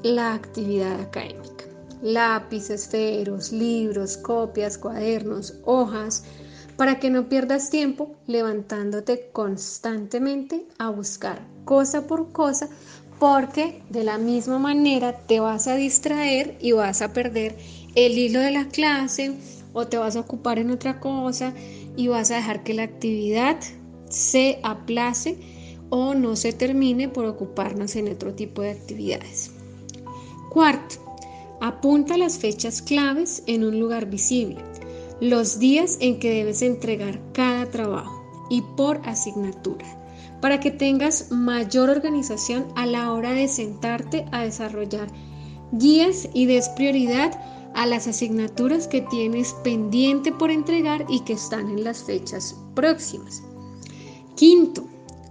la 0.02 0.34
actividad 0.34 1.00
académica. 1.00 1.64
Lápices, 2.02 2.82
esferos, 2.82 3.52
libros, 3.52 4.16
copias, 4.16 4.76
cuadernos, 4.76 5.54
hojas, 5.64 6.24
para 6.76 6.98
que 6.98 7.10
no 7.10 7.28
pierdas 7.28 7.70
tiempo 7.70 8.14
levantándote 8.26 9.30
constantemente 9.32 10.66
a 10.78 10.90
buscar 10.90 11.46
cosa 11.64 12.06
por 12.06 12.32
cosa, 12.32 12.68
porque 13.18 13.82
de 13.90 14.04
la 14.04 14.18
misma 14.18 14.58
manera 14.58 15.16
te 15.26 15.40
vas 15.40 15.68
a 15.68 15.76
distraer 15.76 16.56
y 16.60 16.72
vas 16.72 17.02
a 17.02 17.12
perder 17.12 17.56
el 17.94 18.18
hilo 18.18 18.40
de 18.40 18.50
la 18.50 18.68
clase 18.68 19.36
o 19.72 19.86
te 19.86 19.96
vas 19.96 20.16
a 20.16 20.20
ocupar 20.20 20.58
en 20.58 20.70
otra 20.70 20.98
cosa 20.98 21.52
y 21.96 22.08
vas 22.08 22.30
a 22.30 22.36
dejar 22.36 22.64
que 22.64 22.74
la 22.74 22.82
actividad 22.84 23.56
se 24.08 24.58
aplace 24.62 25.38
o 25.90 26.14
no 26.14 26.36
se 26.36 26.52
termine 26.52 27.08
por 27.08 27.26
ocuparnos 27.26 27.96
en 27.96 28.08
otro 28.08 28.34
tipo 28.34 28.62
de 28.62 28.70
actividades. 28.70 29.50
Cuarto, 30.50 30.96
apunta 31.60 32.16
las 32.16 32.38
fechas 32.38 32.82
claves 32.82 33.42
en 33.46 33.62
un 33.64 33.78
lugar 33.78 34.06
visible 34.06 34.71
los 35.22 35.60
días 35.60 35.98
en 36.00 36.18
que 36.18 36.30
debes 36.30 36.62
entregar 36.62 37.20
cada 37.32 37.70
trabajo 37.70 38.24
y 38.50 38.60
por 38.76 39.00
asignatura, 39.04 39.86
para 40.40 40.58
que 40.58 40.72
tengas 40.72 41.30
mayor 41.30 41.90
organización 41.90 42.66
a 42.74 42.86
la 42.86 43.12
hora 43.12 43.30
de 43.30 43.46
sentarte 43.46 44.24
a 44.32 44.42
desarrollar 44.42 45.06
guías 45.70 46.28
y 46.34 46.46
des 46.46 46.68
prioridad 46.70 47.40
a 47.76 47.86
las 47.86 48.08
asignaturas 48.08 48.88
que 48.88 49.02
tienes 49.02 49.52
pendiente 49.62 50.32
por 50.32 50.50
entregar 50.50 51.06
y 51.08 51.20
que 51.20 51.34
están 51.34 51.70
en 51.70 51.84
las 51.84 52.02
fechas 52.02 52.56
próximas. 52.74 53.44
Quinto, 54.34 54.84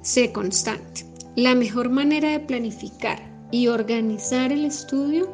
sé 0.04 0.32
constante. 0.32 1.06
La 1.36 1.54
mejor 1.54 1.90
manera 1.90 2.30
de 2.30 2.40
planificar 2.40 3.22
y 3.52 3.68
organizar 3.68 4.54
el 4.54 4.64
estudio 4.64 5.30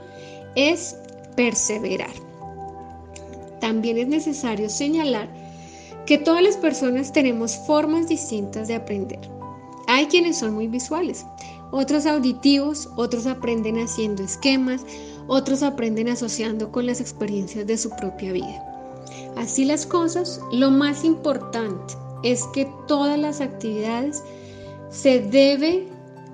es 0.56 0.96
perseverar. 1.36 2.27
También 3.60 3.98
es 3.98 4.08
necesario 4.08 4.70
señalar 4.70 5.30
que 6.06 6.18
todas 6.18 6.42
las 6.42 6.58
personas 6.58 7.12
tenemos 7.12 7.56
formas 7.68 8.08
distintas 8.08 8.68
de 8.68 8.76
aprender. 8.76 9.20
Hay 9.88 10.08
quienes 10.08 10.38
son 10.38 10.54
muy 10.54 10.68
visuales, 10.68 11.26
otros 11.72 12.06
auditivos, 12.06 12.90
otros 12.96 13.26
aprenden 13.26 13.78
haciendo 13.78 14.24
esquemas, 14.24 14.86
otros 15.28 15.64
aprenden 15.64 16.08
asociando 16.08 16.72
con 16.72 16.86
las 16.86 17.02
experiencias 17.02 17.68
de 17.68 17.78
su 17.78 17.90
propia 17.90 18.32
vida. 18.32 18.64
Así 19.36 19.66
las 19.66 19.86
cosas, 19.86 20.42
lo 20.52 20.72
más 20.72 21.04
importante 21.04 21.94
es 22.24 22.44
que 22.54 22.68
todas 22.88 23.20
las 23.20 23.42
actividades 23.42 24.24
se 24.90 25.20
debe 25.20 25.88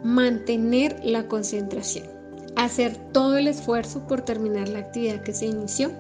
mantener 0.04 1.00
la 1.04 1.28
concentración, 1.28 2.08
hacer 2.56 2.96
todo 3.12 3.38
el 3.38 3.48
esfuerzo 3.48 4.06
por 4.08 4.22
terminar 4.22 4.70
la 4.70 4.80
actividad 4.80 5.22
que 5.24 5.34
se 5.34 5.48
inició. 5.48 5.92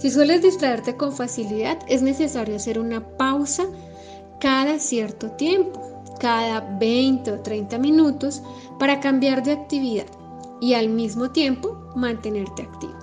Si 0.00 0.10
sueles 0.10 0.40
distraerte 0.40 0.96
con 0.96 1.12
facilidad, 1.12 1.78
es 1.86 2.00
necesario 2.00 2.56
hacer 2.56 2.78
una 2.78 3.06
pausa 3.18 3.66
cada 4.40 4.78
cierto 4.78 5.32
tiempo, 5.32 6.02
cada 6.18 6.78
20 6.78 7.32
o 7.32 7.40
30 7.40 7.76
minutos, 7.76 8.42
para 8.78 8.98
cambiar 9.00 9.42
de 9.42 9.52
actividad 9.52 10.06
y 10.58 10.72
al 10.72 10.88
mismo 10.88 11.32
tiempo 11.32 11.76
mantenerte 11.94 12.62
activo. 12.62 12.94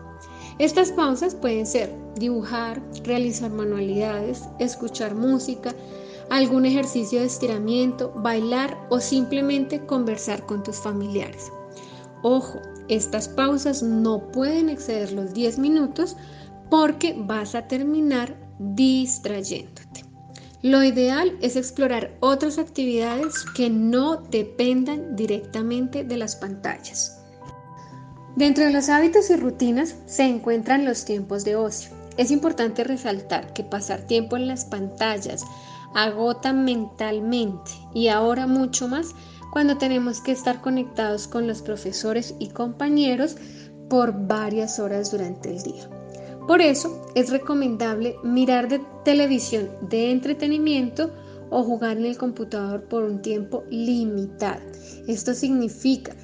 Estas 0.57 0.91
pausas 0.91 1.35
pueden 1.35 1.67
ser 1.67 1.95
dibujar, 2.15 2.81
realizar 3.03 3.51
manualidades, 3.51 4.45
escuchar 4.57 5.13
música, 5.13 5.75
algún 6.31 6.65
ejercicio 6.65 7.19
de 7.19 7.27
estiramiento, 7.27 8.11
bailar 8.23 8.75
o 8.89 8.99
simplemente 8.99 9.85
conversar 9.85 10.47
con 10.47 10.63
tus 10.63 10.77
familiares. 10.77 11.51
Ojo, 12.23 12.57
estas 12.87 13.27
pausas 13.27 13.83
no 13.83 14.31
pueden 14.31 14.69
exceder 14.69 15.11
los 15.11 15.31
10 15.35 15.59
minutos 15.59 16.17
porque 16.69 17.15
vas 17.17 17.55
a 17.55 17.67
terminar 17.67 18.35
distrayéndote. 18.59 20.05
Lo 20.63 20.83
ideal 20.83 21.37
es 21.41 21.55
explorar 21.55 22.17
otras 22.19 22.57
actividades 22.57 23.45
que 23.55 23.69
no 23.69 24.17
dependan 24.17 25.15
directamente 25.15 26.03
de 26.03 26.17
las 26.17 26.35
pantallas. 26.35 27.21
Dentro 28.35 28.65
de 28.65 28.71
los 28.71 28.89
hábitos 28.89 29.29
y 29.29 29.35
rutinas 29.35 29.95
se 30.07 30.23
encuentran 30.23 30.83
los 30.83 31.05
tiempos 31.05 31.43
de 31.43 31.55
ocio. 31.55 31.91
Es 32.17 32.31
importante 32.31 32.83
resaltar 32.83 33.53
que 33.53 33.63
pasar 33.63 34.01
tiempo 34.01 34.35
en 34.35 34.47
las 34.47 34.65
pantallas 34.65 35.43
agota 35.93 36.53
mentalmente 36.53 37.71
y 37.93 38.09
ahora 38.09 38.45
mucho 38.45 38.87
más 38.87 39.15
cuando 39.51 39.77
tenemos 39.77 40.21
que 40.21 40.31
estar 40.31 40.61
conectados 40.61 41.27
con 41.27 41.47
los 41.47 41.61
profesores 41.61 42.35
y 42.39 42.49
compañeros 42.49 43.37
por 43.89 44.27
varias 44.27 44.79
horas 44.79 45.11
durante 45.11 45.49
el 45.49 45.63
día. 45.63 45.89
Por 46.47 46.61
eso 46.61 47.05
es 47.13 47.29
recomendable 47.29 48.15
mirar 48.23 48.69
de 48.69 48.79
televisión 49.03 49.69
de 49.89 50.11
entretenimiento 50.11 51.11
o 51.49 51.61
jugar 51.61 51.97
en 51.97 52.05
el 52.05 52.17
computador 52.17 52.85
por 52.85 53.03
un 53.03 53.21
tiempo 53.21 53.65
limitado. 53.69 54.61
Esto 55.07 55.33
significa 55.33 56.15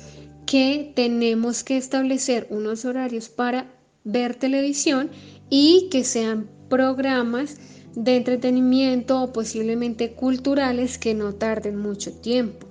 que 0.46 0.94
tenemos 0.96 1.64
que 1.64 1.76
establecer 1.76 2.48
unos 2.50 2.86
horarios 2.86 3.28
para 3.28 3.68
ver 4.06 4.36
televisión 4.36 5.10
y 5.50 5.90
que 5.92 6.06
sean 6.06 6.50
programas 6.70 7.58
de 7.96 8.16
entretenimiento 8.16 9.22
o 9.22 9.34
posiblemente 9.34 10.14
culturales 10.14 10.98
que 10.98 11.14
no 11.14 11.34
tarden 11.34 11.78
mucho 11.78 12.14
tiempo. 12.14 12.68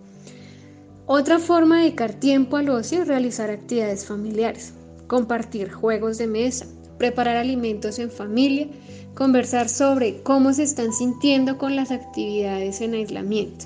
Otra 1.07 1.38
forma 1.38 1.76
de 1.76 1.82
dedicar 1.84 2.14
tiempo 2.14 2.57
al 2.57 2.70
ocio 2.70 3.03
es 3.03 3.09
realizar 3.09 3.50
actividades 3.50 4.07
familiares, 4.07 4.72
compartir 5.07 5.70
juegos 5.70 6.18
de 6.18 6.26
mesa, 6.26 6.66
preparar 7.03 7.36
alimentos 7.36 7.98
en 7.98 8.12
familia, 8.12 8.68
conversar 9.16 9.68
sobre 9.68 10.22
cómo 10.22 10.53
se 10.53 10.62
están 10.62 10.92
sintiendo 10.92 11.59
con 11.59 11.74
las 11.74 11.90
actividades 11.90 12.80
en 12.80 12.94
aislamiento. 12.94 13.64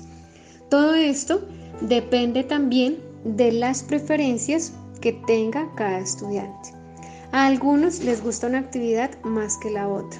Todo 0.71 0.95
esto 0.95 1.47
depende 1.81 2.43
también 2.43 2.97
de 3.25 3.51
las 3.51 3.83
preferencias 3.83 4.73
que 5.01 5.13
tenga 5.13 5.71
cada 5.75 5.99
estudiante. 5.99 6.69
A 7.31 7.45
algunos 7.45 8.03
les 8.03 8.23
gusta 8.23 8.47
una 8.47 8.57
actividad 8.57 9.11
más 9.21 9.55
que 9.57 9.69
la 9.69 9.87
otra. 9.87 10.19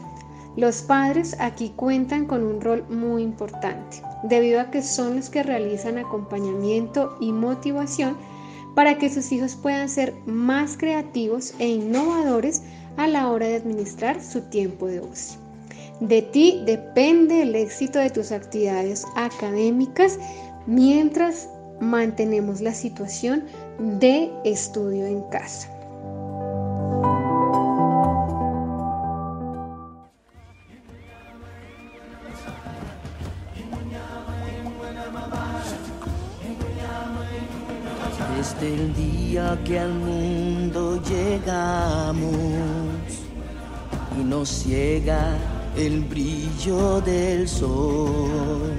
Los 0.55 0.83
padres 0.83 1.35
aquí 1.39 1.73
cuentan 1.75 2.27
con 2.27 2.43
un 2.43 2.61
rol 2.61 2.85
muy 2.87 3.23
importante, 3.23 3.97
debido 4.25 4.61
a 4.61 4.69
que 4.69 4.83
son 4.83 5.15
los 5.15 5.31
que 5.31 5.41
realizan 5.41 5.97
acompañamiento 5.97 7.17
y 7.19 7.31
motivación 7.31 8.15
para 8.75 8.99
que 8.99 9.09
sus 9.09 9.31
hijos 9.31 9.55
puedan 9.55 9.89
ser 9.89 10.13
más 10.27 10.77
creativos 10.77 11.55
e 11.57 11.67
innovadores 11.67 12.61
a 12.97 13.07
la 13.07 13.31
hora 13.31 13.47
de 13.47 13.55
administrar 13.55 14.21
su 14.21 14.41
tiempo 14.41 14.87
de 14.87 14.99
ocio. 14.99 15.39
De 15.99 16.21
ti 16.21 16.61
depende 16.65 17.41
el 17.41 17.55
éxito 17.55 17.97
de 17.97 18.09
tus 18.09 18.31
actividades 18.31 19.05
académicas 19.15 20.19
mientras 20.67 21.49
mantenemos 21.79 22.61
la 22.61 22.73
situación 22.73 23.43
de 23.79 24.31
estudio 24.43 25.05
en 25.05 25.21
casa. 25.29 25.69
Desde 38.37 38.73
el 38.73 38.93
día 38.93 39.59
que 39.65 39.79
al 39.79 39.93
mundo 39.93 41.01
llegamos 41.03 42.46
nos 44.29 44.49
ciega 44.49 45.37
el 45.75 46.01
brillo 46.01 47.01
del 47.01 47.47
sol 47.47 48.73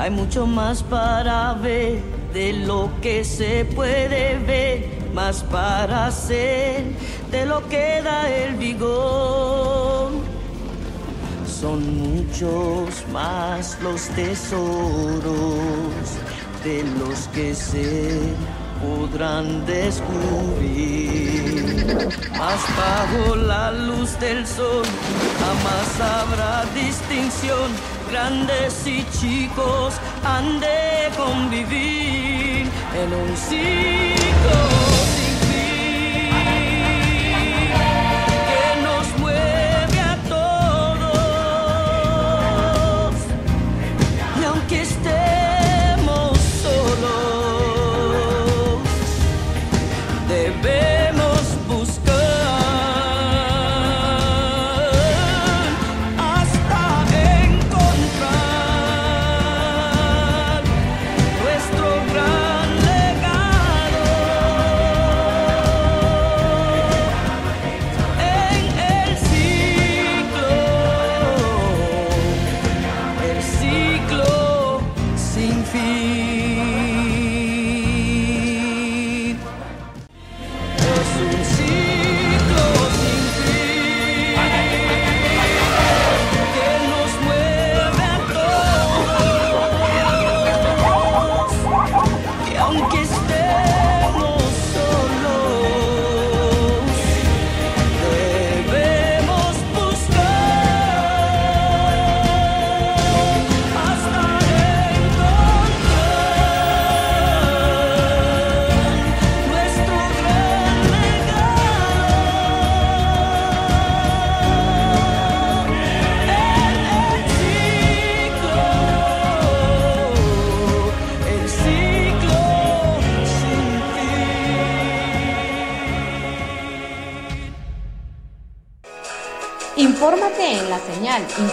hay 0.00 0.10
mucho 0.10 0.46
más 0.46 0.82
para 0.82 1.52
ver 1.52 2.00
de 2.32 2.54
lo 2.54 2.90
que 3.02 3.22
se 3.22 3.66
puede 3.66 4.38
ver, 4.38 4.86
más 5.12 5.42
para 5.42 6.06
hacer 6.06 6.84
de 7.30 7.44
lo 7.44 7.68
que 7.68 8.00
da 8.02 8.26
el 8.30 8.54
vigor. 8.54 10.10
Son 11.46 11.98
muchos 11.98 13.06
más 13.12 13.76
los 13.82 14.08
tesoros 14.16 15.22
de 16.64 16.82
los 16.98 17.28
que 17.34 17.54
se 17.54 18.20
podrán 18.80 19.66
descubrir. 19.66 21.20
Más 22.38 22.60
bajo 22.76 23.36
la 23.36 23.72
luz 23.72 24.18
del 24.18 24.46
sol 24.46 24.84
jamás 25.40 26.00
habrá 26.00 26.64
distinción 26.74 27.70
grandes 28.10 28.86
y 28.86 29.04
chicos 29.18 29.94
han 30.24 30.60
de 30.60 31.10
convivir 31.16 32.66
en 32.94 33.12
un 33.12 33.36
ciclo. 33.36 34.89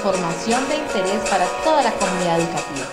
Información 0.08 0.64
de 0.70 0.78
interés 0.78 1.30
para 1.30 1.46
toda 1.66 1.84
la 1.84 1.92
comunidad 1.92 2.40
educativa. 2.40 2.88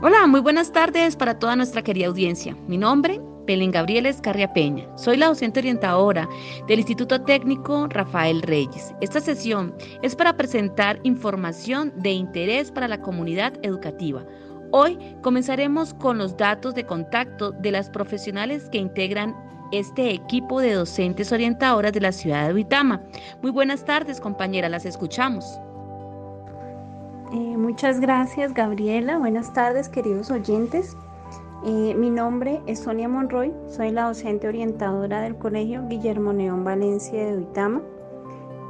Hola, 0.00 0.28
muy 0.28 0.38
buenas 0.38 0.70
tardes 0.70 1.16
para 1.16 1.36
toda 1.36 1.56
nuestra 1.56 1.82
querida 1.82 2.06
audiencia. 2.06 2.56
Mi 2.68 2.78
nombre, 2.78 3.20
Belén 3.44 3.72
Gabriela 3.72 4.10
Escarria 4.10 4.52
Peña. 4.52 4.86
Soy 4.96 5.16
la 5.16 5.26
docente 5.26 5.58
orientadora 5.58 6.28
del 6.68 6.78
Instituto 6.78 7.20
Técnico 7.20 7.88
Rafael 7.88 8.42
Reyes. 8.42 8.94
Esta 9.00 9.20
sesión 9.20 9.74
es 10.02 10.14
para 10.14 10.36
presentar 10.36 11.00
información 11.02 11.92
de 11.96 12.12
interés 12.12 12.70
para 12.70 12.86
la 12.86 13.00
comunidad 13.00 13.54
educativa. 13.62 14.24
Hoy 14.70 14.96
comenzaremos 15.22 15.94
con 15.94 16.18
los 16.18 16.36
datos 16.36 16.76
de 16.76 16.86
contacto 16.86 17.50
de 17.50 17.72
las 17.72 17.90
profesionales 17.90 18.68
que 18.70 18.78
integran 18.78 19.34
este 19.72 20.12
equipo 20.12 20.60
de 20.60 20.74
docentes 20.74 21.32
orientadoras 21.32 21.92
de 21.92 22.00
la 22.00 22.12
ciudad 22.12 22.48
de 22.48 22.54
Uitama. 22.54 23.02
Muy 23.42 23.50
buenas 23.50 23.84
tardes, 23.84 24.20
compañera, 24.20 24.68
las 24.68 24.86
escuchamos. 24.86 25.44
Eh, 27.32 27.56
muchas 27.56 28.00
gracias, 28.00 28.54
Gabriela. 28.54 29.18
Buenas 29.18 29.52
tardes, 29.52 29.88
queridos 29.88 30.30
oyentes. 30.30 30.96
Eh, 31.64 31.94
mi 31.96 32.08
nombre 32.08 32.62
es 32.66 32.78
Sonia 32.80 33.08
Monroy, 33.08 33.52
soy 33.68 33.90
la 33.90 34.04
docente 34.04 34.46
orientadora 34.46 35.22
del 35.22 35.36
Colegio 35.36 35.84
Guillermo 35.88 36.32
Neón 36.32 36.62
Valencia 36.64 37.18
de 37.18 37.34
Duitama. 37.34 37.82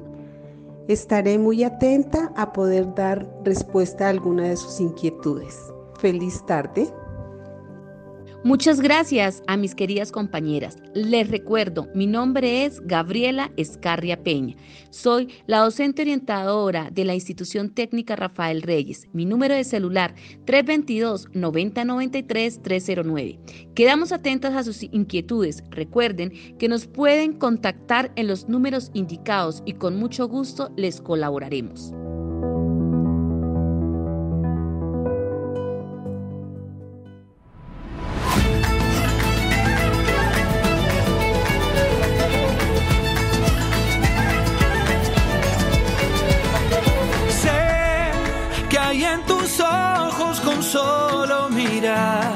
Estaré 0.87 1.37
muy 1.37 1.63
atenta 1.63 2.33
a 2.35 2.51
poder 2.51 2.95
dar 2.95 3.29
respuesta 3.43 4.07
a 4.07 4.09
alguna 4.09 4.47
de 4.47 4.57
sus 4.57 4.79
inquietudes. 4.79 5.71
Feliz 5.99 6.43
tarde. 6.47 6.91
Muchas 8.45 8.79
gracias 8.79 9.43
a 9.47 9.57
mis 9.57 9.73
queridas 9.73 10.11
compañeras. 10.11 10.77
Les 10.93 11.31
recuerdo, 11.31 11.87
mi 11.95 12.05
nombre 12.05 12.63
es 12.63 12.79
Gabriela 12.85 13.51
Escarria 13.57 14.21
Peña. 14.21 14.55
Soy 14.91 15.29
la 15.47 15.61
docente 15.61 16.03
orientadora 16.03 16.91
de 16.91 17.05
la 17.05 17.15
Institución 17.15 17.71
Técnica 17.71 18.15
Rafael 18.15 18.61
Reyes. 18.61 19.07
Mi 19.13 19.25
número 19.25 19.55
de 19.55 19.63
celular 19.63 20.13
322-9093-309. 20.45 23.39
Quedamos 23.73 24.11
atentas 24.11 24.53
a 24.53 24.63
sus 24.63 24.83
inquietudes. 24.83 25.63
Recuerden 25.71 26.31
que 26.59 26.67
nos 26.67 26.85
pueden 26.85 27.33
contactar 27.33 28.11
en 28.15 28.27
los 28.27 28.47
números 28.47 28.91
indicados 28.93 29.63
y 29.65 29.73
con 29.73 29.95
mucho 29.95 30.27
gusto 30.27 30.71
les 30.77 31.01
colaboraremos. 31.01 31.95
ojos 49.59 50.41
con 50.41 50.63
solo 50.63 51.49
mirar. 51.49 52.33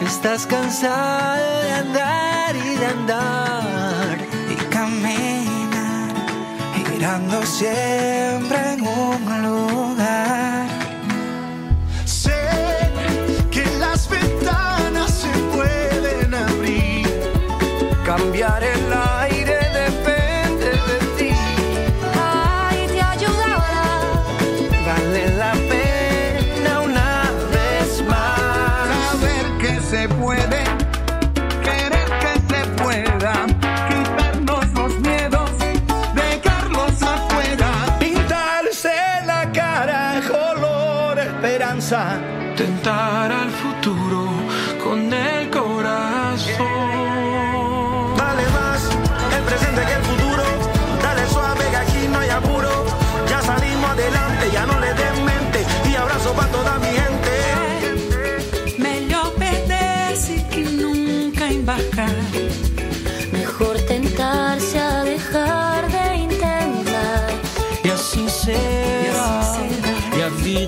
Estás 0.00 0.46
cansada 0.46 1.62
de 1.64 1.72
andar 1.72 2.56
y 2.56 2.76
de 2.76 2.86
andar. 2.86 4.18
Y 4.50 4.54
caminar, 4.76 6.14
girando 6.88 7.44
siempre 7.44 8.58
en 8.72 8.80
un 8.86 9.42
lugar. 9.42 10.68
Sé 12.04 12.40
que 13.50 13.64
las 13.78 14.08
ventanas 14.08 15.10
se 15.22 15.32
pueden 15.54 16.34
abrir. 16.34 17.06
Cambiaré. 18.04 18.75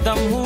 каждому 0.04 0.37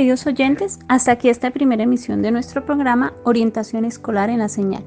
queridos 0.00 0.26
oyentes, 0.26 0.78
hasta 0.88 1.12
aquí 1.12 1.28
esta 1.28 1.50
primera 1.50 1.82
emisión 1.82 2.22
de 2.22 2.30
nuestro 2.30 2.64
programa 2.64 3.12
Orientación 3.24 3.84
Escolar 3.84 4.30
en 4.30 4.38
la 4.38 4.48
Señal. 4.48 4.82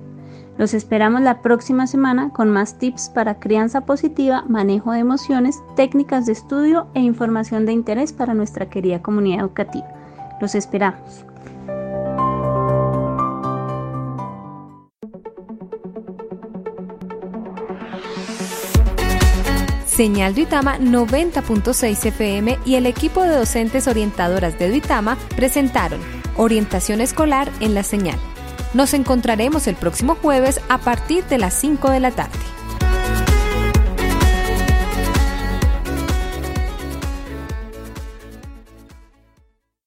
Los 0.58 0.74
esperamos 0.74 1.22
la 1.22 1.44
próxima 1.44 1.86
semana 1.86 2.32
con 2.32 2.50
más 2.50 2.80
tips 2.80 3.12
para 3.14 3.40
crianza 3.40 3.82
positiva, 3.82 4.44
manejo 4.50 4.92
de 4.92 5.02
emociones, 5.02 5.62
técnicas 5.76 6.26
de 6.26 6.32
estudio 6.32 6.88
e 6.96 7.00
información 7.00 7.68
de 7.68 7.74
interés 7.74 8.12
para 8.12 8.34
nuestra 8.34 8.72
querida 8.72 9.04
comunidad 9.04 9.42
educativa. 9.42 9.86
Los 10.42 10.56
esperamos. 10.56 11.28
Señal 19.96 20.34
Duitama 20.34 20.80
90.6 20.80 22.06
FM 22.08 22.58
y 22.66 22.76
el 22.76 22.88
equipo 22.88 23.22
de 23.22 23.36
docentes 23.36 23.88
orientadoras 23.88 24.58
de 24.58 24.70
Duitama 24.70 25.20
presentaron 25.36 26.02
Orientación 26.36 27.00
Escolar 27.00 27.52
en 27.60 27.76
la 27.76 27.84
Señal. 27.84 28.18
Nos 28.74 28.96
encontraremos 28.96 29.68
el 29.68 29.76
próximo 29.76 30.16
jueves 30.16 30.62
a 30.68 30.80
partir 30.80 31.24
de 31.26 31.38
las 31.38 31.54
5 31.54 31.92
de 31.92 32.00
la 32.00 32.10
tarde. 32.10 32.40